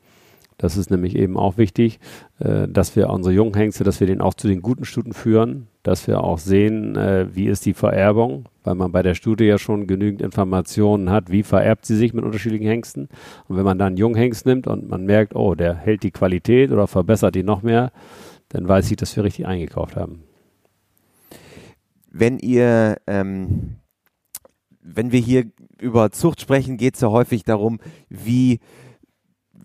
Das 0.59 0.77
ist 0.77 0.91
nämlich 0.91 1.15
eben 1.15 1.37
auch 1.37 1.57
wichtig, 1.57 2.01
äh, 2.41 2.67
dass 2.69 2.97
wir 2.97 3.09
unsere 3.11 3.33
jungen 3.33 3.55
Hengste, 3.55 3.85
dass 3.85 4.01
wir 4.01 4.09
den 4.09 4.21
auch 4.21 4.35
zu 4.35 4.49
den 4.49 4.61
guten 4.61 4.85
Stuten 4.85 5.13
führen, 5.13 5.69
dass 5.85 6.09
wir 6.09 6.23
auch 6.23 6.39
sehen, 6.39 6.97
äh, 6.97 7.29
wie 7.33 7.47
ist 7.47 7.65
die 7.65 7.75
Vererbung, 7.75 8.47
weil 8.65 8.75
man 8.75 8.91
bei 8.91 9.03
der 9.03 9.15
Stute 9.15 9.45
ja 9.45 9.57
schon 9.57 9.87
genügend 9.87 10.21
Informationen 10.21 11.11
hat, 11.11 11.31
wie 11.31 11.45
vererbt 11.45 11.87
sie 11.87 11.97
sich 11.97 12.13
mit 12.13 12.25
unterschiedlichen 12.25 12.67
Hengsten. 12.67 13.09
Und 13.47 13.57
wenn 13.57 13.65
man 13.65 13.79
dann 13.79 13.89
einen 13.89 13.97
Junghengst 13.99 14.47
nimmt 14.47 14.67
und 14.67 14.89
man 14.89 15.05
merkt, 15.05 15.37
oh, 15.37 15.55
der 15.55 15.75
hält 15.75 16.03
die 16.03 16.11
Qualität 16.11 16.73
oder 16.73 16.89
verbessert 16.89 17.37
die 17.37 17.45
noch 17.45 17.63
mehr, 17.63 17.93
dann 18.49 18.67
weiß 18.67 18.91
ich, 18.91 18.97
dass 18.97 19.15
wir 19.15 19.23
richtig 19.23 19.47
eingekauft 19.47 19.95
haben. 19.95 20.25
Wenn 22.11 22.41
ihr, 22.41 22.97
ähm, 23.07 23.77
wenn 24.83 25.13
wir 25.13 25.21
hier 25.21 25.45
über 25.81 26.11
Zucht 26.11 26.41
sprechen, 26.41 26.79
geht 26.79 26.97
es 26.97 27.01
ja 27.01 27.11
häufig 27.11 27.45
darum, 27.45 27.79
wie 28.09 28.59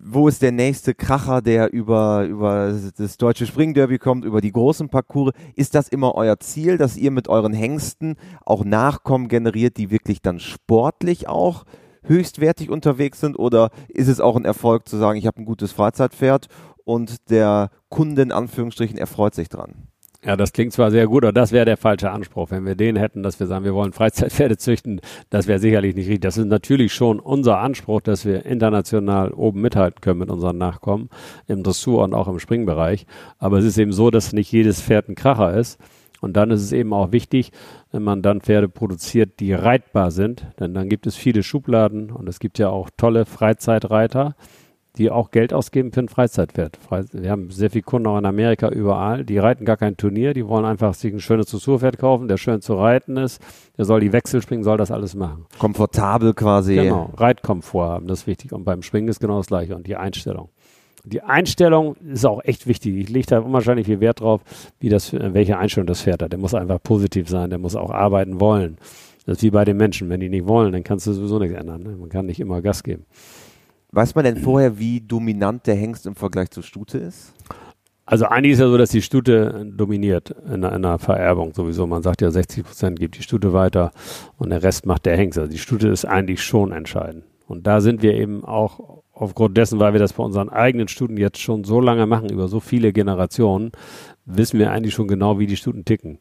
wo 0.06 0.28
ist 0.28 0.42
der 0.42 0.52
nächste 0.52 0.94
Kracher, 0.94 1.40
der 1.40 1.72
über, 1.72 2.24
über 2.26 2.78
das 2.96 3.16
deutsche 3.16 3.46
Springderby 3.46 3.98
kommt, 3.98 4.26
über 4.26 4.42
die 4.42 4.52
großen 4.52 4.90
Parcours? 4.90 5.32
Ist 5.56 5.74
das 5.74 5.88
immer 5.88 6.14
euer 6.14 6.38
Ziel, 6.40 6.76
dass 6.76 6.98
ihr 6.98 7.10
mit 7.10 7.28
euren 7.28 7.54
Hengsten 7.54 8.16
auch 8.44 8.64
Nachkommen 8.64 9.28
generiert, 9.28 9.78
die 9.78 9.90
wirklich 9.90 10.20
dann 10.20 10.40
sportlich 10.40 11.26
auch 11.26 11.64
höchstwertig 12.02 12.68
unterwegs 12.68 13.18
sind? 13.20 13.38
Oder 13.38 13.70
ist 13.88 14.08
es 14.08 14.20
auch 14.20 14.36
ein 14.36 14.44
Erfolg 14.44 14.86
zu 14.86 14.98
sagen, 14.98 15.18
ich 15.18 15.26
habe 15.26 15.40
ein 15.40 15.46
gutes 15.46 15.72
Freizeitpferd 15.72 16.48
und 16.84 17.30
der 17.30 17.70
Kunde 17.88 18.20
in 18.22 18.32
Anführungsstrichen 18.32 18.98
erfreut 18.98 19.34
sich 19.34 19.48
dran? 19.48 19.88
Ja, 20.24 20.36
das 20.36 20.54
klingt 20.54 20.72
zwar 20.72 20.90
sehr 20.90 21.06
gut, 21.06 21.22
aber 21.22 21.34
das 21.34 21.52
wäre 21.52 21.66
der 21.66 21.76
falsche 21.76 22.10
Anspruch. 22.10 22.50
Wenn 22.50 22.64
wir 22.64 22.74
den 22.74 22.96
hätten, 22.96 23.22
dass 23.22 23.38
wir 23.40 23.46
sagen, 23.46 23.66
wir 23.66 23.74
wollen 23.74 23.92
Freizeitpferde 23.92 24.56
züchten, 24.58 25.02
das 25.28 25.46
wäre 25.46 25.58
sicherlich 25.58 25.94
nicht 25.94 26.06
richtig. 26.06 26.22
Das 26.22 26.38
ist 26.38 26.46
natürlich 26.46 26.94
schon 26.94 27.20
unser 27.20 27.58
Anspruch, 27.58 28.00
dass 28.00 28.24
wir 28.24 28.46
international 28.46 29.32
oben 29.32 29.60
mithalten 29.60 30.00
können 30.00 30.20
mit 30.20 30.30
unseren 30.30 30.56
Nachkommen 30.56 31.10
im 31.46 31.62
Dressur 31.62 32.02
und 32.02 32.14
auch 32.14 32.26
im 32.26 32.38
Springbereich. 32.38 33.06
Aber 33.38 33.58
es 33.58 33.66
ist 33.66 33.76
eben 33.76 33.92
so, 33.92 34.10
dass 34.10 34.32
nicht 34.32 34.50
jedes 34.50 34.80
Pferd 34.80 35.10
ein 35.10 35.14
Kracher 35.14 35.54
ist. 35.54 35.78
Und 36.22 36.38
dann 36.38 36.50
ist 36.50 36.62
es 36.62 36.72
eben 36.72 36.94
auch 36.94 37.12
wichtig, 37.12 37.52
wenn 37.92 38.02
man 38.02 38.22
dann 38.22 38.40
Pferde 38.40 38.70
produziert, 38.70 39.40
die 39.40 39.52
reitbar 39.52 40.10
sind, 40.10 40.46
denn 40.58 40.72
dann 40.72 40.88
gibt 40.88 41.06
es 41.06 41.16
viele 41.16 41.42
Schubladen 41.42 42.10
und 42.10 42.30
es 42.30 42.38
gibt 42.38 42.58
ja 42.58 42.70
auch 42.70 42.88
tolle 42.96 43.26
Freizeitreiter 43.26 44.34
die 44.96 45.10
auch 45.10 45.30
Geld 45.30 45.52
ausgeben 45.52 45.90
für 45.92 46.00
ein 46.00 46.08
Freizeitpferd. 46.08 46.78
Wir 47.12 47.30
haben 47.30 47.50
sehr 47.50 47.70
viele 47.70 47.82
Kunden 47.82 48.06
auch 48.06 48.18
in 48.18 48.26
Amerika 48.26 48.68
überall, 48.68 49.24
die 49.24 49.38
reiten 49.38 49.64
gar 49.64 49.76
kein 49.76 49.96
Turnier, 49.96 50.34
die 50.34 50.46
wollen 50.46 50.64
einfach 50.64 50.94
sich 50.94 51.12
ein 51.12 51.20
schönes 51.20 51.46
Dressurpferd 51.46 51.98
kaufen, 51.98 52.28
der 52.28 52.36
schön 52.36 52.60
zu 52.60 52.74
reiten 52.74 53.16
ist, 53.16 53.42
der 53.76 53.84
soll 53.84 54.00
die 54.00 54.12
Wechsel 54.12 54.40
springen, 54.40 54.62
soll 54.62 54.76
das 54.76 54.90
alles 54.90 55.14
machen. 55.14 55.46
Komfortabel 55.58 56.34
quasi. 56.34 56.76
Genau, 56.76 57.10
Reitkomfort 57.16 57.88
haben, 57.88 58.06
das 58.06 58.20
ist 58.20 58.26
wichtig. 58.26 58.52
Und 58.52 58.64
beim 58.64 58.82
Springen 58.82 59.08
ist 59.08 59.20
genau 59.20 59.38
das 59.38 59.48
gleiche 59.48 59.74
und 59.74 59.86
die 59.86 59.96
Einstellung. 59.96 60.50
Die 61.06 61.22
Einstellung 61.22 61.96
ist 61.96 62.24
auch 62.24 62.42
echt 62.44 62.66
wichtig. 62.66 62.96
Ich 62.96 63.08
lege 63.10 63.26
da 63.26 63.40
unwahrscheinlich 63.40 63.86
viel 63.86 64.00
Wert 64.00 64.20
drauf, 64.20 64.40
wie 64.80 64.88
das, 64.88 65.12
welche 65.12 65.58
Einstellung 65.58 65.86
das 65.86 66.00
Pferd 66.00 66.22
hat. 66.22 66.32
Der 66.32 66.38
muss 66.38 66.54
einfach 66.54 66.82
positiv 66.82 67.28
sein, 67.28 67.50
der 67.50 67.58
muss 67.58 67.76
auch 67.76 67.90
arbeiten 67.90 68.40
wollen. 68.40 68.78
Das 69.26 69.38
ist 69.38 69.42
wie 69.42 69.50
bei 69.50 69.64
den 69.64 69.76
Menschen. 69.76 70.08
Wenn 70.08 70.20
die 70.20 70.30
nicht 70.30 70.46
wollen, 70.46 70.72
dann 70.72 70.82
kannst 70.82 71.06
du 71.06 71.12
sowieso 71.12 71.38
nichts 71.38 71.58
ändern. 71.58 71.82
Ne? 71.82 71.96
Man 71.96 72.08
kann 72.08 72.26
nicht 72.26 72.40
immer 72.40 72.62
Gas 72.62 72.82
geben. 72.82 73.04
Weiß 73.94 74.16
man 74.16 74.24
denn 74.24 74.38
vorher, 74.38 74.76
wie 74.80 75.00
dominant 75.00 75.68
der 75.68 75.76
Hengst 75.76 76.04
im 76.06 76.16
Vergleich 76.16 76.50
zur 76.50 76.64
Stute 76.64 76.98
ist? 76.98 77.32
Also 78.06 78.26
eigentlich 78.26 78.54
ist 78.54 78.58
ja 78.58 78.66
so, 78.66 78.76
dass 78.76 78.90
die 78.90 79.02
Stute 79.02 79.64
dominiert 79.72 80.34
in 80.46 80.64
einer, 80.64 80.70
in 80.70 80.84
einer 80.84 80.98
Vererbung 80.98 81.54
sowieso. 81.54 81.86
Man 81.86 82.02
sagt 82.02 82.20
ja, 82.20 82.30
60 82.32 82.64
Prozent 82.64 82.98
gibt 82.98 83.16
die 83.16 83.22
Stute 83.22 83.52
weiter 83.52 83.92
und 84.36 84.50
der 84.50 84.64
Rest 84.64 84.84
macht 84.84 85.06
der 85.06 85.16
Hengst. 85.16 85.38
Also 85.38 85.48
die 85.48 85.58
Stute 85.58 85.88
ist 85.88 86.04
eigentlich 86.04 86.42
schon 86.42 86.72
entscheidend. 86.72 87.22
Und 87.46 87.68
da 87.68 87.80
sind 87.80 88.02
wir 88.02 88.14
eben 88.14 88.44
auch 88.44 89.02
aufgrund 89.12 89.56
dessen, 89.56 89.78
weil 89.78 89.92
wir 89.92 90.00
das 90.00 90.12
bei 90.12 90.24
unseren 90.24 90.48
eigenen 90.48 90.88
Stuten 90.88 91.16
jetzt 91.16 91.38
schon 91.38 91.62
so 91.62 91.80
lange 91.80 92.06
machen, 92.06 92.30
über 92.30 92.48
so 92.48 92.58
viele 92.58 92.92
Generationen, 92.92 93.70
wissen 94.24 94.58
wir 94.58 94.72
eigentlich 94.72 94.94
schon 94.94 95.06
genau, 95.06 95.38
wie 95.38 95.46
die 95.46 95.56
Stuten 95.56 95.84
ticken. 95.84 96.18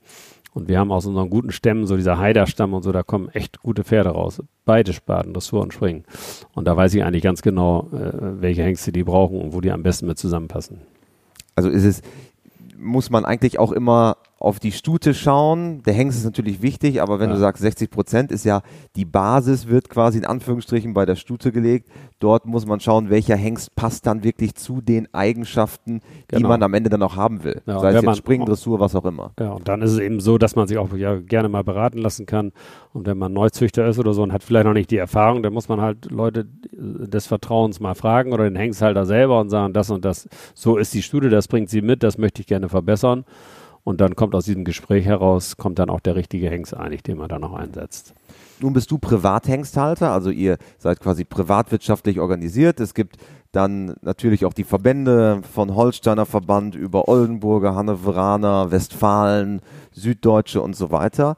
Und 0.54 0.68
wir 0.68 0.80
haben 0.80 0.92
aus 0.92 1.06
unseren 1.06 1.30
guten 1.30 1.52
Stämmen, 1.52 1.88
so 1.88 1.96
dieser 1.96 2.20
Heiderstamm 2.20 2.74
und 2.74 2.84
so, 2.84 2.92
da 2.92 3.02
kommen 3.02 3.30
echt 3.30 3.62
gute 3.62 3.84
Pferde 3.84 4.10
raus. 4.10 4.42
Beide 4.66 4.94
Sparten, 4.94 5.34
Dressur 5.34 5.62
und 5.62 5.74
Springen. 5.74 6.04
Und 6.54 6.66
da 6.68 6.78
weiß 6.78 6.94
ich 6.94 7.04
eigentlich 7.04 7.24
ganz 7.24 7.42
genau, 7.42 7.90
äh, 7.92 8.42
welche 8.42 8.64
Hengste 8.64 8.92
die 8.92 9.04
brauchen 9.04 9.42
und 9.42 9.54
wo 9.54 9.62
die 9.62 9.72
am 9.72 9.84
besten 9.84 10.06
mit 10.06 10.20
zusammenpassen. 10.20 10.82
Also 11.56 11.70
ist 11.70 11.84
es, 11.84 12.02
muss 12.78 13.10
man 13.10 13.26
eigentlich 13.26 13.58
auch 13.58 13.72
immer 13.72 14.18
auf 14.44 14.60
die 14.60 14.74
Stute 14.74 15.14
schauen. 15.14 15.84
Der 15.84 15.94
Hengst 15.94 16.18
ist 16.18 16.26
natürlich 16.26 16.62
wichtig, 16.62 17.02
aber 17.02 17.18
wenn 17.18 17.30
ja. 17.30 17.36
du 17.36 17.40
sagst 17.40 17.62
60 17.62 17.90
Prozent 17.90 18.30
ist 18.30 18.44
ja 18.44 18.62
die 18.98 19.06
Basis 19.06 19.70
wird 19.70 19.90
quasi 19.90 20.18
in 20.18 20.26
Anführungsstrichen 20.26 20.94
bei 20.94 21.06
der 21.06 21.16
Stute 21.16 21.54
gelegt. 21.54 21.90
Dort 22.20 22.46
muss 22.46 22.66
man 22.66 22.82
schauen, 22.82 23.10
welcher 23.10 23.38
Hengst 23.38 23.74
passt 23.78 24.06
dann 24.06 24.26
wirklich 24.26 24.56
zu 24.56 24.82
den 24.82 25.08
Eigenschaften, 25.14 26.02
genau. 26.28 26.40
die 26.40 26.44
man 26.44 26.62
am 26.62 26.74
Ende 26.74 26.90
dann 26.90 27.02
auch 27.04 27.16
haben 27.16 27.46
will. 27.46 27.62
Ja, 27.66 27.80
Sei 27.80 27.94
es 27.94 28.02
jetzt 28.02 28.18
Springen, 28.18 28.46
Dressur, 28.46 28.82
was 28.82 28.96
auch 28.96 29.06
immer. 29.06 29.32
Ja, 29.40 29.52
und 29.52 29.70
dann 29.70 29.82
ist 29.82 29.94
es 29.94 30.00
eben 30.00 30.20
so, 30.20 30.38
dass 30.38 30.58
man 30.58 30.68
sich 30.68 30.78
auch 30.78 30.94
ja, 30.94 31.16
gerne 31.16 31.48
mal 31.48 31.64
beraten 31.64 32.00
lassen 32.00 32.26
kann. 32.26 32.52
Und 32.92 33.08
wenn 33.08 33.18
man 33.18 33.32
Neuzüchter 33.32 33.88
ist 33.88 33.98
oder 33.98 34.14
so 34.14 34.24
und 34.24 34.34
hat 34.34 34.44
vielleicht 34.44 34.66
noch 34.66 34.74
nicht 34.74 34.92
die 34.92 34.98
Erfahrung, 34.98 35.42
dann 35.42 35.54
muss 35.54 35.70
man 35.70 35.80
halt 35.80 36.12
Leute 36.12 36.46
des 36.74 37.28
Vertrauens 37.28 37.80
mal 37.80 37.96
fragen 37.96 38.34
oder 38.34 38.44
den 38.44 38.58
Hengsthalter 38.58 39.06
selber 39.06 39.40
und 39.40 39.50
sagen, 39.50 39.72
das 39.72 39.90
und 39.90 40.04
das, 40.04 40.28
so 40.54 40.76
ist 40.76 40.94
die 40.94 41.02
Stute, 41.02 41.30
das 41.30 41.48
bringt 41.48 41.70
sie 41.70 41.82
mit, 41.82 42.04
das 42.04 42.18
möchte 42.18 42.42
ich 42.42 42.48
gerne 42.48 42.68
verbessern. 42.68 43.24
Und 43.84 44.00
dann 44.00 44.16
kommt 44.16 44.34
aus 44.34 44.46
diesem 44.46 44.64
Gespräch 44.64 45.06
heraus, 45.06 45.58
kommt 45.58 45.80
dann 45.80 45.90
auch 45.90 46.00
der 46.00 46.16
richtige 46.16 46.50
Hengst 46.50 46.74
einig, 46.76 47.04
den 47.04 47.18
man 47.18 47.28
dann 47.28 47.42
noch 47.42 47.54
einsetzt. 47.54 48.14
Nun 48.60 48.72
bist 48.74 48.90
du 48.92 48.98
Privathengsthalter, 48.98 50.12
also 50.12 50.30
ihr 50.30 50.58
seid 50.78 51.02
quasi 51.02 51.26
privatwirtschaftlich 51.26 52.20
organisiert. 52.20 52.80
Es 52.80 52.94
gibt 52.94 53.18
dann 53.52 53.96
natürlich 54.02 54.46
auch 54.46 54.54
die 54.54 54.64
Verbände 54.64 55.42
von 55.52 55.76
Holsteiner 55.76 56.26
Verband 56.26 56.76
über 56.76 57.08
Oldenburger, 57.08 57.76
Hannoveraner, 57.76 58.72
Westfalen, 58.72 59.62
Süddeutsche 59.92 60.62
und 60.62 60.76
so 60.76 60.92
weiter. 60.92 61.36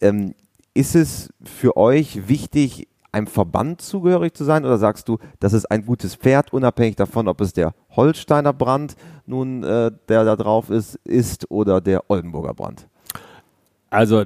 Ähm, 0.00 0.34
ist 0.74 0.96
es 0.96 1.32
für 1.44 1.76
euch 1.76 2.26
wichtig, 2.28 2.88
einem 3.12 3.26
Verband 3.26 3.80
zugehörig 3.82 4.34
zu 4.34 4.44
sein 4.44 4.64
oder 4.64 4.78
sagst 4.78 5.08
du, 5.08 5.18
das 5.38 5.52
ist 5.52 5.70
ein 5.70 5.84
gutes 5.84 6.16
Pferd, 6.16 6.52
unabhängig 6.52 6.96
davon, 6.96 7.28
ob 7.28 7.40
es 7.40 7.52
der 7.52 7.74
Holsteiner 7.90 8.52
Brand 8.52 8.96
nun, 9.26 9.62
äh, 9.62 9.92
der 10.08 10.24
da 10.24 10.36
drauf 10.36 10.70
ist, 10.70 10.96
ist 11.04 11.50
oder 11.50 11.80
der 11.80 12.10
Oldenburger 12.10 12.54
Brand? 12.54 12.88
Also 13.92 14.24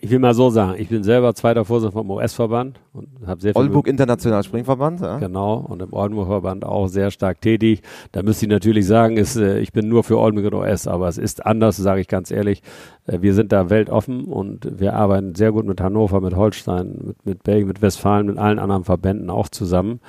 ich 0.00 0.10
will 0.10 0.18
mal 0.18 0.34
so 0.34 0.50
sagen, 0.50 0.74
ich 0.76 0.88
bin 0.88 1.04
selber 1.04 1.36
zweiter 1.36 1.64
Vorsitzender 1.64 2.00
vom 2.00 2.10
OS-Verband 2.10 2.80
und 2.92 3.08
habe 3.24 3.40
sehr 3.40 3.52
viel 3.52 3.60
Oldenburg 3.60 3.86
International 3.86 4.42
Springverband, 4.42 5.00
ja. 5.00 5.18
Genau, 5.18 5.54
und 5.54 5.80
im 5.80 5.92
Oldenburg-Verband 5.92 6.64
auch 6.64 6.88
sehr 6.88 7.12
stark 7.12 7.40
tätig. 7.40 7.82
Da 8.10 8.24
müsste 8.24 8.46
ich 8.46 8.50
natürlich 8.50 8.88
sagen, 8.88 9.16
ist, 9.16 9.36
äh, 9.36 9.60
ich 9.60 9.72
bin 9.72 9.88
nur 9.88 10.02
für 10.02 10.18
Oldenburg 10.18 10.52
und 10.52 10.68
OS, 10.68 10.88
aber 10.88 11.06
es 11.06 11.16
ist 11.16 11.46
anders, 11.46 11.76
sage 11.76 12.00
ich 12.00 12.08
ganz 12.08 12.32
ehrlich. 12.32 12.60
Äh, 13.06 13.22
wir 13.22 13.34
sind 13.34 13.52
da 13.52 13.70
weltoffen 13.70 14.24
und 14.24 14.80
wir 14.80 14.94
arbeiten 14.94 15.36
sehr 15.36 15.52
gut 15.52 15.64
mit 15.64 15.80
Hannover, 15.80 16.20
mit 16.20 16.34
Holstein, 16.34 16.98
mit, 17.04 17.24
mit 17.24 17.42
Belgien, 17.44 17.68
mit 17.68 17.82
Westfalen, 17.82 18.26
mit 18.26 18.36
allen 18.36 18.58
anderen 18.58 18.82
Verbänden 18.82 19.30
auch 19.30 19.48
zusammen. 19.48 20.00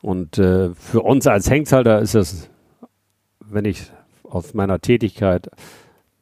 Und 0.00 0.38
äh, 0.38 0.70
für 0.70 1.02
uns 1.02 1.26
als 1.26 1.50
Hengsthalter 1.50 2.00
ist 2.00 2.14
es, 2.14 2.48
wenn 3.46 3.66
ich 3.66 3.92
aus 4.24 4.54
meiner 4.54 4.80
Tätigkeit 4.80 5.50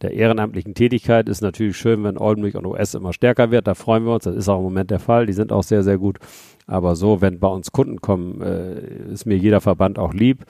der 0.03 0.13
ehrenamtlichen 0.13 0.75
Tätigkeit 0.75 1.29
ist 1.29 1.41
natürlich 1.41 1.77
schön, 1.77 2.05
wenn 2.05 2.19
Oldenburg 2.19 2.55
und 2.55 2.67
OS 2.67 2.95
immer 2.95 3.13
stärker 3.13 3.51
wird. 3.51 3.67
Da 3.67 3.75
freuen 3.75 4.05
wir 4.05 4.15
uns. 4.15 4.25
Das 4.25 4.37
ist 4.37 4.49
auch 4.49 4.59
im 4.59 4.65
Moment 4.65 4.91
der 4.91 4.99
Fall. 4.99 5.27
Die 5.27 5.33
sind 5.33 5.53
auch 5.53 5.63
sehr, 5.63 5.83
sehr 5.83 5.99
gut. 5.99 6.19
Aber 6.67 6.97
so, 6.97 7.21
wenn 7.21 7.39
bei 7.39 7.49
uns 7.49 7.73
Kunden 7.73 8.01
kommen, 8.01 8.43
äh, 8.43 9.13
ist 9.13 9.25
mir 9.25 9.37
jeder 9.37 9.61
Verband 9.61 9.99
auch 9.99 10.13
lieb. 10.13 10.45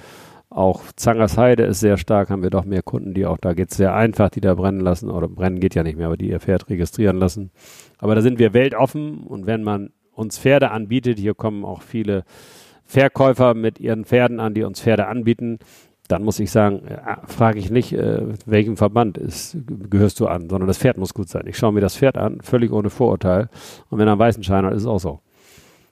Auch 0.48 0.82
Zangersheide 0.94 1.64
ist 1.64 1.80
sehr 1.80 1.96
stark, 1.96 2.30
haben 2.30 2.42
wir 2.42 2.50
doch 2.50 2.64
mehr 2.64 2.82
Kunden, 2.82 3.14
die 3.14 3.26
auch, 3.26 3.36
da 3.36 3.52
geht 3.52 3.72
es 3.72 3.76
sehr 3.76 3.94
einfach, 3.94 4.30
die 4.30 4.40
da 4.40 4.54
brennen 4.54 4.80
lassen, 4.80 5.10
oder 5.10 5.28
brennen 5.28 5.58
geht 5.58 5.74
ja 5.74 5.82
nicht 5.82 5.98
mehr, 5.98 6.06
aber 6.06 6.16
die 6.16 6.30
ihr 6.30 6.38
Pferd 6.38 6.70
registrieren 6.70 7.18
lassen. 7.18 7.50
Aber 7.98 8.14
da 8.14 8.22
sind 8.22 8.38
wir 8.38 8.54
weltoffen 8.54 9.24
und 9.24 9.46
wenn 9.46 9.64
man 9.64 9.90
uns 10.12 10.38
Pferde 10.38 10.70
anbietet, 10.70 11.18
hier 11.18 11.34
kommen 11.34 11.64
auch 11.64 11.82
viele 11.82 12.24
Verkäufer 12.84 13.54
mit 13.54 13.80
ihren 13.80 14.04
Pferden 14.04 14.38
an, 14.38 14.54
die 14.54 14.62
uns 14.62 14.80
Pferde 14.80 15.08
anbieten, 15.08 15.58
dann 16.08 16.22
muss 16.22 16.40
ich 16.40 16.50
sagen, 16.50 16.86
äh, 16.86 17.16
frage 17.26 17.58
ich 17.58 17.70
nicht, 17.70 17.92
äh, 17.92 18.22
welchem 18.46 18.76
Verband 18.76 19.18
ist, 19.18 19.56
gehörst 19.90 20.20
du 20.20 20.26
an, 20.26 20.48
sondern 20.48 20.68
das 20.68 20.78
Pferd 20.78 20.98
muss 20.98 21.14
gut 21.14 21.28
sein. 21.28 21.44
Ich 21.46 21.56
schaue 21.56 21.72
mir 21.72 21.80
das 21.80 21.96
Pferd 21.96 22.16
an, 22.16 22.40
völlig 22.42 22.72
ohne 22.72 22.90
Vorurteil. 22.90 23.48
Und 23.90 23.98
wenn 23.98 24.08
er 24.08 24.12
einen 24.12 24.20
weißen 24.20 24.42
Schein 24.42 24.64
hat, 24.64 24.72
ist 24.72 24.82
es 24.82 24.88
auch 24.88 25.00
so. 25.00 25.20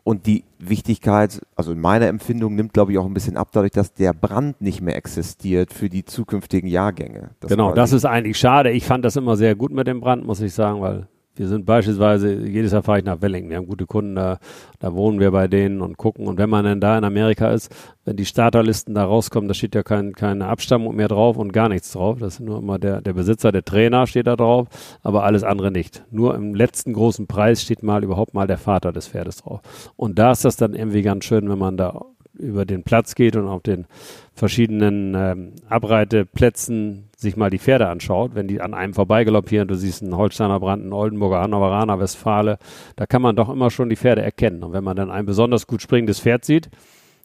Und 0.04 0.26
die 0.26 0.44
Wichtigkeit, 0.58 1.40
also 1.56 1.72
in 1.72 1.80
meiner 1.80 2.08
Empfindung, 2.08 2.54
nimmt, 2.54 2.74
glaube 2.74 2.92
ich, 2.92 2.98
auch 2.98 3.06
ein 3.06 3.14
bisschen 3.14 3.38
ab, 3.38 3.48
dadurch, 3.52 3.72
dass 3.72 3.94
der 3.94 4.12
Brand 4.12 4.60
nicht 4.60 4.82
mehr 4.82 4.96
existiert 4.96 5.72
für 5.72 5.88
die 5.88 6.04
zukünftigen 6.04 6.68
Jahrgänge. 6.68 7.30
Das 7.40 7.50
genau, 7.50 7.72
das 7.72 7.92
ist 7.92 8.04
eigentlich 8.04 8.38
schade. 8.38 8.70
Ich 8.70 8.84
fand 8.84 9.02
das 9.04 9.16
immer 9.16 9.36
sehr 9.36 9.54
gut 9.54 9.72
mit 9.72 9.86
dem 9.86 10.00
Brand, 10.00 10.26
muss 10.26 10.42
ich 10.42 10.52
sagen, 10.52 10.82
weil 10.82 11.08
wir 11.36 11.48
sind 11.48 11.66
beispielsweise, 11.66 12.32
jedes 12.34 12.72
Jahr 12.72 12.82
fahre 12.82 12.98
ich 12.98 13.04
nach 13.04 13.20
Wellington. 13.20 13.50
Wir 13.50 13.56
haben 13.56 13.66
gute 13.66 13.86
Kunden 13.86 14.14
da, 14.14 14.38
da 14.78 14.94
wohnen 14.94 15.18
wir 15.18 15.32
bei 15.32 15.48
denen 15.48 15.80
und 15.80 15.96
gucken. 15.96 16.26
Und 16.26 16.38
wenn 16.38 16.48
man 16.48 16.64
dann 16.64 16.80
da 16.80 16.96
in 16.96 17.04
Amerika 17.04 17.50
ist, 17.50 17.74
wenn 18.04 18.16
die 18.16 18.24
Starterlisten 18.24 18.94
da 18.94 19.04
rauskommen, 19.04 19.48
da 19.48 19.54
steht 19.54 19.74
ja 19.74 19.82
kein, 19.82 20.12
keine 20.12 20.46
Abstammung 20.46 20.94
mehr 20.94 21.08
drauf 21.08 21.36
und 21.36 21.52
gar 21.52 21.68
nichts 21.68 21.92
drauf. 21.92 22.18
Das 22.20 22.34
ist 22.34 22.40
nur 22.40 22.58
immer 22.58 22.78
der, 22.78 23.00
der 23.00 23.14
Besitzer, 23.14 23.50
der 23.50 23.64
Trainer 23.64 24.06
steht 24.06 24.26
da 24.26 24.36
drauf, 24.36 24.68
aber 25.02 25.24
alles 25.24 25.42
andere 25.42 25.72
nicht. 25.72 26.04
Nur 26.10 26.34
im 26.36 26.54
letzten 26.54 26.92
großen 26.92 27.26
Preis 27.26 27.62
steht 27.62 27.82
mal 27.82 28.04
überhaupt 28.04 28.34
mal 28.34 28.46
der 28.46 28.58
Vater 28.58 28.92
des 28.92 29.08
Pferdes 29.08 29.38
drauf. 29.38 29.60
Und 29.96 30.18
da 30.18 30.32
ist 30.32 30.44
das 30.44 30.56
dann 30.56 30.74
irgendwie 30.74 31.02
ganz 31.02 31.24
schön, 31.24 31.48
wenn 31.48 31.58
man 31.58 31.76
da 31.76 32.00
über 32.38 32.64
den 32.64 32.82
Platz 32.82 33.14
geht 33.14 33.36
und 33.36 33.46
auf 33.46 33.62
den 33.62 33.86
verschiedenen 34.34 35.14
ähm, 35.14 35.52
Abreiteplätzen 35.68 37.08
sich 37.16 37.36
mal 37.36 37.50
die 37.50 37.58
Pferde 37.58 37.88
anschaut, 37.88 38.34
wenn 38.34 38.48
die 38.48 38.60
an 38.60 38.74
einem 38.74 38.94
vorbeigaloppieren, 38.94 39.68
du 39.68 39.76
siehst 39.76 40.02
einen 40.02 40.16
Holsteiner 40.16 40.60
Brand, 40.60 40.82
einen 40.82 40.92
Oldenburger, 40.92 41.40
Hannoveraner, 41.40 41.98
Westfale, 42.00 42.58
da 42.96 43.06
kann 43.06 43.22
man 43.22 43.36
doch 43.36 43.48
immer 43.48 43.70
schon 43.70 43.88
die 43.88 43.96
Pferde 43.96 44.22
erkennen. 44.22 44.62
Und 44.62 44.72
wenn 44.72 44.84
man 44.84 44.96
dann 44.96 45.10
ein 45.10 45.26
besonders 45.26 45.66
gut 45.66 45.82
springendes 45.82 46.20
Pferd 46.20 46.44
sieht, 46.44 46.70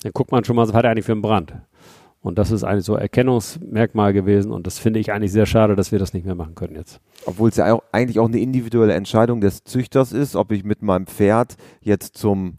dann 0.03 0.13
guckt 0.13 0.31
man 0.31 0.43
schon 0.43 0.55
mal, 0.55 0.67
was 0.67 0.73
hat 0.73 0.85
er 0.85 0.91
eigentlich 0.91 1.05
für 1.05 1.11
einen 1.11 1.21
Brand. 1.21 1.53
Und 2.21 2.37
das 2.37 2.51
ist 2.51 2.65
eigentlich 2.65 2.85
so 2.85 2.95
Erkennungsmerkmal 2.95 4.11
gewesen 4.11 4.51
und 4.51 4.67
das 4.67 4.77
finde 4.77 4.99
ich 4.99 5.13
eigentlich 5.13 5.31
sehr 5.31 5.45
schade, 5.45 5.77
dass 5.77 5.93
wir 5.93 5.99
das 5.99 6.13
nicht 6.13 6.25
mehr 6.25 6.35
machen 6.35 6.53
können 6.53 6.75
jetzt. 6.75 6.99
Obwohl 7.25 7.49
es 7.49 7.55
ja 7.55 7.73
auch, 7.73 7.83
eigentlich 7.93 8.19
auch 8.19 8.27
eine 8.27 8.39
individuelle 8.39 8.93
Entscheidung 8.93 9.39
des 9.39 9.63
Züchters 9.63 10.11
ist, 10.11 10.35
ob 10.35 10.51
ich 10.51 10.65
mit 10.65 10.81
meinem 10.81 11.07
Pferd 11.07 11.55
jetzt 11.81 12.17
zum 12.17 12.57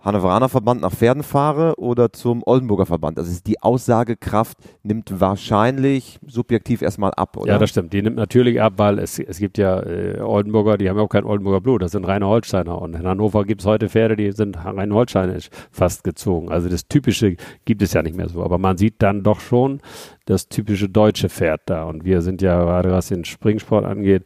Hannoveraner 0.00 0.48
Verband 0.48 0.80
nach 0.80 0.92
Pferden 0.92 1.22
fahre 1.22 1.74
oder 1.76 2.12
zum 2.12 2.42
Oldenburger 2.46 2.86
Verband. 2.86 3.18
Also 3.18 3.40
die 3.44 3.60
Aussagekraft 3.60 4.56
nimmt 4.84 5.20
wahrscheinlich 5.20 6.20
subjektiv 6.24 6.82
erstmal 6.82 7.12
ab, 7.14 7.36
oder? 7.36 7.52
Ja, 7.52 7.58
das 7.58 7.70
stimmt. 7.70 7.92
Die 7.92 8.00
nimmt 8.00 8.16
natürlich 8.16 8.60
ab, 8.62 8.74
weil 8.76 9.00
es, 9.00 9.18
es 9.18 9.38
gibt 9.38 9.58
ja 9.58 9.80
äh, 9.82 10.20
Oldenburger, 10.20 10.78
die 10.78 10.88
haben 10.88 10.96
ja 10.96 11.02
auch 11.02 11.08
kein 11.08 11.24
Oldenburger 11.24 11.60
Blut, 11.60 11.82
das 11.82 11.92
sind 11.92 12.04
reine 12.04 12.26
Holsteiner. 12.26 12.80
Und 12.80 12.94
in 12.94 13.06
Hannover 13.06 13.44
gibt 13.44 13.60
es 13.62 13.66
heute 13.66 13.88
Pferde, 13.88 14.14
die 14.14 14.30
sind 14.30 14.64
rein 14.64 14.94
holsteinisch 14.94 15.48
fast 15.72 16.04
gezogen. 16.04 16.48
Also 16.48 16.68
das 16.68 16.86
Typische 16.86 17.36
gibt 17.64 17.82
es 17.82 17.92
ja 17.92 18.02
nicht 18.02 18.16
mehr 18.16 18.28
so. 18.28 18.44
Aber 18.44 18.58
man 18.58 18.76
sieht 18.76 19.02
dann 19.02 19.24
doch 19.24 19.40
schon 19.40 19.80
das 20.26 20.48
typische 20.48 20.88
deutsche 20.88 21.28
Pferd 21.28 21.62
da. 21.66 21.84
Und 21.84 22.04
wir 22.04 22.22
sind 22.22 22.40
ja, 22.40 22.62
gerade 22.62 22.92
was 22.92 23.08
den 23.08 23.24
Springsport 23.24 23.84
angeht, 23.84 24.24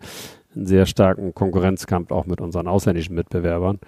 einen 0.54 0.66
sehr 0.66 0.84
starken 0.84 1.34
Konkurrenzkampf 1.34 2.10
auch 2.10 2.26
mit 2.26 2.40
unseren 2.40 2.68
ausländischen 2.68 3.14
Mitbewerbern. 3.14 3.78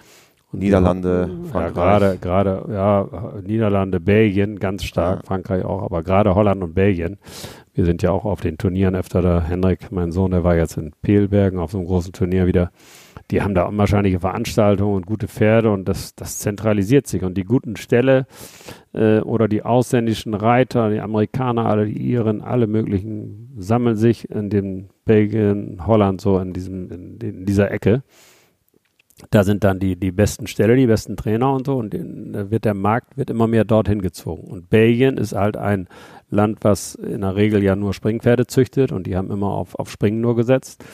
Niederlande, 0.59 1.31
Frankreich. 1.51 1.77
Ja, 1.77 2.15
gerade, 2.15 2.19
gerade, 2.21 2.73
ja, 2.73 3.09
Niederlande, 3.43 4.01
Belgien, 4.01 4.59
ganz 4.59 4.85
stark, 4.85 5.21
ja. 5.21 5.27
Frankreich 5.27 5.65
auch, 5.65 5.83
aber 5.83 6.03
gerade 6.03 6.35
Holland 6.35 6.63
und 6.63 6.75
Belgien. 6.75 7.19
Wir 7.75 7.85
sind 7.85 8.03
ja 8.03 8.13
auch 8.13 8.25
auf 8.25 8.41
den 8.41 8.57
Turnieren 8.57 8.95
öfter 8.95 9.21
da. 9.21 9.43
Henrik, 9.43 9.91
mein 9.91 10.13
Sohn, 10.13 10.31
der 10.31 10.45
war 10.45 10.57
jetzt 10.57 10.77
in 10.77 10.93
Pelbergen 11.03 11.59
auf 11.59 11.73
so 11.73 11.79
einem 11.79 11.89
großen 11.89 12.13
Turnier 12.13 12.47
wieder. 12.47 12.71
Die 13.31 13.43
haben 13.43 13.55
da 13.55 13.65
unwahrscheinliche 13.65 14.21
Veranstaltungen 14.21 14.95
und 14.95 15.07
gute 15.07 15.27
Pferde 15.29 15.73
und 15.73 15.89
das, 15.89 16.15
das 16.15 16.39
zentralisiert 16.39 17.07
sich. 17.07 17.25
Und 17.25 17.37
die 17.37 17.45
guten 17.45 17.75
Ställe 17.77 18.27
äh, 18.93 19.21
oder 19.21 19.49
die 19.49 19.63
ausländischen 19.63 20.35
Reiter, 20.35 20.91
die 20.91 21.01
Amerikaner, 21.01 21.67
alle 21.67 21.87
die 21.87 22.01
Iren, 22.13 22.43
alle 22.43 22.67
möglichen 22.67 23.55
sammeln 23.57 23.97
sich 23.97 24.31
in 24.31 24.51
dem 24.51 24.89
Belgien, 25.05 25.87
Holland 25.87 26.21
so 26.21 26.39
in 26.39 26.53
diesem, 26.53 26.91
in, 26.93 27.19
in 27.19 27.45
dieser 27.47 27.71
Ecke 27.71 28.03
da 29.31 29.45
sind 29.45 29.65
dann 29.65 29.79
die, 29.79 29.97
die 29.97 30.11
besten 30.11 30.47
Ställe, 30.47 30.77
die 30.77 30.87
besten 30.87 31.17
Trainer 31.17 31.53
und 31.53 31.67
so 31.67 31.77
und 31.77 31.95
da 31.95 32.51
wird 32.51 32.65
der 32.65 32.75
Markt 32.75 33.17
wird 33.17 33.31
immer 33.31 33.47
mehr 33.47 33.65
dorthin 33.65 34.03
gezogen. 34.03 34.49
Und 34.49 34.71
Belgien 34.71 35.19
ist 35.19 35.35
halt 35.35 35.57
ein 35.57 35.89
Land, 36.31 36.59
was 36.63 36.97
in 36.97 37.21
der 37.21 37.37
Regel 37.37 37.63
ja 37.63 37.77
nur 37.77 37.95
Springpferde 37.95 38.47
züchtet 38.47 38.91
und 38.91 39.07
die 39.07 39.17
haben 39.17 39.31
immer 39.31 39.51
auf, 39.51 39.77
auf 39.77 39.91
Springen 39.91 40.21
nur 40.21 40.35
gesetzt. 40.35 40.85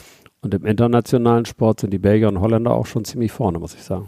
Und 0.41 0.53
im 0.53 0.65
internationalen 0.65 1.45
Sport 1.45 1.81
sind 1.81 1.91
die 1.91 1.99
Belgier 1.99 2.27
und 2.27 2.39
Holländer 2.41 2.71
auch 2.71 2.85
schon 2.85 3.05
ziemlich 3.05 3.31
vorne, 3.31 3.59
muss 3.59 3.75
ich 3.75 3.83
sagen. 3.83 4.07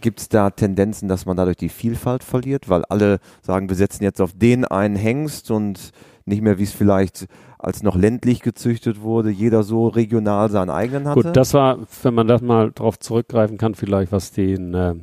Gibt 0.00 0.20
es 0.20 0.28
da 0.28 0.50
Tendenzen, 0.50 1.08
dass 1.08 1.26
man 1.26 1.36
dadurch 1.36 1.56
die 1.56 1.68
Vielfalt 1.68 2.24
verliert, 2.24 2.68
weil 2.68 2.84
alle 2.86 3.20
sagen, 3.42 3.68
wir 3.68 3.76
setzen 3.76 4.02
jetzt 4.02 4.20
auf 4.20 4.32
den 4.34 4.64
einen 4.64 4.96
Hengst 4.96 5.50
und 5.50 5.92
nicht 6.26 6.42
mehr, 6.42 6.58
wie 6.58 6.64
es 6.64 6.72
vielleicht 6.72 7.26
als 7.58 7.82
noch 7.82 7.96
ländlich 7.96 8.40
gezüchtet 8.40 9.02
wurde, 9.02 9.30
jeder 9.30 9.62
so 9.62 9.88
regional 9.88 10.50
seinen 10.50 10.70
eigenen 10.70 11.08
hatte? 11.08 11.22
Gut, 11.22 11.36
das 11.36 11.54
war, 11.54 11.78
wenn 12.02 12.14
man 12.14 12.28
das 12.28 12.42
mal 12.42 12.72
drauf 12.72 12.98
zurückgreifen 12.98 13.58
kann, 13.58 13.74
vielleicht 13.74 14.12
was 14.12 14.32
den 14.32 14.74
äh, 14.74 14.94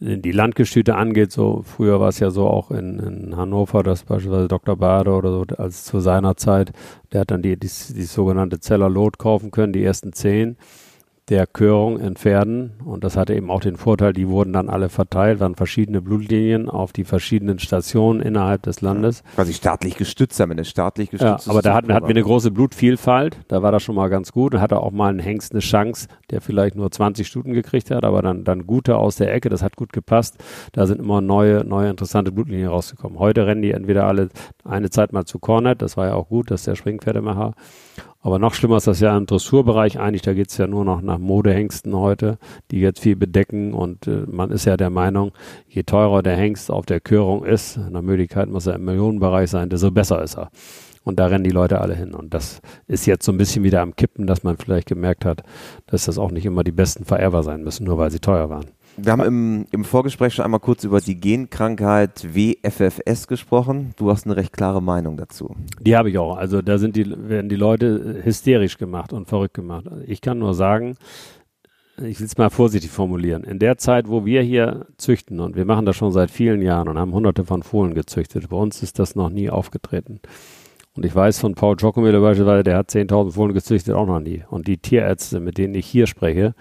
die 0.00 0.32
Landgestüte 0.32 0.96
angeht, 0.96 1.32
so 1.32 1.62
früher 1.62 2.00
war 2.00 2.08
es 2.08 2.18
ja 2.18 2.30
so 2.30 2.46
auch 2.46 2.70
in, 2.70 2.98
in, 2.98 3.36
Hannover, 3.36 3.82
dass 3.82 4.04
beispielsweise 4.04 4.48
Dr. 4.48 4.76
Bade 4.76 5.10
oder 5.12 5.30
so, 5.32 5.44
als 5.58 5.84
zu 5.84 6.00
seiner 6.00 6.36
Zeit, 6.36 6.72
der 7.12 7.22
hat 7.22 7.30
dann 7.30 7.42
die, 7.42 7.58
die, 7.58 7.68
die 7.68 8.02
sogenannte 8.02 8.60
Zeller 8.60 8.88
Lot 8.88 9.18
kaufen 9.18 9.50
können, 9.50 9.72
die 9.72 9.84
ersten 9.84 10.12
zehn 10.12 10.56
der 11.30 11.46
Körung 11.46 11.98
in 12.00 12.16
Pferden. 12.16 12.72
Und 12.84 13.04
das 13.04 13.16
hatte 13.16 13.34
eben 13.34 13.50
auch 13.50 13.60
den 13.60 13.76
Vorteil, 13.76 14.12
die 14.12 14.28
wurden 14.28 14.52
dann 14.52 14.68
alle 14.68 14.88
verteilt, 14.88 15.38
waren 15.38 15.54
verschiedene 15.54 16.02
Blutlinien 16.02 16.68
auf 16.68 16.92
die 16.92 17.04
verschiedenen 17.04 17.60
Stationen 17.60 18.20
innerhalb 18.20 18.62
des 18.62 18.80
Landes. 18.80 19.22
Quasi 19.36 19.54
staatlich 19.54 19.96
gestützt, 19.96 20.40
wenn 20.40 20.58
es 20.58 20.68
staatlich 20.68 21.10
gestützt 21.10 21.46
ja, 21.46 21.52
aber 21.52 21.62
da 21.62 21.74
hatten, 21.74 21.92
hatten 21.92 22.06
wir 22.06 22.14
eine 22.14 22.22
große 22.22 22.50
Blutvielfalt, 22.50 23.38
da 23.46 23.62
war 23.62 23.70
das 23.70 23.82
schon 23.82 23.94
mal 23.94 24.08
ganz 24.08 24.32
gut. 24.32 24.54
Da 24.54 24.60
hatte 24.60 24.80
auch 24.80 24.90
mal 24.90 25.12
ein 25.12 25.20
Hengst 25.20 25.52
eine 25.52 25.60
Chance, 25.60 26.08
der 26.30 26.40
vielleicht 26.40 26.74
nur 26.74 26.90
20 26.90 27.26
Stuten 27.26 27.52
gekriegt 27.52 27.92
hat, 27.92 28.04
aber 28.04 28.22
dann, 28.22 28.42
dann 28.42 28.66
gute 28.66 28.96
aus 28.96 29.16
der 29.16 29.32
Ecke, 29.32 29.48
das 29.48 29.62
hat 29.62 29.76
gut 29.76 29.92
gepasst. 29.92 30.36
Da 30.72 30.86
sind 30.86 30.98
immer 30.98 31.20
neue, 31.20 31.64
neue 31.64 31.90
interessante 31.90 32.32
Blutlinien 32.32 32.68
rausgekommen. 32.68 33.20
Heute 33.20 33.46
rennen 33.46 33.62
die 33.62 33.70
entweder 33.70 34.06
alle 34.06 34.30
eine 34.64 34.90
Zeit 34.90 35.12
mal 35.12 35.24
zu 35.24 35.38
Cornet, 35.38 35.80
das 35.80 35.96
war 35.96 36.08
ja 36.08 36.14
auch 36.14 36.28
gut, 36.28 36.50
dass 36.50 36.64
der 36.64 36.74
Springpferdemacher 36.74 37.54
aber 38.20 38.38
noch 38.38 38.54
schlimmer 38.54 38.76
ist 38.76 38.86
das 38.86 39.00
ja 39.00 39.16
im 39.16 39.26
Dressurbereich 39.26 39.98
eigentlich, 39.98 40.22
da 40.22 40.34
geht's 40.34 40.58
ja 40.58 40.66
nur 40.66 40.84
noch 40.84 41.00
nach 41.00 41.18
Modehengsten 41.18 41.96
heute, 41.96 42.38
die 42.70 42.80
jetzt 42.80 43.00
viel 43.00 43.16
bedecken 43.16 43.72
und 43.72 44.06
äh, 44.06 44.24
man 44.26 44.50
ist 44.50 44.66
ja 44.66 44.76
der 44.76 44.90
Meinung, 44.90 45.32
je 45.68 45.82
teurer 45.82 46.22
der 46.22 46.36
Hengst 46.36 46.70
auf 46.70 46.86
der 46.86 47.00
Körung 47.00 47.44
ist, 47.44 47.78
nach 47.78 48.02
Möglichkeit 48.02 48.48
muss 48.48 48.66
er 48.66 48.74
im 48.74 48.84
Millionenbereich 48.84 49.50
sein, 49.50 49.70
desto 49.70 49.90
besser 49.90 50.22
ist 50.22 50.36
er. 50.36 50.50
Und 51.02 51.18
da 51.18 51.26
rennen 51.26 51.44
die 51.44 51.50
Leute 51.50 51.80
alle 51.80 51.94
hin. 51.94 52.12
Und 52.14 52.34
das 52.34 52.60
ist 52.86 53.06
jetzt 53.06 53.24
so 53.24 53.32
ein 53.32 53.38
bisschen 53.38 53.64
wieder 53.64 53.80
am 53.80 53.96
Kippen, 53.96 54.26
dass 54.26 54.42
man 54.42 54.58
vielleicht 54.58 54.86
gemerkt 54.86 55.24
hat, 55.24 55.42
dass 55.86 56.04
das 56.04 56.18
auch 56.18 56.30
nicht 56.30 56.44
immer 56.44 56.62
die 56.62 56.72
besten 56.72 57.06
Vererber 57.06 57.42
sein 57.42 57.64
müssen, 57.64 57.84
nur 57.84 57.96
weil 57.96 58.10
sie 58.10 58.20
teuer 58.20 58.50
waren. 58.50 58.66
Wir 59.02 59.12
haben 59.12 59.22
im, 59.22 59.66
im 59.70 59.84
Vorgespräch 59.84 60.34
schon 60.34 60.44
einmal 60.44 60.60
kurz 60.60 60.84
über 60.84 61.00
die 61.00 61.18
Genkrankheit 61.18 62.34
WFFS 62.34 63.28
gesprochen. 63.28 63.94
Du 63.96 64.10
hast 64.10 64.26
eine 64.26 64.36
recht 64.36 64.52
klare 64.52 64.82
Meinung 64.82 65.16
dazu. 65.16 65.56
Die 65.80 65.96
habe 65.96 66.10
ich 66.10 66.18
auch. 66.18 66.36
Also 66.36 66.60
da 66.60 66.76
sind 66.76 66.96
die, 66.96 67.06
werden 67.08 67.48
die 67.48 67.56
Leute 67.56 68.20
hysterisch 68.22 68.76
gemacht 68.76 69.14
und 69.14 69.26
verrückt 69.26 69.54
gemacht. 69.54 69.86
Ich 70.06 70.20
kann 70.20 70.38
nur 70.38 70.52
sagen, 70.52 70.96
ich 71.96 72.20
will 72.20 72.26
es 72.26 72.36
mal 72.36 72.50
vorsichtig 72.50 72.90
formulieren. 72.90 73.42
In 73.44 73.58
der 73.58 73.78
Zeit, 73.78 74.06
wo 74.06 74.26
wir 74.26 74.42
hier 74.42 74.86
züchten, 74.98 75.40
und 75.40 75.56
wir 75.56 75.64
machen 75.64 75.86
das 75.86 75.96
schon 75.96 76.12
seit 76.12 76.30
vielen 76.30 76.60
Jahren 76.60 76.88
und 76.88 76.98
haben 76.98 77.14
hunderte 77.14 77.46
von 77.46 77.62
Fohlen 77.62 77.94
gezüchtet, 77.94 78.50
bei 78.50 78.56
uns 78.56 78.82
ist 78.82 78.98
das 78.98 79.14
noch 79.14 79.30
nie 79.30 79.48
aufgetreten. 79.48 80.20
Und 80.94 81.06
ich 81.06 81.14
weiß 81.14 81.38
von 81.38 81.54
Paul 81.54 81.76
Giocomele 81.76 82.20
beispielsweise, 82.20 82.64
der 82.64 82.76
hat 82.76 82.90
10.000 82.90 83.32
Fohlen 83.32 83.54
gezüchtet, 83.54 83.94
auch 83.94 84.06
noch 84.06 84.20
nie. 84.20 84.44
Und 84.50 84.66
die 84.66 84.76
Tierärzte, 84.76 85.40
mit 85.40 85.56
denen 85.56 85.74
ich 85.74 85.86
hier 85.86 86.06
spreche, 86.06 86.54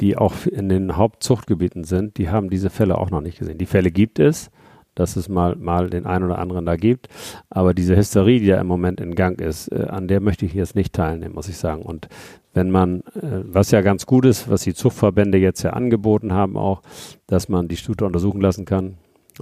die 0.00 0.16
auch 0.16 0.46
in 0.46 0.68
den 0.68 0.96
Hauptzuchtgebieten 0.96 1.84
sind, 1.84 2.18
die 2.18 2.30
haben 2.30 2.50
diese 2.50 2.70
Fälle 2.70 2.98
auch 2.98 3.10
noch 3.10 3.20
nicht 3.20 3.38
gesehen. 3.38 3.58
Die 3.58 3.66
Fälle 3.66 3.90
gibt 3.90 4.18
es, 4.18 4.50
dass 4.94 5.16
es 5.16 5.28
mal, 5.28 5.56
mal 5.56 5.90
den 5.90 6.06
einen 6.06 6.24
oder 6.24 6.38
anderen 6.38 6.66
da 6.66 6.76
gibt, 6.76 7.08
aber 7.50 7.72
diese 7.72 7.96
Hysterie, 7.96 8.40
die 8.40 8.46
da 8.46 8.60
im 8.60 8.66
Moment 8.66 9.00
in 9.00 9.14
Gang 9.14 9.40
ist, 9.40 9.68
äh, 9.68 9.86
an 9.88 10.08
der 10.08 10.20
möchte 10.20 10.44
ich 10.44 10.54
jetzt 10.54 10.74
nicht 10.74 10.92
teilnehmen, 10.92 11.34
muss 11.34 11.48
ich 11.48 11.56
sagen. 11.56 11.82
Und 11.82 12.08
wenn 12.52 12.70
man, 12.70 13.00
äh, 13.14 13.42
was 13.44 13.70
ja 13.70 13.80
ganz 13.80 14.06
gut 14.06 14.24
ist, 14.24 14.50
was 14.50 14.62
die 14.62 14.74
Zuchtverbände 14.74 15.38
jetzt 15.38 15.62
ja 15.62 15.70
angeboten 15.70 16.32
haben 16.32 16.56
auch, 16.56 16.82
dass 17.26 17.48
man 17.48 17.68
die 17.68 17.76
Stute 17.76 18.04
untersuchen 18.04 18.40
lassen 18.40 18.64
kann, 18.64 18.94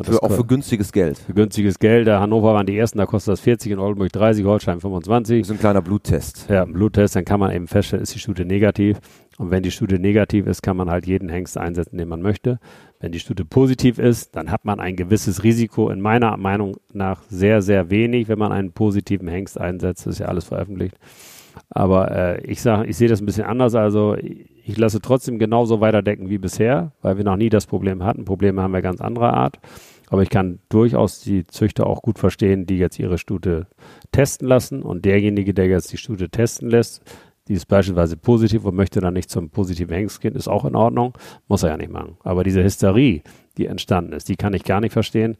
für, 0.02 0.22
auch 0.22 0.30
für 0.30 0.44
günstiges 0.44 0.92
Geld. 0.92 1.16
Für 1.18 1.32
günstiges 1.32 1.78
Geld. 1.78 2.06
Der 2.06 2.20
Hannover 2.20 2.52
waren 2.52 2.66
die 2.66 2.76
ersten, 2.76 2.98
da 2.98 3.06
kostet 3.06 3.32
das 3.32 3.40
40, 3.40 3.72
in 3.72 3.78
Oldenburg 3.78 4.12
30, 4.12 4.44
Holstein 4.44 4.80
25. 4.80 5.40
Das 5.40 5.48
ist 5.48 5.56
ein 5.56 5.58
kleiner 5.58 5.80
Bluttest. 5.80 6.46
Ja, 6.50 6.64
ein 6.64 6.72
Bluttest, 6.74 7.16
dann 7.16 7.24
kann 7.24 7.40
man 7.40 7.50
eben 7.50 7.66
feststellen, 7.66 8.02
ist 8.02 8.14
die 8.14 8.18
Studie 8.18 8.44
negativ. 8.44 8.98
Und 9.38 9.50
wenn 9.50 9.62
die 9.62 9.70
Studie 9.70 9.98
negativ 9.98 10.46
ist, 10.46 10.62
kann 10.62 10.76
man 10.76 10.90
halt 10.90 11.06
jeden 11.06 11.28
Hengst 11.28 11.58
einsetzen, 11.58 11.98
den 11.98 12.08
man 12.08 12.22
möchte. 12.22 12.58
Wenn 13.00 13.12
die 13.12 13.20
Studie 13.20 13.44
positiv 13.44 13.98
ist, 13.98 14.34
dann 14.34 14.50
hat 14.50 14.64
man 14.64 14.80
ein 14.80 14.96
gewisses 14.96 15.44
Risiko, 15.44 15.90
in 15.90 16.00
meiner 16.00 16.36
Meinung 16.36 16.76
nach 16.92 17.22
sehr, 17.28 17.60
sehr 17.60 17.90
wenig, 17.90 18.28
wenn 18.28 18.38
man 18.38 18.52
einen 18.52 18.72
positiven 18.72 19.28
Hengst 19.28 19.60
einsetzt. 19.60 20.06
Das 20.06 20.14
ist 20.14 20.20
ja 20.20 20.26
alles 20.26 20.44
veröffentlicht. 20.44 20.96
Aber 21.70 22.10
äh, 22.10 22.40
ich 22.46 22.64
ich 22.64 22.96
sehe 22.96 23.08
das 23.08 23.20
ein 23.20 23.26
bisschen 23.26 23.46
anders. 23.46 23.74
Also 23.74 24.16
ich 24.16 24.76
lasse 24.76 25.00
trotzdem 25.00 25.38
genauso 25.38 25.80
weiterdecken 25.80 26.30
wie 26.30 26.38
bisher, 26.38 26.92
weil 27.02 27.16
wir 27.16 27.24
noch 27.24 27.36
nie 27.36 27.48
das 27.48 27.66
Problem 27.66 28.04
hatten. 28.04 28.24
Probleme 28.24 28.62
haben 28.62 28.72
wir 28.72 28.82
ganz 28.82 29.00
anderer 29.00 29.34
Art. 29.34 29.58
Aber 30.08 30.22
ich 30.22 30.30
kann 30.30 30.60
durchaus 30.68 31.20
die 31.20 31.46
Züchter 31.46 31.86
auch 31.86 32.00
gut 32.00 32.18
verstehen, 32.18 32.66
die 32.66 32.78
jetzt 32.78 32.98
ihre 32.98 33.18
Stute 33.18 33.66
testen 34.12 34.46
lassen. 34.46 34.82
Und 34.82 35.04
derjenige, 35.04 35.52
der 35.52 35.66
jetzt 35.66 35.92
die 35.92 35.96
Stute 35.96 36.28
testen 36.30 36.70
lässt, 36.70 37.02
die 37.48 37.54
ist 37.54 37.66
beispielsweise 37.66 38.16
positiv 38.16 38.64
und 38.64 38.74
möchte 38.74 39.00
dann 39.00 39.14
nicht 39.14 39.30
zum 39.30 39.50
positiven 39.50 39.94
Hengst 39.94 40.20
gehen, 40.20 40.34
ist 40.34 40.48
auch 40.48 40.64
in 40.64 40.74
Ordnung. 40.74 41.16
Muss 41.48 41.62
er 41.62 41.70
ja 41.70 41.76
nicht 41.76 41.92
machen. 41.92 42.16
Aber 42.24 42.44
diese 42.44 42.62
Hysterie, 42.62 43.22
die 43.56 43.66
entstanden 43.66 44.12
ist, 44.12 44.28
die 44.28 44.36
kann 44.36 44.54
ich 44.54 44.64
gar 44.64 44.80
nicht 44.80 44.92
verstehen. 44.92 45.36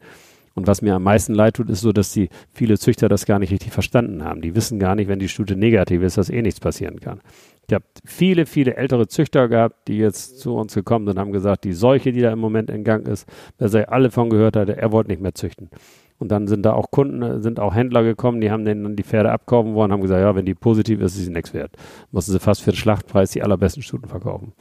Und 0.57 0.65
was 0.65 0.81
mir 0.81 0.95
am 0.95 1.03
meisten 1.03 1.35
leid 1.35 1.55
tut, 1.55 1.69
ist 1.69 1.81
so, 1.81 1.91
dass 1.91 2.13
die 2.13 2.29
viele 2.51 2.79
Züchter 2.79 3.09
das 3.09 3.27
gar 3.27 3.37
nicht 3.37 3.51
richtig 3.51 3.71
verstanden 3.71 4.23
haben. 4.23 4.41
Die 4.41 4.55
wissen 4.55 4.79
gar 4.79 4.95
nicht, 4.95 5.07
wenn 5.07 5.19
die 5.19 5.29
Studie 5.29 5.55
negativ 5.55 6.01
ist, 6.01 6.17
dass 6.17 6.31
eh 6.31 6.41
nichts 6.41 6.59
passieren 6.59 6.99
kann. 6.99 7.21
Ich 7.67 7.75
habe 7.75 7.85
viele, 8.05 8.47
viele 8.47 8.75
ältere 8.75 9.07
Züchter 9.07 9.49
gehabt, 9.49 9.87
die 9.87 9.97
jetzt 9.97 10.39
zu 10.39 10.55
uns 10.55 10.73
gekommen 10.73 11.05
sind 11.05 11.17
und 11.17 11.19
haben 11.19 11.31
gesagt, 11.31 11.63
die 11.63 11.73
Seuche, 11.73 12.11
die 12.11 12.21
da 12.21 12.31
im 12.31 12.39
Moment 12.39 12.71
in 12.71 12.83
Gang 12.83 13.07
ist, 13.07 13.27
wer 13.59 13.69
sei 13.69 13.87
alle 13.87 14.09
von 14.09 14.31
gehört 14.31 14.55
hatte, 14.55 14.77
er 14.77 14.91
wollte 14.91 15.11
nicht 15.11 15.21
mehr 15.21 15.35
züchten. 15.35 15.69
Und 16.19 16.29
dann 16.31 16.47
sind 16.47 16.63
da 16.63 16.73
auch 16.73 16.89
Kunden, 16.89 17.41
sind 17.41 17.59
auch 17.59 17.75
Händler 17.75 18.03
gekommen, 18.03 18.41
die 18.41 18.49
haben 18.49 18.65
denen 18.65 18.83
dann 18.83 18.95
die 18.95 19.03
Pferde 19.03 19.31
abkaufen 19.31 19.75
wollen, 19.75 19.91
haben 19.91 20.01
gesagt, 20.01 20.21
ja, 20.21 20.35
wenn 20.35 20.45
die 20.45 20.55
positiv 20.55 20.99
ist, 20.99 21.15
ist 21.15 21.25
sie 21.25 21.31
nichts 21.31 21.53
wert. 21.53 21.75
Mussten 22.11 22.31
sie 22.31 22.39
fast 22.39 22.63
für 22.63 22.71
den 22.71 22.77
Schlachtpreis 22.77 23.31
die 23.31 23.43
allerbesten 23.43 23.83
Stuten 23.83 24.07
verkaufen. 24.07 24.53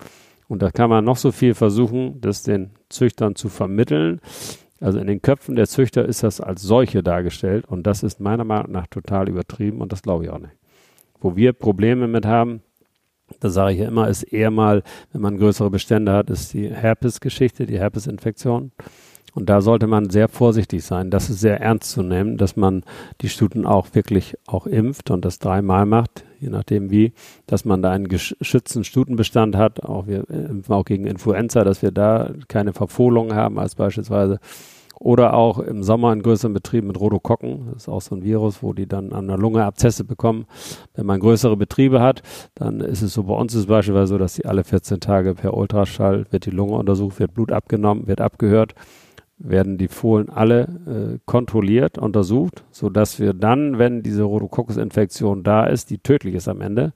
Und 0.48 0.62
da 0.62 0.70
kann 0.70 0.90
man 0.90 1.04
noch 1.04 1.16
so 1.16 1.32
viel 1.32 1.54
versuchen, 1.54 2.20
das 2.20 2.42
den 2.42 2.70
Züchtern 2.88 3.34
zu 3.34 3.48
vermitteln. 3.48 4.20
Also 4.80 4.98
in 4.98 5.06
den 5.06 5.22
Köpfen 5.22 5.56
der 5.56 5.66
Züchter 5.66 6.04
ist 6.04 6.22
das 6.22 6.40
als 6.40 6.62
solche 6.62 7.02
dargestellt 7.02 7.64
und 7.66 7.86
das 7.86 8.02
ist 8.02 8.20
meiner 8.20 8.44
Meinung 8.44 8.72
nach 8.72 8.86
total 8.86 9.28
übertrieben 9.28 9.80
und 9.80 9.92
das 9.92 10.02
glaube 10.02 10.24
ich 10.24 10.30
auch 10.30 10.38
nicht. 10.38 10.54
Wo 11.20 11.34
wir 11.34 11.54
Probleme 11.54 12.06
mit 12.06 12.26
haben, 12.26 12.60
das 13.40 13.54
sage 13.54 13.72
ich 13.72 13.80
ja 13.80 13.88
immer, 13.88 14.08
ist 14.08 14.22
eher 14.22 14.50
mal, 14.50 14.82
wenn 15.12 15.22
man 15.22 15.38
größere 15.38 15.70
Bestände 15.70 16.12
hat, 16.12 16.30
ist 16.30 16.52
die 16.52 16.68
Herpes-Geschichte, 16.68 17.66
die 17.66 17.78
Herpesinfektion. 17.78 18.70
Und 19.36 19.50
da 19.50 19.60
sollte 19.60 19.86
man 19.86 20.08
sehr 20.08 20.28
vorsichtig 20.28 20.82
sein. 20.82 21.10
Das 21.10 21.28
ist 21.28 21.40
sehr 21.40 21.60
ernst 21.60 21.90
zu 21.90 22.02
nehmen, 22.02 22.38
dass 22.38 22.56
man 22.56 22.84
die 23.20 23.28
Stuten 23.28 23.66
auch 23.66 23.88
wirklich 23.92 24.38
auch 24.46 24.66
impft 24.66 25.10
und 25.10 25.26
das 25.26 25.38
dreimal 25.38 25.84
macht, 25.84 26.24
je 26.40 26.48
nachdem 26.48 26.90
wie, 26.90 27.12
dass 27.46 27.66
man 27.66 27.82
da 27.82 27.90
einen 27.90 28.08
geschützten 28.08 28.82
Stutenbestand 28.82 29.54
hat. 29.54 29.84
Auch 29.84 30.06
wir 30.06 30.30
impfen 30.30 30.74
auch 30.74 30.86
gegen 30.86 31.06
Influenza, 31.06 31.64
dass 31.64 31.82
wir 31.82 31.90
da 31.90 32.30
keine 32.48 32.72
Verfohlung 32.72 33.34
haben 33.34 33.58
als 33.58 33.74
beispielsweise. 33.74 34.40
Oder 34.98 35.34
auch 35.34 35.58
im 35.58 35.82
Sommer 35.82 36.14
in 36.14 36.22
größeren 36.22 36.54
Betrieben 36.54 36.86
mit 36.86 36.98
Rhodokokken. 36.98 37.72
Das 37.74 37.82
ist 37.82 37.88
auch 37.90 38.00
so 38.00 38.14
ein 38.14 38.24
Virus, 38.24 38.62
wo 38.62 38.72
die 38.72 38.86
dann 38.86 39.12
an 39.12 39.28
der 39.28 39.36
Lunge 39.36 39.66
Abzesse 39.66 40.04
bekommen. 40.04 40.46
Wenn 40.94 41.04
man 41.04 41.20
größere 41.20 41.58
Betriebe 41.58 42.00
hat, 42.00 42.22
dann 42.54 42.80
ist 42.80 43.02
es 43.02 43.12
so, 43.12 43.24
bei 43.24 43.34
uns 43.34 43.52
ist 43.52 43.60
es 43.60 43.66
beispielsweise 43.66 44.14
so, 44.14 44.16
dass 44.16 44.32
die 44.32 44.46
alle 44.46 44.64
14 44.64 45.00
Tage 45.00 45.34
per 45.34 45.52
Ultraschall 45.52 46.24
wird 46.30 46.46
die 46.46 46.50
Lunge 46.50 46.76
untersucht, 46.76 47.18
wird 47.18 47.34
Blut 47.34 47.52
abgenommen, 47.52 48.06
wird 48.06 48.22
abgehört 48.22 48.74
werden 49.38 49.78
die 49.78 49.88
Fohlen 49.88 50.28
alle 50.30 50.62
äh, 50.62 51.18
kontrolliert, 51.26 51.98
untersucht, 51.98 52.64
so 52.70 52.88
dass 52.88 53.20
wir 53.20 53.34
dann, 53.34 53.78
wenn 53.78 54.02
diese 54.02 54.22
Rhodococcus-Infektion 54.22 55.42
da 55.42 55.66
ist, 55.66 55.90
die 55.90 55.98
tödlich 55.98 56.34
ist 56.34 56.48
am 56.48 56.60
Ende, 56.60 56.92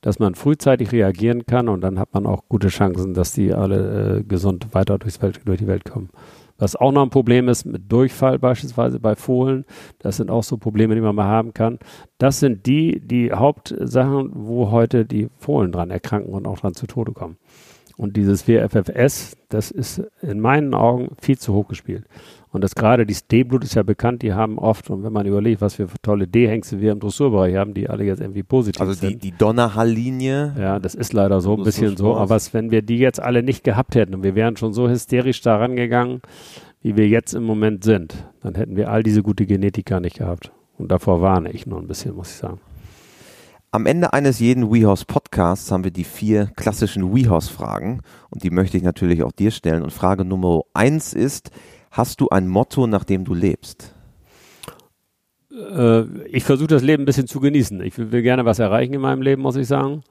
dass 0.00 0.18
man 0.18 0.34
frühzeitig 0.34 0.92
reagieren 0.92 1.46
kann 1.46 1.68
und 1.68 1.80
dann 1.80 1.98
hat 1.98 2.12
man 2.12 2.26
auch 2.26 2.42
gute 2.48 2.68
Chancen, 2.68 3.14
dass 3.14 3.32
die 3.32 3.52
alle 3.52 4.18
äh, 4.18 4.22
gesund 4.24 4.68
weiter 4.72 4.98
durchs 4.98 5.22
Welt, 5.22 5.40
durch 5.44 5.58
die 5.58 5.66
Welt 5.66 5.84
kommen. 5.84 6.10
Was 6.58 6.74
auch 6.74 6.92
noch 6.92 7.02
ein 7.02 7.10
Problem 7.10 7.48
ist 7.48 7.66
mit 7.66 7.90
Durchfall 7.92 8.38
beispielsweise 8.38 8.98
bei 8.98 9.14
Fohlen, 9.14 9.64
das 9.98 10.16
sind 10.16 10.30
auch 10.30 10.42
so 10.42 10.56
Probleme, 10.56 10.94
die 10.94 11.02
man 11.02 11.14
mal 11.14 11.26
haben 11.26 11.52
kann. 11.52 11.78
Das 12.18 12.40
sind 12.40 12.66
die, 12.66 13.00
die 13.00 13.32
Hauptsachen, 13.32 14.30
wo 14.32 14.70
heute 14.70 15.04
die 15.04 15.28
Fohlen 15.36 15.70
dran 15.70 15.90
erkranken 15.90 16.32
und 16.32 16.46
auch 16.46 16.58
dran 16.58 16.74
zu 16.74 16.86
Tode 16.86 17.12
kommen. 17.12 17.36
Und 17.96 18.16
dieses 18.16 18.46
WFFS, 18.46 19.36
das 19.48 19.70
ist 19.70 20.02
in 20.20 20.38
meinen 20.38 20.74
Augen 20.74 21.16
viel 21.18 21.38
zu 21.38 21.54
hoch 21.54 21.66
gespielt. 21.68 22.04
Und 22.52 22.62
das 22.62 22.74
gerade, 22.74 23.06
dieses 23.06 23.26
D-Blut 23.26 23.64
ist 23.64 23.74
ja 23.74 23.82
bekannt, 23.82 24.22
die 24.22 24.32
haben 24.32 24.58
oft, 24.58 24.88
und 24.90 25.02
wenn 25.02 25.12
man 25.12 25.26
überlegt, 25.26 25.60
was 25.60 25.74
für 25.74 25.88
tolle 26.02 26.26
D-Hengste 26.26 26.80
wir 26.80 26.92
im 26.92 27.00
Dressurbereich 27.00 27.56
haben, 27.56 27.74
die 27.74 27.88
alle 27.88 28.04
jetzt 28.04 28.20
irgendwie 28.20 28.42
positiv 28.42 28.80
also 28.80 28.92
sind. 28.92 29.04
Also 29.04 29.18
die, 29.18 29.30
die 29.30 29.36
Donnerhall-Linie. 29.36 30.54
Ja, 30.58 30.78
das 30.78 30.94
ist 30.94 31.12
leider 31.12 31.40
so, 31.40 31.54
ein 31.54 31.62
bisschen 31.62 31.96
so. 31.96 32.14
Aber 32.14 32.30
was, 32.30 32.54
wenn 32.54 32.70
wir 32.70 32.82
die 32.82 32.98
jetzt 32.98 33.20
alle 33.20 33.42
nicht 33.42 33.64
gehabt 33.64 33.94
hätten 33.94 34.14
und 34.14 34.22
wir 34.22 34.34
wären 34.34 34.56
schon 34.56 34.72
so 34.72 34.88
hysterisch 34.88 35.40
da 35.40 35.56
rangegangen, 35.56 36.20
wie 36.82 36.96
wir 36.96 37.08
jetzt 37.08 37.34
im 37.34 37.44
Moment 37.44 37.82
sind, 37.84 38.14
dann 38.42 38.54
hätten 38.54 38.76
wir 38.76 38.90
all 38.90 39.02
diese 39.02 39.22
gute 39.22 39.44
Genetik 39.46 39.86
gar 39.86 40.00
nicht 40.00 40.18
gehabt. 40.18 40.52
Und 40.78 40.92
davor 40.92 41.20
warne 41.20 41.50
ich 41.50 41.66
nur 41.66 41.78
ein 41.78 41.86
bisschen, 41.86 42.14
muss 42.14 42.30
ich 42.30 42.36
sagen. 42.36 42.60
Am 43.76 43.84
Ende 43.84 44.14
eines 44.14 44.38
jeden 44.38 44.72
WeHorse 44.72 45.04
Podcasts 45.04 45.70
haben 45.70 45.84
wir 45.84 45.90
die 45.90 46.04
vier 46.04 46.46
klassischen 46.56 47.14
WeHorse 47.14 47.52
Fragen 47.52 48.00
und 48.30 48.42
die 48.42 48.48
möchte 48.48 48.78
ich 48.78 48.82
natürlich 48.82 49.22
auch 49.22 49.32
dir 49.32 49.50
stellen. 49.50 49.82
Und 49.82 49.92
Frage 49.92 50.24
Nummer 50.24 50.62
eins 50.72 51.12
ist, 51.12 51.50
hast 51.90 52.22
du 52.22 52.30
ein 52.30 52.48
Motto, 52.48 52.86
nach 52.86 53.04
dem 53.04 53.26
du 53.26 53.34
lebst? 53.34 53.94
Äh, 55.52 56.04
ich 56.28 56.44
versuche 56.44 56.68
das 56.68 56.82
Leben 56.82 57.02
ein 57.02 57.04
bisschen 57.04 57.26
zu 57.26 57.38
genießen. 57.38 57.82
Ich 57.82 57.98
will, 57.98 58.22
gerne 58.22 58.46
was 58.46 58.60
erreichen 58.60 58.94
in 58.94 59.02
meinem 59.02 59.20
Leben, 59.20 59.42
muss 59.42 59.56
ich 59.56 59.66
sagen. 59.66 60.04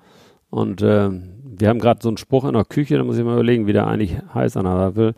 Und 0.52 0.84
äh, 0.84 1.10
wir 1.10 1.68
haben 1.68 1.80
gerade 1.80 2.02
so 2.04 2.10
einen 2.10 2.18
Spruch 2.18 2.46
in 2.46 2.54
der 2.54 2.66
Küche, 2.66 3.00
da 3.00 3.04
muss 3.04 3.18
ich 3.18 3.24
mal 3.24 3.34
überlegen, 3.34 3.66
wie 3.66 3.74
der 3.74 3.88
eigentlich 3.88 4.16
heißt 4.32 4.58
an 4.58 4.66
der 4.66 4.96
will. 4.96 5.16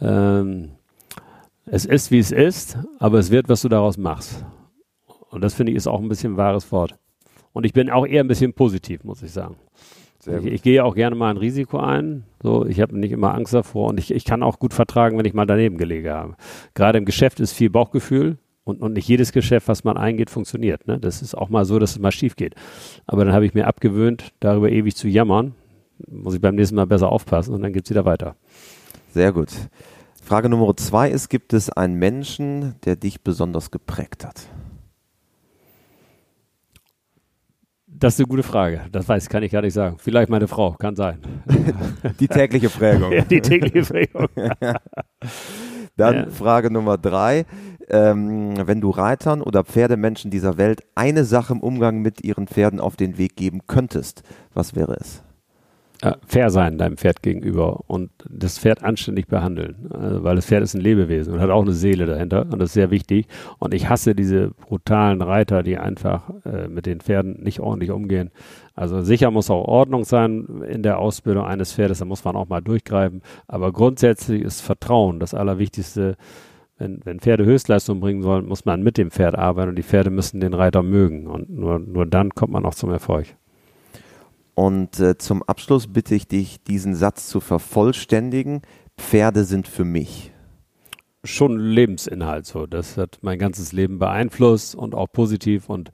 Ähm, 0.00 0.68
es 1.66 1.84
ist, 1.84 2.12
wie 2.12 2.20
es 2.20 2.30
ist, 2.30 2.78
aber 3.00 3.18
es 3.18 3.32
wird, 3.32 3.48
was 3.48 3.62
du 3.62 3.68
daraus 3.68 3.98
machst. 3.98 4.44
Und 5.30 5.40
das 5.40 5.54
finde 5.54 5.72
ich 5.72 5.76
ist 5.76 5.88
auch 5.88 6.00
ein 6.00 6.08
bisschen 6.08 6.34
ein 6.34 6.36
wahres 6.36 6.70
Wort. 6.70 6.96
Und 7.58 7.64
ich 7.64 7.72
bin 7.72 7.90
auch 7.90 8.06
eher 8.06 8.22
ein 8.22 8.28
bisschen 8.28 8.52
positiv, 8.52 9.02
muss 9.02 9.20
ich 9.20 9.32
sagen. 9.32 9.56
Ich, 10.24 10.46
ich, 10.46 10.62
gehe 10.62 10.84
auch 10.84 10.94
gerne 10.94 11.16
mal 11.16 11.30
ein 11.30 11.38
Risiko 11.38 11.78
ein. 11.80 12.22
So, 12.40 12.64
ich 12.64 12.80
habe 12.80 12.96
nicht 12.96 13.10
immer 13.10 13.34
Angst 13.34 13.52
davor 13.52 13.88
und 13.88 13.98
ich, 13.98 14.14
ich 14.14 14.24
kann 14.24 14.44
auch 14.44 14.60
gut 14.60 14.74
vertragen, 14.74 15.18
wenn 15.18 15.24
ich 15.24 15.34
mal 15.34 15.44
daneben 15.44 15.76
gelegen 15.76 16.08
habe. 16.08 16.36
Gerade 16.74 16.98
im 16.98 17.04
Geschäft 17.04 17.40
ist 17.40 17.52
viel 17.52 17.68
Bauchgefühl 17.68 18.38
und, 18.62 18.80
und 18.80 18.92
nicht 18.92 19.08
jedes 19.08 19.32
Geschäft, 19.32 19.66
was 19.66 19.82
man 19.82 19.96
eingeht, 19.96 20.30
funktioniert. 20.30 20.86
Ne? 20.86 21.00
Das 21.00 21.20
ist 21.20 21.34
auch 21.34 21.48
mal 21.48 21.64
so, 21.64 21.80
dass 21.80 21.90
es 21.90 21.98
mal 21.98 22.12
schief 22.12 22.36
geht. 22.36 22.54
Aber 23.08 23.24
dann 23.24 23.34
habe 23.34 23.44
ich 23.44 23.54
mir 23.54 23.66
abgewöhnt, 23.66 24.30
darüber 24.38 24.70
ewig 24.70 24.94
zu 24.94 25.08
jammern. 25.08 25.56
Muss 26.08 26.34
ich 26.34 26.40
beim 26.40 26.54
nächsten 26.54 26.76
Mal 26.76 26.86
besser 26.86 27.10
aufpassen 27.10 27.54
und 27.54 27.62
dann 27.62 27.72
geht 27.72 27.86
es 27.86 27.90
wieder 27.90 28.04
weiter. 28.04 28.36
Sehr 29.14 29.32
gut. 29.32 29.50
Frage 30.22 30.48
Nummer 30.48 30.76
zwei 30.76 31.10
ist, 31.10 31.28
gibt 31.28 31.52
es 31.52 31.70
einen 31.70 31.94
Menschen, 31.94 32.76
der 32.84 32.94
dich 32.94 33.22
besonders 33.22 33.72
geprägt 33.72 34.24
hat? 34.24 34.46
Das 37.98 38.14
ist 38.14 38.20
eine 38.20 38.28
gute 38.28 38.44
Frage. 38.44 38.82
Das 38.92 39.08
weiß, 39.08 39.28
kann 39.28 39.42
ich 39.42 39.50
gar 39.50 39.62
nicht 39.62 39.74
sagen. 39.74 39.96
Vielleicht 39.98 40.30
meine 40.30 40.46
Frau, 40.46 40.72
kann 40.72 40.94
sein. 40.94 41.18
Die 42.20 42.28
tägliche 42.28 42.68
Prägung. 42.68 43.10
ja, 43.12 43.22
die 43.22 43.40
tägliche 43.40 43.82
Prägung. 43.82 44.28
Dann 45.96 46.14
ja. 46.14 46.30
Frage 46.30 46.70
Nummer 46.70 46.96
drei. 46.96 47.44
Ähm, 47.88 48.54
wenn 48.66 48.80
du 48.80 48.90
Reitern 48.90 49.42
oder 49.42 49.64
Pferdemenschen 49.64 50.30
dieser 50.30 50.58
Welt 50.58 50.82
eine 50.94 51.24
Sache 51.24 51.54
im 51.54 51.60
Umgang 51.60 52.00
mit 52.00 52.22
ihren 52.22 52.46
Pferden 52.46 52.80
auf 52.80 52.96
den 52.96 53.18
Weg 53.18 53.34
geben 53.34 53.62
könntest, 53.66 54.22
was 54.52 54.76
wäre 54.76 54.96
es? 55.00 55.24
Äh, 56.02 56.12
fair 56.24 56.50
sein 56.50 56.78
deinem 56.78 56.96
Pferd 56.96 57.22
gegenüber 57.22 57.80
und 57.88 58.10
das 58.28 58.58
Pferd 58.58 58.84
anständig 58.84 59.26
behandeln, 59.26 59.88
also, 59.90 60.22
weil 60.22 60.36
das 60.36 60.46
Pferd 60.46 60.62
ist 60.62 60.74
ein 60.74 60.80
Lebewesen 60.80 61.34
und 61.34 61.40
hat 61.40 61.50
auch 61.50 61.62
eine 61.62 61.72
Seele 61.72 62.06
dahinter 62.06 62.46
und 62.52 62.60
das 62.60 62.70
ist 62.70 62.74
sehr 62.74 62.90
wichtig. 62.92 63.26
Und 63.58 63.74
ich 63.74 63.88
hasse 63.88 64.14
diese 64.14 64.50
brutalen 64.50 65.22
Reiter, 65.22 65.64
die 65.64 65.76
einfach 65.76 66.30
äh, 66.44 66.68
mit 66.68 66.86
den 66.86 67.00
Pferden 67.00 67.42
nicht 67.42 67.58
ordentlich 67.58 67.90
umgehen. 67.90 68.30
Also 68.76 69.02
sicher 69.02 69.32
muss 69.32 69.50
auch 69.50 69.66
Ordnung 69.66 70.04
sein 70.04 70.62
in 70.68 70.84
der 70.84 71.00
Ausbildung 71.00 71.44
eines 71.44 71.72
Pferdes, 71.72 71.98
da 71.98 72.04
muss 72.04 72.24
man 72.24 72.36
auch 72.36 72.48
mal 72.48 72.60
durchgreifen. 72.60 73.22
Aber 73.48 73.72
grundsätzlich 73.72 74.42
ist 74.42 74.60
Vertrauen 74.60 75.18
das 75.18 75.34
Allerwichtigste. 75.34 76.16
Wenn, 76.80 77.00
wenn 77.02 77.18
Pferde 77.18 77.44
Höchstleistung 77.44 77.98
bringen 77.98 78.22
sollen, 78.22 78.46
muss 78.46 78.64
man 78.64 78.84
mit 78.84 78.98
dem 78.98 79.10
Pferd 79.10 79.36
arbeiten 79.36 79.70
und 79.70 79.76
die 79.76 79.82
Pferde 79.82 80.10
müssen 80.10 80.38
den 80.38 80.54
Reiter 80.54 80.84
mögen. 80.84 81.26
Und 81.26 81.50
nur, 81.50 81.80
nur 81.80 82.06
dann 82.06 82.30
kommt 82.36 82.52
man 82.52 82.64
auch 82.64 82.74
zum 82.74 82.90
Erfolg. 82.90 83.34
Und 84.58 84.98
äh, 84.98 85.16
zum 85.16 85.44
Abschluss 85.44 85.86
bitte 85.86 86.16
ich 86.16 86.26
dich, 86.26 86.64
diesen 86.64 86.96
Satz 86.96 87.28
zu 87.28 87.38
vervollständigen. 87.38 88.62
Pferde 88.96 89.44
sind 89.44 89.68
für 89.68 89.84
mich. 89.84 90.32
Schon 91.22 91.60
Lebensinhalt 91.60 92.44
so. 92.44 92.66
Das 92.66 92.96
hat 92.96 93.18
mein 93.22 93.38
ganzes 93.38 93.70
Leben 93.70 94.00
beeinflusst 94.00 94.74
und 94.74 94.96
auch 94.96 95.06
positiv. 95.12 95.68
Und, 95.68 95.92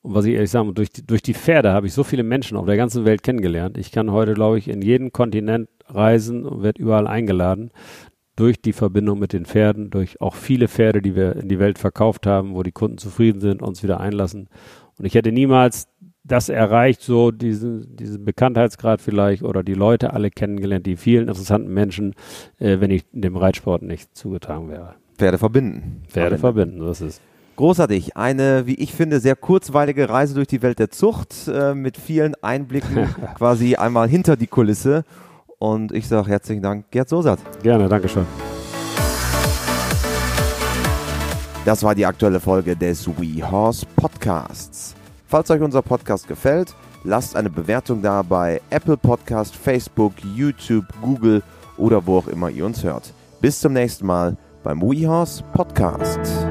und 0.00 0.14
was 0.14 0.24
ich 0.24 0.36
ehrlich 0.36 0.50
sagen, 0.50 0.74
durch 0.74 0.88
durch 0.90 1.20
die 1.20 1.34
Pferde 1.34 1.72
habe 1.74 1.86
ich 1.86 1.92
so 1.92 2.02
viele 2.02 2.22
Menschen 2.22 2.56
auf 2.56 2.64
der 2.64 2.78
ganzen 2.78 3.04
Welt 3.04 3.22
kennengelernt. 3.22 3.76
Ich 3.76 3.92
kann 3.92 4.10
heute, 4.10 4.32
glaube 4.32 4.56
ich, 4.56 4.68
in 4.68 4.80
jeden 4.80 5.12
Kontinent 5.12 5.68
reisen 5.84 6.46
und 6.46 6.62
werde 6.62 6.80
überall 6.80 7.08
eingeladen. 7.08 7.72
Durch 8.36 8.62
die 8.62 8.72
Verbindung 8.72 9.18
mit 9.18 9.34
den 9.34 9.44
Pferden, 9.44 9.90
durch 9.90 10.18
auch 10.22 10.34
viele 10.34 10.68
Pferde, 10.68 11.02
die 11.02 11.14
wir 11.14 11.36
in 11.36 11.50
die 11.50 11.58
Welt 11.58 11.78
verkauft 11.78 12.26
haben, 12.26 12.54
wo 12.54 12.62
die 12.62 12.72
Kunden 12.72 12.96
zufrieden 12.96 13.42
sind, 13.42 13.60
uns 13.60 13.82
wieder 13.82 14.00
einlassen. 14.00 14.48
Und 14.96 15.04
ich 15.04 15.14
hätte 15.14 15.30
niemals 15.30 15.88
das 16.28 16.48
erreicht, 16.48 17.02
so 17.02 17.30
diesen, 17.30 17.96
diesen 17.96 18.24
Bekanntheitsgrad 18.24 19.00
vielleicht 19.00 19.42
oder 19.42 19.62
die 19.62 19.74
Leute 19.74 20.12
alle 20.12 20.30
kennengelernt, 20.30 20.86
die 20.86 20.96
vielen 20.96 21.22
interessanten 21.28 21.72
Menschen, 21.72 22.14
äh, 22.58 22.80
wenn 22.80 22.90
ich 22.90 23.04
dem 23.12 23.36
Reitsport 23.36 23.82
nicht 23.82 24.16
zugetragen 24.16 24.68
wäre. 24.68 24.94
Pferde 25.16 25.38
verbinden. 25.38 26.02
Pferde 26.08 26.38
verbinden, 26.38 26.80
das 26.80 27.00
ist. 27.00 27.20
Großartig. 27.56 28.16
Eine, 28.16 28.66
wie 28.66 28.74
ich 28.74 28.92
finde, 28.92 29.18
sehr 29.18 29.34
kurzweilige 29.34 30.08
Reise 30.08 30.34
durch 30.34 30.46
die 30.46 30.62
Welt 30.62 30.78
der 30.78 30.90
Zucht 30.90 31.48
äh, 31.48 31.74
mit 31.74 31.96
vielen 31.96 32.36
Einblicken 32.40 33.08
quasi 33.36 33.74
einmal 33.74 34.08
hinter 34.08 34.36
die 34.36 34.46
Kulisse. 34.46 35.04
Und 35.58 35.90
ich 35.90 36.06
sage 36.06 36.30
herzlichen 36.30 36.62
Dank, 36.62 36.88
Gerd 36.92 37.08
Sosat. 37.08 37.40
Gerne, 37.64 37.88
Dankeschön. 37.88 38.26
Das 41.64 41.82
war 41.82 41.96
die 41.96 42.06
aktuelle 42.06 42.38
Folge 42.38 42.76
des 42.76 43.08
WeHorse 43.08 43.84
Podcasts. 43.96 44.94
Falls 45.28 45.50
euch 45.50 45.60
unser 45.60 45.82
Podcast 45.82 46.26
gefällt, 46.26 46.74
lasst 47.04 47.36
eine 47.36 47.50
Bewertung 47.50 48.00
da 48.00 48.22
bei 48.22 48.62
Apple 48.70 48.96
Podcast, 48.96 49.54
Facebook, 49.54 50.14
YouTube, 50.34 50.86
Google 51.02 51.42
oder 51.76 52.06
wo 52.06 52.16
auch 52.16 52.28
immer 52.28 52.48
ihr 52.48 52.64
uns 52.64 52.82
hört. 52.82 53.12
Bis 53.42 53.60
zum 53.60 53.74
nächsten 53.74 54.06
Mal 54.06 54.38
beim 54.64 54.80
WeHorse 54.80 55.44
Podcast. 55.52 56.47